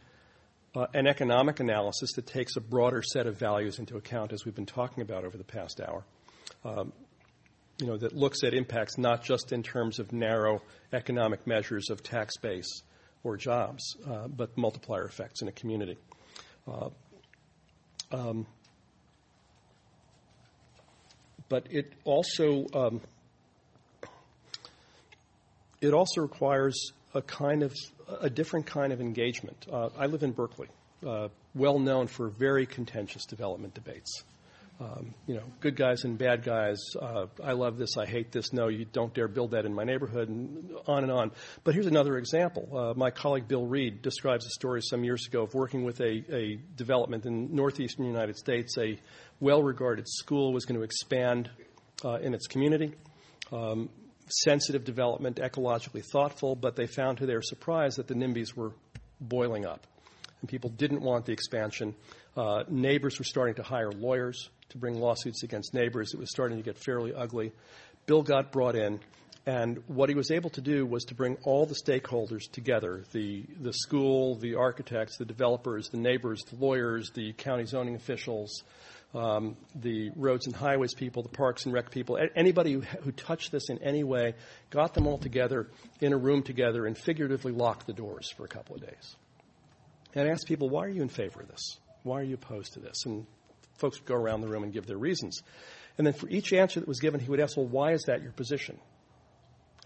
uh, 0.74 0.86
an 0.94 1.06
economic 1.06 1.60
analysis 1.60 2.12
that 2.14 2.26
takes 2.26 2.56
a 2.56 2.60
broader 2.60 3.02
set 3.02 3.26
of 3.26 3.38
values 3.38 3.78
into 3.78 3.96
account, 3.96 4.32
as 4.32 4.44
we've 4.44 4.54
been 4.54 4.66
talking 4.66 5.02
about 5.02 5.24
over 5.24 5.36
the 5.36 5.44
past 5.44 5.80
hour. 5.80 6.04
Um, 6.64 6.92
you 7.78 7.86
know, 7.86 7.96
that 7.96 8.14
looks 8.14 8.42
at 8.42 8.54
impacts 8.54 8.96
not 8.96 9.22
just 9.22 9.52
in 9.52 9.62
terms 9.62 9.98
of 9.98 10.12
narrow 10.12 10.62
economic 10.92 11.46
measures 11.46 11.90
of 11.90 12.02
tax 12.02 12.36
base 12.38 12.82
or 13.22 13.36
jobs, 13.36 13.96
uh, 14.08 14.28
but 14.28 14.56
multiplier 14.56 15.04
effects 15.04 15.42
in 15.42 15.48
a 15.48 15.52
community. 15.52 15.98
Uh, 16.66 16.88
um, 18.12 18.46
but 21.48 21.66
it 21.70 21.92
also 22.04 22.66
um, 22.74 23.00
it 25.80 25.92
also 25.92 26.20
requires 26.20 26.92
a 27.14 27.22
kind 27.22 27.62
of 27.62 27.74
a 28.20 28.30
different 28.30 28.66
kind 28.66 28.92
of 28.92 29.00
engagement. 29.00 29.66
Uh, 29.70 29.90
I 29.98 30.06
live 30.06 30.22
in 30.22 30.32
Berkeley, 30.32 30.68
uh, 31.06 31.28
well 31.54 31.78
known 31.78 32.06
for 32.06 32.28
very 32.28 32.66
contentious 32.66 33.24
development 33.26 33.74
debates. 33.74 34.24
Um, 34.78 35.14
you 35.26 35.36
know, 35.36 35.42
good 35.60 35.74
guys 35.74 36.04
and 36.04 36.18
bad 36.18 36.42
guys. 36.44 36.78
Uh, 37.00 37.26
I 37.42 37.52
love 37.52 37.78
this. 37.78 37.96
I 37.96 38.04
hate 38.04 38.30
this. 38.30 38.52
No, 38.52 38.68
you 38.68 38.84
don't 38.84 39.12
dare 39.14 39.26
build 39.26 39.52
that 39.52 39.64
in 39.64 39.72
my 39.72 39.84
neighborhood, 39.84 40.28
and 40.28 40.70
on 40.86 41.02
and 41.02 41.10
on. 41.10 41.30
But 41.64 41.72
here's 41.72 41.86
another 41.86 42.18
example. 42.18 42.68
Uh, 42.76 42.94
my 42.94 43.10
colleague 43.10 43.48
Bill 43.48 43.64
Reed 43.64 44.02
describes 44.02 44.44
a 44.44 44.50
story 44.50 44.82
some 44.82 45.02
years 45.02 45.26
ago 45.26 45.44
of 45.44 45.54
working 45.54 45.84
with 45.84 46.00
a, 46.00 46.22
a 46.30 46.60
development 46.76 47.24
in 47.24 47.54
northeastern 47.54 48.04
United 48.04 48.36
States. 48.36 48.76
A 48.76 48.98
well-regarded 49.40 50.06
school 50.08 50.52
was 50.52 50.66
going 50.66 50.78
to 50.78 50.84
expand 50.84 51.50
uh, 52.04 52.16
in 52.16 52.34
its 52.34 52.46
community. 52.46 52.92
Um, 53.50 53.88
sensitive 54.28 54.84
development, 54.84 55.36
ecologically 55.36 56.04
thoughtful, 56.04 56.54
but 56.54 56.76
they 56.76 56.86
found 56.86 57.18
to 57.18 57.26
their 57.26 57.40
surprise 57.40 57.96
that 57.96 58.08
the 58.08 58.14
NIMBYs 58.14 58.54
were 58.54 58.72
boiling 59.22 59.64
up. 59.64 59.86
And 60.42 60.50
people 60.50 60.68
didn't 60.68 61.00
want 61.00 61.24
the 61.24 61.32
expansion. 61.32 61.94
Uh, 62.36 62.64
neighbors 62.68 63.18
were 63.18 63.24
starting 63.24 63.54
to 63.54 63.62
hire 63.62 63.90
lawyers 63.90 64.50
to 64.70 64.78
bring 64.78 65.00
lawsuits 65.00 65.42
against 65.42 65.74
neighbors. 65.74 66.12
It 66.12 66.20
was 66.20 66.30
starting 66.30 66.58
to 66.58 66.62
get 66.62 66.78
fairly 66.78 67.14
ugly. 67.14 67.52
Bill 68.06 68.22
got 68.22 68.52
brought 68.52 68.76
in, 68.76 69.00
and 69.46 69.82
what 69.86 70.08
he 70.08 70.14
was 70.14 70.30
able 70.30 70.50
to 70.50 70.60
do 70.60 70.84
was 70.84 71.04
to 71.04 71.14
bring 71.14 71.36
all 71.44 71.66
the 71.66 71.74
stakeholders 71.74 72.50
together 72.50 73.04
the, 73.12 73.44
the 73.60 73.72
school, 73.72 74.34
the 74.36 74.56
architects, 74.56 75.18
the 75.18 75.24
developers, 75.24 75.88
the 75.88 75.98
neighbors, 75.98 76.42
the 76.50 76.56
lawyers, 76.56 77.10
the 77.14 77.32
county 77.32 77.64
zoning 77.64 77.94
officials, 77.94 78.64
um, 79.14 79.56
the 79.74 80.10
roads 80.16 80.46
and 80.46 80.54
highways 80.54 80.94
people, 80.94 81.22
the 81.22 81.28
parks 81.28 81.64
and 81.64 81.72
rec 81.72 81.90
people, 81.90 82.18
anybody 82.34 82.72
who, 82.72 82.80
who 82.80 83.12
touched 83.12 83.52
this 83.52 83.70
in 83.70 83.78
any 83.82 84.02
way, 84.02 84.34
got 84.70 84.94
them 84.94 85.06
all 85.06 85.18
together 85.18 85.68
in 86.00 86.12
a 86.12 86.16
room 86.16 86.42
together 86.42 86.84
and 86.84 86.98
figuratively 86.98 87.52
locked 87.52 87.86
the 87.86 87.92
doors 87.92 88.30
for 88.36 88.44
a 88.44 88.48
couple 88.48 88.74
of 88.74 88.82
days. 88.82 89.16
And 90.14 90.28
asked 90.28 90.46
people, 90.46 90.68
why 90.68 90.86
are 90.86 90.88
you 90.88 91.02
in 91.02 91.08
favor 91.08 91.40
of 91.40 91.48
this? 91.48 91.78
Why 92.02 92.20
are 92.20 92.24
you 92.24 92.34
opposed 92.34 92.74
to 92.74 92.80
this? 92.80 93.04
And 93.04 93.26
folks 93.78 93.98
would 93.98 94.06
go 94.06 94.14
around 94.14 94.40
the 94.40 94.48
room 94.48 94.62
and 94.62 94.72
give 94.72 94.86
their 94.86 94.98
reasons. 94.98 95.42
And 95.98 96.06
then 96.06 96.14
for 96.14 96.28
each 96.28 96.52
answer 96.52 96.80
that 96.80 96.88
was 96.88 97.00
given, 97.00 97.20
he 97.20 97.30
would 97.30 97.40
ask, 97.40 97.56
well, 97.56 97.66
why 97.66 97.92
is 97.92 98.02
that 98.06 98.22
your 98.22 98.32
position? 98.32 98.78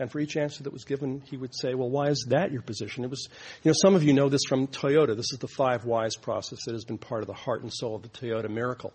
And 0.00 0.10
for 0.10 0.18
each 0.18 0.36
answer 0.36 0.62
that 0.62 0.72
was 0.72 0.84
given, 0.84 1.22
he 1.26 1.36
would 1.36 1.54
say, 1.54 1.74
well, 1.74 1.90
why 1.90 2.08
is 2.08 2.24
that 2.30 2.52
your 2.52 2.62
position? 2.62 3.04
It 3.04 3.10
was, 3.10 3.28
you 3.62 3.68
know, 3.68 3.74
some 3.82 3.94
of 3.94 4.02
you 4.02 4.14
know 4.14 4.30
this 4.30 4.44
from 4.48 4.66
Toyota. 4.66 5.14
This 5.14 5.30
is 5.30 5.38
the 5.40 5.48
five 5.48 5.84
whys 5.84 6.16
process 6.16 6.58
that 6.64 6.72
has 6.72 6.86
been 6.86 6.96
part 6.96 7.20
of 7.20 7.26
the 7.26 7.34
heart 7.34 7.62
and 7.62 7.72
soul 7.72 7.96
of 7.96 8.02
the 8.02 8.08
Toyota 8.08 8.48
miracle 8.48 8.94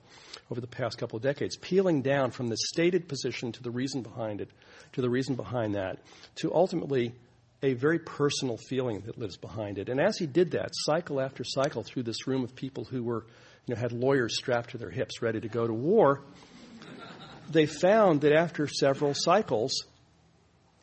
over 0.50 0.60
the 0.60 0.68
past 0.68 0.98
couple 0.98 1.18
of 1.18 1.24
decades, 1.24 1.58
peeling 1.58 2.02
down 2.02 2.32
from 2.32 2.48
the 2.48 2.58
stated 2.58 3.08
position 3.08 3.52
to 3.52 3.62
the 3.62 3.70
reason 3.70 4.02
behind 4.02 4.41
it, 4.41 4.50
to 4.93 5.02
the 5.02 5.10
reason 5.10 5.36
behind 5.36 5.76
that, 5.76 6.00
to 6.38 6.52
ultimately 6.54 7.14
a 7.62 7.74
very 7.74 8.00
personal 8.00 8.58
feeling 8.58 9.02
that 9.02 9.18
lives 9.18 9.38
behind 9.38 9.78
it. 9.78 9.89
And 9.89 10.00
as 10.00 10.18
he 10.18 10.26
did 10.26 10.52
that, 10.52 10.70
cycle 10.72 11.22
after 11.22 11.43
cycle 11.43 11.84
through 11.84 12.04
this 12.04 12.26
room 12.26 12.43
of 12.43 12.56
people 12.56 12.84
who 12.84 13.04
were, 13.04 13.26
you 13.66 13.76
know, 13.76 13.82
had 13.82 13.91
lawyers 13.91 14.38
strapped 14.38 14.72
to 14.72 14.78
their 14.78 14.89
hips 14.89 15.22
ready 15.22 15.39
to 15.39 15.47
go 15.47 15.66
to 15.66 15.74
war, 15.74 16.22
they 17.49 17.66
found 17.66 18.22
that 18.22 18.34
after 18.34 18.68
several 18.68 19.13
cycles, 19.13 19.86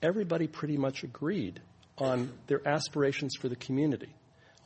everybody 0.03 0.47
pretty 0.47 0.77
much 0.77 1.03
agreed 1.03 1.61
on 1.99 2.33
their 2.47 2.67
aspirations 2.67 3.37
for 3.41 3.49
the 3.49 3.57
community, 3.57 4.15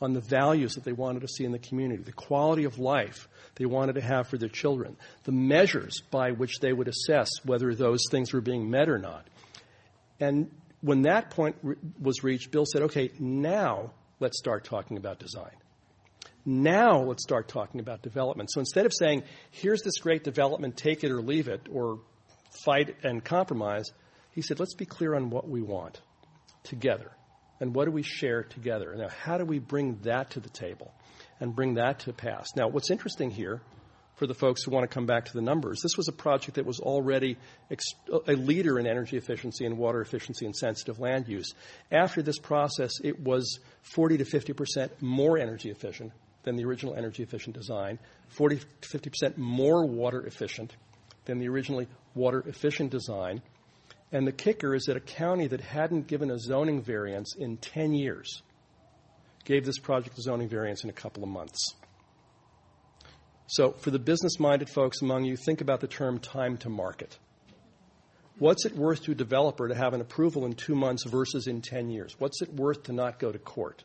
on 0.01 0.13
the 0.13 0.21
values 0.21 0.73
that 0.73 0.83
they 0.83 0.91
wanted 0.91 1.21
to 1.21 1.27
see 1.27 1.43
in 1.43 1.51
the 1.51 1.59
community, 1.59 2.03
the 2.03 2.11
quality 2.11 2.63
of 2.63 2.79
life 2.79 3.27
they 3.55 3.65
wanted 3.65 3.93
to 3.93 4.01
have 4.01 4.27
for 4.27 4.37
their 4.37 4.49
children, 4.49 4.95
the 5.23 5.31
measures 5.31 6.01
by 6.11 6.31
which 6.31 6.59
they 6.59 6.71
would 6.71 6.87
assess 6.87 7.29
whether 7.43 7.73
those 7.73 8.01
things 8.11 8.33
were 8.33 8.41
being 8.41 8.69
met 8.69 8.89
or 8.89 8.97
not. 8.97 9.25
And 10.19 10.51
when 10.81 11.03
that 11.03 11.31
point 11.31 11.55
re- 11.63 11.75
was 11.99 12.23
reached, 12.23 12.51
Bill 12.51 12.65
said, 12.65 12.83
okay, 12.83 13.11
now 13.19 13.91
let's 14.19 14.37
start 14.37 14.63
talking 14.63 14.97
about 14.97 15.19
design. 15.19 15.51
Now 16.49 17.01
let's 17.01 17.23
start 17.23 17.49
talking 17.49 17.81
about 17.81 18.01
development. 18.01 18.49
So 18.53 18.61
instead 18.61 18.85
of 18.85 18.93
saying, 18.97 19.23
here's 19.51 19.81
this 19.81 19.97
great 19.97 20.23
development, 20.23 20.77
take 20.77 21.03
it 21.03 21.11
or 21.11 21.21
leave 21.21 21.49
it, 21.49 21.67
or 21.69 21.99
fight 22.63 22.95
and 23.03 23.21
compromise, 23.21 23.91
he 24.31 24.41
said, 24.41 24.57
let's 24.57 24.73
be 24.73 24.85
clear 24.85 25.13
on 25.13 25.29
what 25.29 25.49
we 25.49 25.61
want 25.61 25.99
together. 26.63 27.11
And 27.59 27.75
what 27.75 27.83
do 27.83 27.91
we 27.91 28.01
share 28.01 28.43
together? 28.43 28.95
Now, 28.95 29.09
how 29.09 29.37
do 29.37 29.43
we 29.43 29.59
bring 29.59 29.97
that 30.03 30.31
to 30.31 30.39
the 30.39 30.47
table 30.47 30.93
and 31.41 31.53
bring 31.53 31.73
that 31.73 31.99
to 32.01 32.13
pass? 32.13 32.55
Now, 32.55 32.69
what's 32.69 32.91
interesting 32.91 33.29
here 33.29 33.59
for 34.15 34.25
the 34.25 34.33
folks 34.33 34.63
who 34.63 34.71
want 34.71 34.89
to 34.89 34.93
come 34.93 35.05
back 35.05 35.25
to 35.25 35.33
the 35.33 35.41
numbers, 35.41 35.81
this 35.83 35.97
was 35.97 36.07
a 36.07 36.13
project 36.13 36.55
that 36.55 36.65
was 36.65 36.79
already 36.79 37.35
a 38.25 38.33
leader 38.33 38.79
in 38.79 38.87
energy 38.87 39.17
efficiency 39.17 39.65
and 39.65 39.77
water 39.77 39.99
efficiency 39.99 40.45
and 40.45 40.55
sensitive 40.55 40.97
land 40.97 41.27
use. 41.27 41.53
After 41.91 42.21
this 42.21 42.39
process, 42.39 42.93
it 43.03 43.19
was 43.19 43.59
40 43.81 44.19
to 44.19 44.25
50 44.25 44.53
percent 44.53 45.01
more 45.01 45.37
energy 45.37 45.71
efficient 45.71 46.13
than 46.47 46.55
the 46.55 46.63
original 46.63 46.95
energy 46.95 47.23
efficient 47.23 47.55
design, 47.55 47.99
40 48.29 48.59
to 48.81 48.89
50 48.89 49.09
percent 49.09 49.37
more 49.37 49.85
water 49.85 50.25
efficient 50.25 50.75
than 51.25 51.39
the 51.39 51.49
originally 51.49 51.87
water 52.15 52.41
efficient 52.47 52.89
design, 52.89 53.41
and 54.13 54.25
the 54.25 54.31
kicker 54.31 54.73
is 54.73 54.85
that 54.85 54.95
a 54.95 55.01
county 55.01 55.47
that 55.47 55.59
hadn't 55.59 56.07
given 56.07 56.31
a 56.31 56.39
zoning 56.39 56.81
variance 56.81 57.35
in 57.37 57.57
10 57.57 57.93
years 57.93 58.41
gave 59.43 59.65
this 59.65 59.77
project 59.77 60.17
a 60.17 60.21
zoning 60.21 60.47
variance 60.47 60.85
in 60.85 60.89
a 60.89 60.93
couple 60.93 61.21
of 61.21 61.29
months. 61.29 61.75
So, 63.47 63.71
for 63.71 63.91
the 63.91 63.99
business 63.99 64.39
minded 64.39 64.69
folks 64.69 65.01
among 65.01 65.25
you, 65.25 65.35
think 65.35 65.59
about 65.59 65.81
the 65.81 65.87
term 65.87 66.19
time 66.19 66.57
to 66.59 66.69
market. 66.69 67.17
What's 68.39 68.65
it 68.65 68.75
worth 68.75 69.03
to 69.03 69.11
a 69.11 69.15
developer 69.15 69.67
to 69.67 69.75
have 69.75 69.93
an 69.93 70.01
approval 70.01 70.45
in 70.45 70.53
two 70.53 70.75
months 70.75 71.03
versus 71.05 71.47
in 71.47 71.61
10 71.61 71.89
years? 71.89 72.15
What's 72.19 72.41
it 72.41 72.53
worth 72.53 72.83
to 72.83 72.93
not 72.93 73.19
go 73.19 73.31
to 73.31 73.39
court? 73.39 73.83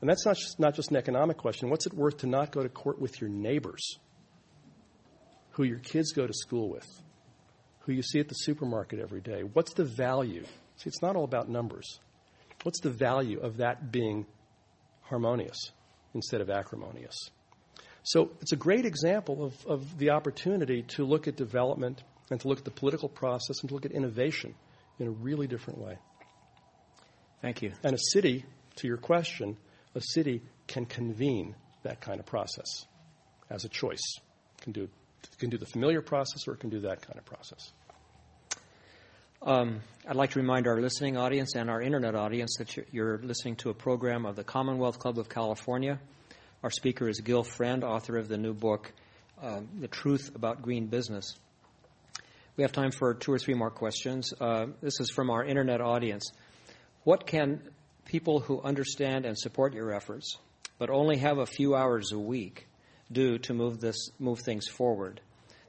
And 0.00 0.10
that's 0.10 0.26
not 0.26 0.36
just, 0.36 0.60
not 0.60 0.74
just 0.74 0.90
an 0.90 0.96
economic 0.96 1.38
question. 1.38 1.70
What's 1.70 1.86
it 1.86 1.94
worth 1.94 2.18
to 2.18 2.26
not 2.26 2.52
go 2.52 2.62
to 2.62 2.68
court 2.68 3.00
with 3.00 3.20
your 3.20 3.30
neighbors 3.30 3.98
who 5.52 5.64
your 5.64 5.78
kids 5.78 6.12
go 6.12 6.26
to 6.26 6.34
school 6.34 6.68
with? 6.68 6.86
who 7.86 7.92
you 7.92 8.02
see 8.02 8.18
at 8.18 8.28
the 8.28 8.34
supermarket 8.34 8.98
every 8.98 9.20
day. 9.20 9.42
What's 9.42 9.72
the 9.74 9.84
value? 9.84 10.44
See, 10.76 10.88
it's 10.88 11.00
not 11.00 11.14
all 11.14 11.24
about 11.24 11.48
numbers. 11.48 12.00
What's 12.64 12.80
the 12.80 12.90
value 12.90 13.38
of 13.38 13.58
that 13.58 13.92
being 13.92 14.26
harmonious 15.02 15.70
instead 16.12 16.40
of 16.40 16.50
acrimonious? 16.50 17.30
So 18.02 18.32
it's 18.40 18.52
a 18.52 18.56
great 18.56 18.86
example 18.86 19.44
of, 19.44 19.66
of 19.66 19.98
the 19.98 20.10
opportunity 20.10 20.82
to 20.96 21.04
look 21.04 21.28
at 21.28 21.36
development 21.36 22.02
and 22.30 22.40
to 22.40 22.48
look 22.48 22.58
at 22.58 22.64
the 22.64 22.72
political 22.72 23.08
process 23.08 23.60
and 23.60 23.68
to 23.68 23.74
look 23.74 23.86
at 23.86 23.92
innovation 23.92 24.54
in 24.98 25.06
a 25.06 25.10
really 25.10 25.46
different 25.46 25.78
way. 25.78 25.96
Thank 27.40 27.62
you. 27.62 27.72
And 27.84 27.94
a 27.94 27.98
city, 28.12 28.44
to 28.76 28.88
your 28.88 28.96
question, 28.96 29.56
a 29.96 30.00
city 30.00 30.42
can 30.68 30.84
convene 30.84 31.56
that 31.82 32.00
kind 32.00 32.20
of 32.20 32.26
process 32.26 32.84
as 33.50 33.64
a 33.64 33.68
choice. 33.68 34.20
Can 34.60 34.72
do 34.72 34.88
can 35.38 35.50
do 35.50 35.58
the 35.58 35.66
familiar 35.66 36.02
process 36.02 36.46
or 36.46 36.52
it 36.52 36.60
can 36.60 36.70
do 36.70 36.80
that 36.80 37.02
kind 37.02 37.18
of 37.18 37.24
process. 37.24 37.72
Um, 39.42 39.80
I'd 40.08 40.16
like 40.16 40.30
to 40.30 40.40
remind 40.40 40.66
our 40.66 40.80
listening 40.80 41.16
audience 41.16 41.54
and 41.56 41.68
our 41.68 41.82
internet 41.82 42.14
audience 42.14 42.56
that 42.58 42.76
you're 42.92 43.18
listening 43.18 43.56
to 43.56 43.70
a 43.70 43.74
program 43.74 44.24
of 44.24 44.36
the 44.36 44.44
Commonwealth 44.44 44.98
Club 44.98 45.18
of 45.18 45.28
California. 45.28 45.98
Our 46.62 46.70
speaker 46.70 47.08
is 47.08 47.20
Gil 47.20 47.42
Friend, 47.42 47.82
author 47.82 48.18
of 48.18 48.28
the 48.28 48.36
new 48.36 48.54
book, 48.54 48.92
uh, 49.42 49.60
The 49.80 49.88
Truth 49.88 50.34
About 50.34 50.62
Green 50.62 50.86
Business. 50.86 51.36
We 52.56 52.62
have 52.62 52.72
time 52.72 52.92
for 52.92 53.14
two 53.14 53.32
or 53.32 53.38
three 53.38 53.54
more 53.54 53.70
questions. 53.70 54.32
Uh, 54.40 54.66
this 54.80 55.00
is 55.00 55.10
from 55.10 55.30
our 55.30 55.44
internet 55.44 55.80
audience. 55.80 56.30
What 57.04 57.26
can 57.26 57.62
people 58.06 58.40
who 58.40 58.60
understand 58.62 59.26
and 59.26 59.38
support 59.38 59.74
your 59.74 59.92
efforts, 59.92 60.38
but 60.78 60.90
only 60.90 61.18
have 61.18 61.38
a 61.38 61.46
few 61.46 61.74
hours 61.74 62.12
a 62.12 62.18
week, 62.18 62.66
do 63.12 63.38
to 63.38 63.54
move 63.54 63.80
this 63.80 64.10
move 64.18 64.40
things 64.40 64.66
forward? 64.66 65.20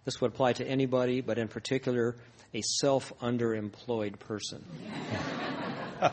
This 0.05 0.21
would 0.21 0.31
apply 0.31 0.53
to 0.53 0.67
anybody, 0.67 1.21
but 1.21 1.37
in 1.37 1.47
particular 1.47 2.15
a 2.53 2.61
self 2.61 3.11
underemployed 3.19 4.19
person? 4.19 4.63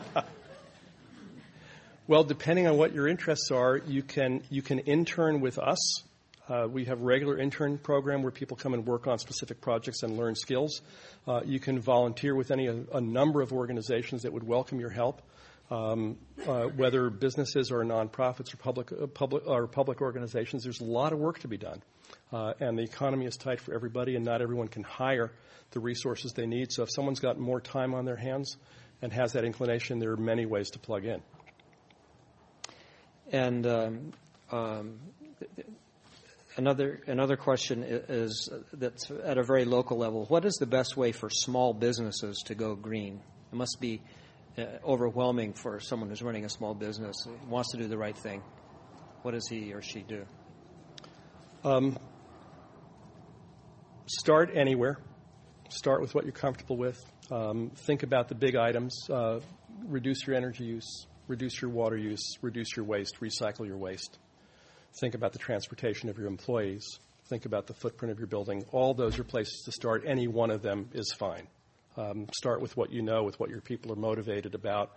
well, 2.07 2.23
depending 2.23 2.67
on 2.67 2.77
what 2.77 2.93
your 2.93 3.07
interests 3.07 3.51
are, 3.51 3.77
you 3.77 4.03
can, 4.03 4.43
you 4.49 4.61
can 4.61 4.79
intern 4.79 5.41
with 5.41 5.57
us. 5.57 6.03
Uh, 6.47 6.67
we 6.69 6.85
have 6.85 7.01
a 7.01 7.03
regular 7.03 7.39
intern 7.39 7.77
program 7.79 8.21
where 8.21 8.31
people 8.31 8.55
come 8.55 8.75
and 8.75 8.85
work 8.85 9.07
on 9.07 9.17
specific 9.17 9.61
projects 9.61 10.03
and 10.03 10.15
learn 10.15 10.35
skills. 10.35 10.81
Uh, 11.27 11.41
you 11.43 11.59
can 11.59 11.79
volunteer 11.79 12.35
with 12.35 12.51
any 12.51 12.67
a, 12.67 12.83
a, 12.93 13.01
number 13.01 13.41
of 13.41 13.51
organizations 13.51 14.21
that 14.21 14.31
would 14.31 14.45
welcome 14.45 14.79
your 14.79 14.91
help. 14.91 15.23
Um, 15.71 16.17
uh, 16.47 16.65
whether 16.65 17.09
businesses 17.09 17.71
or 17.71 17.83
nonprofits 17.83 18.53
or 18.53 18.57
public, 18.57 18.91
uh, 18.91 19.07
public, 19.07 19.47
or 19.47 19.65
public 19.65 19.99
organizations, 19.99 20.63
there's 20.63 20.79
a 20.79 20.85
lot 20.85 21.11
of 21.11 21.17
work 21.17 21.39
to 21.39 21.47
be 21.47 21.57
done. 21.57 21.81
Uh, 22.31 22.53
and 22.59 22.77
the 22.77 22.83
economy 22.83 23.25
is 23.25 23.35
tight 23.35 23.59
for 23.59 23.73
everybody, 23.73 24.15
and 24.15 24.23
not 24.23 24.41
everyone 24.41 24.67
can 24.67 24.83
hire 24.83 25.31
the 25.71 25.79
resources 25.79 26.33
they 26.33 26.45
need. 26.45 26.71
So 26.71 26.83
if 26.83 26.89
someone's 26.91 27.19
got 27.19 27.39
more 27.39 27.59
time 27.59 27.95
on 27.95 28.05
their 28.05 28.15
hands 28.15 28.57
and 29.01 29.11
has 29.13 29.33
that 29.33 29.43
inclination, 29.43 29.97
there 29.97 30.11
are 30.11 30.17
many 30.17 30.45
ways 30.45 30.69
to 30.71 30.79
plug 30.79 31.05
in. 31.05 31.21
And 33.31 33.65
um, 33.65 34.13
um, 34.51 34.99
another 36.57 37.01
another 37.07 37.37
question 37.37 37.83
is 37.83 38.49
that's 38.71 39.09
at 39.09 39.37
a 39.37 39.43
very 39.43 39.65
local 39.65 39.97
level. 39.97 40.25
What 40.25 40.45
is 40.45 40.55
the 40.55 40.67
best 40.67 40.95
way 40.95 41.11
for 41.11 41.29
small 41.29 41.73
businesses 41.73 42.43
to 42.45 42.55
go 42.55 42.75
green? 42.75 43.19
It 43.51 43.55
must 43.55 43.77
be 43.79 44.01
overwhelming 44.83 45.53
for 45.53 45.79
someone 45.79 46.09
who's 46.09 46.21
running 46.21 46.45
a 46.45 46.49
small 46.49 46.73
business 46.73 47.15
wants 47.47 47.71
to 47.71 47.77
do 47.77 47.87
the 47.87 47.97
right 47.97 48.17
thing. 48.17 48.41
What 49.21 49.31
does 49.31 49.47
he 49.47 49.73
or 49.73 49.81
she 49.81 50.01
do? 50.01 50.25
Um, 51.63 51.97
start 54.05 54.51
anywhere. 54.53 54.99
Start 55.69 56.01
with 56.01 56.13
what 56.13 56.25
you're 56.25 56.31
comfortable 56.31 56.77
with. 56.77 57.03
Um, 57.31 57.71
think 57.75 58.03
about 58.03 58.27
the 58.27 58.35
big 58.35 58.55
items. 58.55 59.09
Uh, 59.09 59.39
reduce 59.87 60.27
your 60.27 60.35
energy 60.35 60.63
use. 60.63 61.07
Reduce 61.27 61.59
your 61.59 61.71
water 61.71 61.97
use. 61.97 62.37
Reduce 62.41 62.75
your 62.75 62.85
waste. 62.85 63.19
Recycle 63.19 63.65
your 63.65 63.77
waste. 63.77 64.19
Think 64.99 65.15
about 65.15 65.33
the 65.33 65.39
transportation 65.39 66.07
of 66.09 66.17
your 66.17 66.27
employees. 66.27 66.99
Think 67.27 67.45
about 67.45 67.65
the 67.65 67.73
footprint 67.73 68.11
of 68.11 68.19
your 68.19 68.27
building. 68.27 68.63
All 68.71 68.93
those 68.93 69.17
are 69.17 69.23
places 69.23 69.63
to 69.65 69.71
start. 69.71 70.03
Any 70.05 70.27
one 70.27 70.51
of 70.51 70.61
them 70.61 70.89
is 70.93 71.11
fine. 71.17 71.47
Um, 71.97 72.27
start 72.33 72.61
with 72.61 72.75
what 72.75 72.91
you 72.91 73.01
know, 73.01 73.23
with 73.23 73.39
what 73.39 73.49
your 73.49 73.61
people 73.61 73.91
are 73.93 73.95
motivated 73.95 74.53
about. 74.53 74.91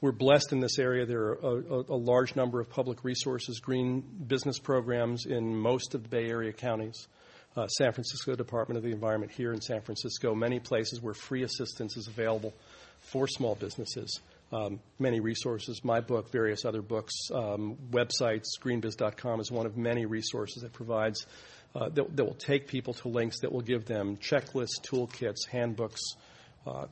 We're 0.00 0.12
blessed 0.12 0.52
in 0.52 0.60
this 0.60 0.78
area. 0.78 1.04
There 1.04 1.20
are 1.20 1.34
a, 1.34 1.48
a, 1.48 1.80
a, 1.88 1.96
large 1.96 2.36
number 2.36 2.60
of 2.60 2.70
public 2.70 3.02
resources, 3.02 3.58
green 3.58 4.00
business 4.00 4.60
programs 4.60 5.26
in 5.26 5.56
most 5.56 5.94
of 5.94 6.04
the 6.04 6.08
Bay 6.08 6.28
Area 6.28 6.52
counties. 6.52 7.08
Uh, 7.56 7.66
San 7.68 7.92
Francisco 7.92 8.34
Department 8.34 8.76
of 8.78 8.84
the 8.84 8.90
Environment 8.90 9.30
here 9.30 9.52
in 9.52 9.60
San 9.60 9.80
Francisco, 9.80 10.34
many 10.34 10.58
places 10.60 11.00
where 11.00 11.14
free 11.14 11.44
assistance 11.44 11.96
is 11.96 12.08
available 12.08 12.52
for 12.98 13.28
small 13.28 13.54
businesses. 13.54 14.20
Um, 14.52 14.80
many 14.98 15.20
resources, 15.20 15.82
my 15.84 16.00
book, 16.00 16.30
various 16.30 16.64
other 16.64 16.82
books, 16.82 17.12
um, 17.32 17.76
websites, 17.90 18.44
greenbiz.com 18.60 19.40
is 19.40 19.50
one 19.50 19.66
of 19.66 19.76
many 19.76 20.06
resources 20.06 20.62
that 20.62 20.72
provides, 20.72 21.26
uh, 21.74 21.88
that, 21.90 22.16
that 22.16 22.24
will 22.24 22.34
take 22.34 22.68
people 22.68 22.94
to 22.94 23.08
links 23.08 23.40
that 23.40 23.52
will 23.52 23.62
give 23.62 23.84
them 23.84 24.16
checklists, 24.16 24.80
toolkits, 24.82 25.48
handbooks, 25.50 26.00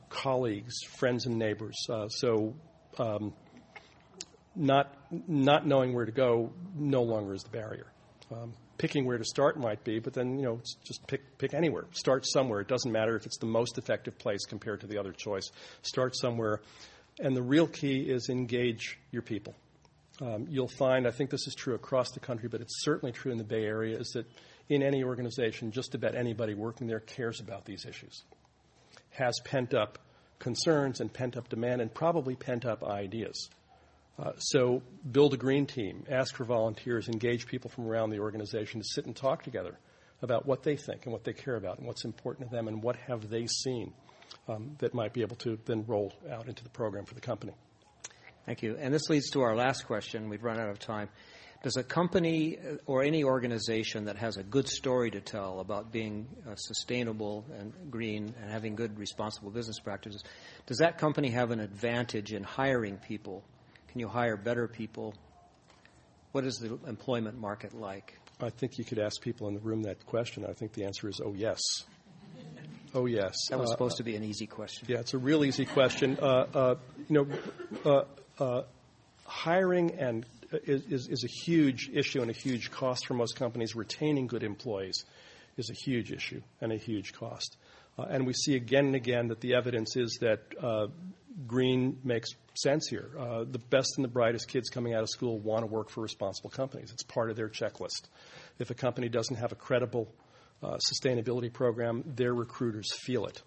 colleagues, 0.09 0.81
friends, 0.83 1.25
and 1.25 1.37
neighbors. 1.37 1.87
Uh, 1.89 2.07
so, 2.07 2.55
um, 2.97 3.33
not 4.55 4.95
not 5.27 5.65
knowing 5.65 5.93
where 5.93 6.05
to 6.05 6.11
go 6.11 6.51
no 6.75 7.01
longer 7.01 7.33
is 7.33 7.43
the 7.43 7.49
barrier. 7.49 7.87
Um, 8.31 8.53
picking 8.77 9.05
where 9.05 9.17
to 9.17 9.25
start 9.25 9.59
might 9.59 9.83
be, 9.83 9.99
but 9.99 10.13
then 10.13 10.37
you 10.37 10.45
know 10.45 10.61
just 10.83 11.05
pick 11.07 11.37
pick 11.37 11.53
anywhere. 11.53 11.85
Start 11.91 12.25
somewhere. 12.25 12.61
It 12.61 12.67
doesn't 12.67 12.91
matter 12.91 13.15
if 13.15 13.25
it's 13.25 13.37
the 13.37 13.47
most 13.47 13.77
effective 13.77 14.17
place 14.17 14.45
compared 14.45 14.81
to 14.81 14.87
the 14.87 14.97
other 14.99 15.11
choice. 15.11 15.49
Start 15.81 16.15
somewhere, 16.15 16.61
and 17.19 17.35
the 17.35 17.41
real 17.41 17.67
key 17.67 18.01
is 18.01 18.29
engage 18.29 18.99
your 19.11 19.23
people. 19.23 19.55
Um, 20.21 20.45
you'll 20.47 20.67
find, 20.67 21.07
I 21.07 21.11
think 21.11 21.31
this 21.31 21.47
is 21.47 21.55
true 21.55 21.73
across 21.73 22.11
the 22.11 22.19
country, 22.19 22.47
but 22.47 22.61
it's 22.61 22.83
certainly 22.83 23.11
true 23.11 23.31
in 23.31 23.39
the 23.39 23.43
Bay 23.43 23.65
Area, 23.65 23.97
is 23.97 24.09
that 24.09 24.27
in 24.69 24.83
any 24.83 25.03
organization, 25.03 25.71
just 25.71 25.95
about 25.95 26.13
anybody 26.13 26.53
working 26.53 26.85
there 26.85 26.99
cares 26.99 27.39
about 27.39 27.65
these 27.65 27.83
issues 27.85 28.23
has 29.13 29.39
pent 29.43 29.73
up 29.73 29.99
concerns 30.39 30.99
and 30.99 31.11
pent 31.11 31.37
up 31.37 31.49
demand 31.49 31.81
and 31.81 31.93
probably 31.93 32.35
pent 32.35 32.65
up 32.65 32.83
ideas. 32.83 33.49
Uh, 34.19 34.31
so 34.37 34.81
build 35.09 35.33
a 35.33 35.37
green 35.37 35.65
team, 35.65 36.03
ask 36.09 36.35
for 36.35 36.43
volunteers, 36.43 37.07
engage 37.07 37.47
people 37.47 37.69
from 37.69 37.87
around 37.87 38.11
the 38.11 38.19
organization 38.19 38.79
to 38.79 38.85
sit 38.93 39.05
and 39.05 39.15
talk 39.15 39.43
together 39.43 39.79
about 40.21 40.45
what 40.45 40.63
they 40.63 40.75
think 40.75 41.05
and 41.05 41.13
what 41.13 41.23
they 41.23 41.33
care 41.33 41.55
about 41.55 41.77
and 41.79 41.87
what's 41.87 42.05
important 42.05 42.49
to 42.49 42.55
them 42.55 42.67
and 42.67 42.83
what 42.83 42.95
have 42.95 43.29
they 43.29 43.47
seen 43.47 43.91
um, 44.47 44.75
that 44.79 44.93
might 44.93 45.13
be 45.13 45.21
able 45.21 45.35
to 45.37 45.57
then 45.65 45.83
roll 45.87 46.13
out 46.31 46.47
into 46.47 46.63
the 46.63 46.69
program 46.69 47.05
for 47.05 47.15
the 47.15 47.21
company. 47.21 47.53
Thank 48.45 48.61
you. 48.61 48.75
And 48.77 48.93
this 48.93 49.09
leads 49.09 49.29
to 49.31 49.41
our 49.41 49.55
last 49.55 49.85
question. 49.85 50.29
We've 50.29 50.43
run 50.43 50.59
out 50.59 50.69
of 50.69 50.79
time. 50.79 51.09
Does 51.63 51.77
a 51.77 51.83
company 51.83 52.59
or 52.85 53.03
any 53.03 53.23
organization 53.23 54.05
that 54.05 54.17
has 54.17 54.35
a 54.35 54.43
good 54.43 54.67
story 54.67 55.09
to 55.11 55.21
tell 55.21 55.61
about 55.61 55.93
being 55.93 56.27
uh, 56.45 56.55
sustainable 56.55 57.45
and 57.57 57.73
green 57.89 58.33
and 58.41 58.51
having 58.51 58.75
good 58.75 58.99
responsible 58.99 59.49
business 59.49 59.79
practices, 59.79 60.25
does 60.65 60.79
that 60.79 60.97
company 60.97 61.29
have 61.29 61.51
an 61.51 61.61
advantage 61.61 62.33
in 62.33 62.43
hiring 62.43 62.97
people? 62.97 63.45
Can 63.87 64.01
you 64.01 64.09
hire 64.09 64.35
better 64.35 64.67
people? 64.67 65.13
What 66.33 66.43
is 66.43 66.57
the 66.57 66.77
employment 66.85 67.39
market 67.39 67.73
like? 67.73 68.19
I 68.41 68.49
think 68.49 68.77
you 68.77 68.83
could 68.83 68.99
ask 68.99 69.21
people 69.21 69.47
in 69.47 69.53
the 69.53 69.61
room 69.61 69.83
that 69.83 70.05
question. 70.05 70.45
I 70.45 70.51
think 70.51 70.73
the 70.73 70.83
answer 70.83 71.07
is 71.07 71.21
oh, 71.23 71.33
yes. 71.33 71.61
Oh, 72.93 73.05
yes. 73.05 73.35
That 73.49 73.57
was 73.57 73.69
uh, 73.69 73.71
supposed 73.71 73.97
to 73.97 74.03
be 74.03 74.17
an 74.17 74.23
easy 74.25 74.47
question. 74.47 74.87
Yeah, 74.89 74.99
it's 74.99 75.13
a 75.13 75.17
real 75.17 75.45
easy 75.45 75.65
question. 75.65 76.17
Uh, 76.21 76.45
uh 76.53 76.75
you 77.07 77.25
know, 77.25 77.27
uh, 77.85 78.43
uh, 78.43 78.63
hiring 79.25 79.91
and 79.91 80.25
is, 80.65 81.07
is, 81.07 81.23
a 81.23 81.27
huge 81.27 81.89
issue 81.93 82.21
and 82.21 82.29
a 82.29 82.33
huge 82.33 82.71
cost 82.71 83.07
for 83.07 83.13
most 83.13 83.35
companies. 83.35 83.75
Retaining 83.75 84.27
good 84.27 84.43
employees 84.43 85.05
is 85.57 85.69
a 85.69 85.73
huge 85.73 86.11
issue 86.11 86.41
and 86.61 86.71
a 86.71 86.77
huge 86.77 87.13
cost. 87.13 87.57
Uh, 87.97 88.05
and 88.09 88.25
we 88.25 88.33
see 88.33 88.55
again 88.55 88.87
and 88.87 88.95
again 88.95 89.27
that 89.27 89.39
the 89.41 89.55
evidence 89.55 89.95
is 89.95 90.17
that 90.21 90.39
uh, 90.61 90.87
green 91.47 91.99
makes 92.03 92.29
sense 92.55 92.87
here. 92.87 93.09
Uh, 93.17 93.43
the 93.49 93.59
best 93.59 93.93
and 93.97 94.03
the 94.03 94.09
brightest 94.09 94.47
kids 94.47 94.69
coming 94.69 94.93
out 94.93 95.03
of 95.03 95.09
school 95.09 95.39
want 95.39 95.61
to 95.61 95.67
work 95.67 95.89
for 95.89 96.01
responsible 96.01 96.49
companies. 96.49 96.91
It's 96.91 97.03
part 97.03 97.29
of 97.29 97.35
their 97.35 97.49
checklist. 97.49 98.09
If 98.59 98.69
a 98.69 98.75
company 98.75 99.09
doesn't 99.09 99.35
have 99.35 99.51
a 99.51 99.55
credible 99.55 100.07
uh, 100.61 100.77
sustainability 100.91 101.51
program, 101.51 102.03
their 102.15 102.33
recruiters 102.33 102.91
feel 102.93 103.25
it. 103.25 103.41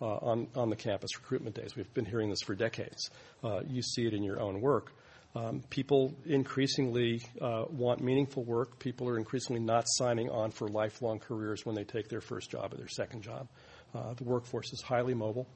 Uh, 0.00 0.16
on, 0.16 0.48
on 0.56 0.68
the 0.68 0.74
campus 0.74 1.16
recruitment 1.16 1.54
days. 1.54 1.76
We've 1.76 1.94
been 1.94 2.04
hearing 2.04 2.28
this 2.28 2.40
for 2.44 2.56
decades. 2.56 3.08
Uh, 3.44 3.60
you 3.68 3.82
see 3.82 4.04
it 4.04 4.14
in 4.14 4.24
your 4.24 4.40
own 4.40 4.60
work. 4.60 4.90
Um, 5.34 5.62
people 5.70 6.14
increasingly 6.26 7.22
uh, 7.40 7.64
want 7.70 8.02
meaningful 8.02 8.44
work. 8.44 8.78
People 8.78 9.08
are 9.08 9.16
increasingly 9.16 9.62
not 9.62 9.84
signing 9.86 10.28
on 10.28 10.50
for 10.50 10.68
lifelong 10.68 11.20
careers 11.20 11.64
when 11.64 11.74
they 11.74 11.84
take 11.84 12.08
their 12.08 12.20
first 12.20 12.50
job 12.50 12.74
or 12.74 12.76
their 12.76 12.88
second 12.88 13.22
job. 13.22 13.48
Uh, 13.94 14.12
the 14.14 14.24
workforce 14.24 14.72
is 14.72 14.82
highly 14.82 15.14
mobile, 15.14 15.48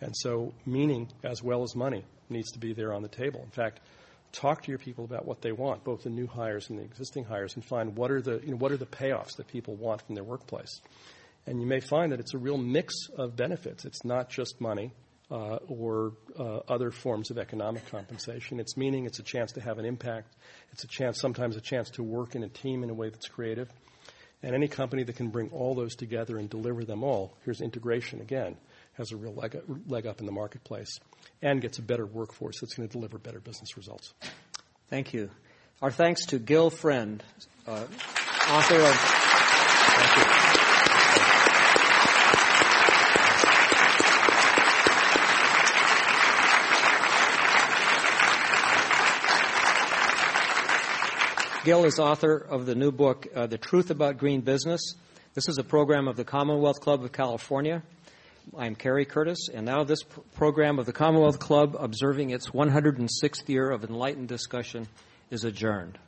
and 0.00 0.12
so 0.16 0.54
meaning 0.64 1.10
as 1.24 1.42
well 1.42 1.62
as 1.64 1.74
money 1.74 2.04
needs 2.28 2.52
to 2.52 2.58
be 2.58 2.72
there 2.72 2.92
on 2.92 3.02
the 3.02 3.08
table. 3.08 3.40
In 3.42 3.50
fact, 3.50 3.80
talk 4.32 4.62
to 4.62 4.70
your 4.70 4.78
people 4.78 5.04
about 5.04 5.26
what 5.26 5.40
they 5.42 5.52
want, 5.52 5.82
both 5.82 6.02
the 6.04 6.10
new 6.10 6.26
hires 6.26 6.68
and 6.70 6.78
the 6.78 6.84
existing 6.84 7.24
hires, 7.24 7.54
and 7.56 7.64
find 7.64 7.96
what 7.96 8.12
are 8.12 8.20
the 8.20 8.40
you 8.44 8.52
know, 8.52 8.56
what 8.56 8.70
are 8.70 8.76
the 8.76 8.86
payoffs 8.86 9.36
that 9.38 9.48
people 9.48 9.74
want 9.74 10.02
from 10.02 10.14
their 10.14 10.24
workplace. 10.24 10.80
And 11.46 11.60
you 11.60 11.66
may 11.66 11.80
find 11.80 12.12
that 12.12 12.20
it's 12.20 12.34
a 12.34 12.38
real 12.38 12.58
mix 12.58 12.94
of 13.16 13.36
benefits. 13.36 13.84
It's 13.84 14.04
not 14.04 14.28
just 14.30 14.60
money 14.60 14.92
uh, 15.30 15.56
or 15.68 16.12
uh, 16.38 16.58
other 16.68 16.90
forms 16.90 17.30
of 17.30 17.38
economic 17.38 17.88
compensation. 17.90 18.60
It's 18.60 18.76
meaning, 18.76 19.06
it's 19.06 19.18
a 19.18 19.24
chance 19.24 19.52
to 19.52 19.60
have 19.60 19.78
an 19.78 19.84
impact. 19.84 20.34
It's 20.72 20.84
a 20.84 20.88
chance, 20.88 21.20
sometimes 21.20 21.56
a 21.56 21.60
chance 21.60 21.90
to 21.90 22.02
work 22.02 22.34
in 22.34 22.44
a 22.44 22.48
team 22.48 22.82
in 22.84 22.90
a 22.90 22.94
way 22.94 23.08
that's 23.08 23.28
creative. 23.28 23.68
And 24.42 24.54
any 24.54 24.68
company 24.68 25.02
that 25.02 25.16
can 25.16 25.28
bring 25.30 25.50
all 25.50 25.74
those 25.74 25.96
together 25.96 26.36
and 26.36 26.48
deliver 26.48 26.84
them 26.84 27.02
all, 27.02 27.36
here's 27.44 27.60
integration 27.60 28.20
again, 28.20 28.56
has 28.94 29.10
a 29.10 29.16
real 29.16 29.34
leg, 29.34 29.60
leg 29.86 30.06
up 30.06 30.20
in 30.20 30.26
the 30.26 30.32
marketplace 30.32 31.00
and 31.42 31.60
gets 31.60 31.78
a 31.78 31.82
better 31.82 32.06
workforce 32.06 32.60
that's 32.60 32.74
going 32.74 32.88
to 32.88 32.92
deliver 32.92 33.18
better 33.18 33.40
business 33.40 33.76
results. 33.76 34.14
Thank 34.88 35.12
you. 35.12 35.30
Our 35.82 35.90
thanks 35.90 36.26
to 36.26 36.38
Gil 36.38 36.70
Friend, 36.70 37.22
uh, 37.66 37.86
author 38.48 38.80
of. 38.80 40.65
Gil 51.66 51.84
is 51.84 51.98
author 51.98 52.36
of 52.36 52.64
the 52.64 52.76
new 52.76 52.92
book, 52.92 53.26
uh, 53.34 53.48
The 53.48 53.58
Truth 53.58 53.90
About 53.90 54.18
Green 54.18 54.40
Business. 54.40 54.80
This 55.34 55.48
is 55.48 55.58
a 55.58 55.64
program 55.64 56.06
of 56.06 56.14
the 56.14 56.22
Commonwealth 56.22 56.80
Club 56.80 57.02
of 57.02 57.10
California. 57.10 57.82
I'm 58.56 58.76
Kerry 58.76 59.04
Curtis, 59.04 59.48
and 59.52 59.66
now 59.66 59.82
this 59.82 60.04
pr- 60.04 60.20
program 60.36 60.78
of 60.78 60.86
the 60.86 60.92
Commonwealth 60.92 61.40
Club, 61.40 61.74
observing 61.76 62.30
its 62.30 62.50
106th 62.50 63.48
year 63.48 63.68
of 63.68 63.82
enlightened 63.82 64.28
discussion, 64.28 64.86
is 65.32 65.42
adjourned. 65.42 65.98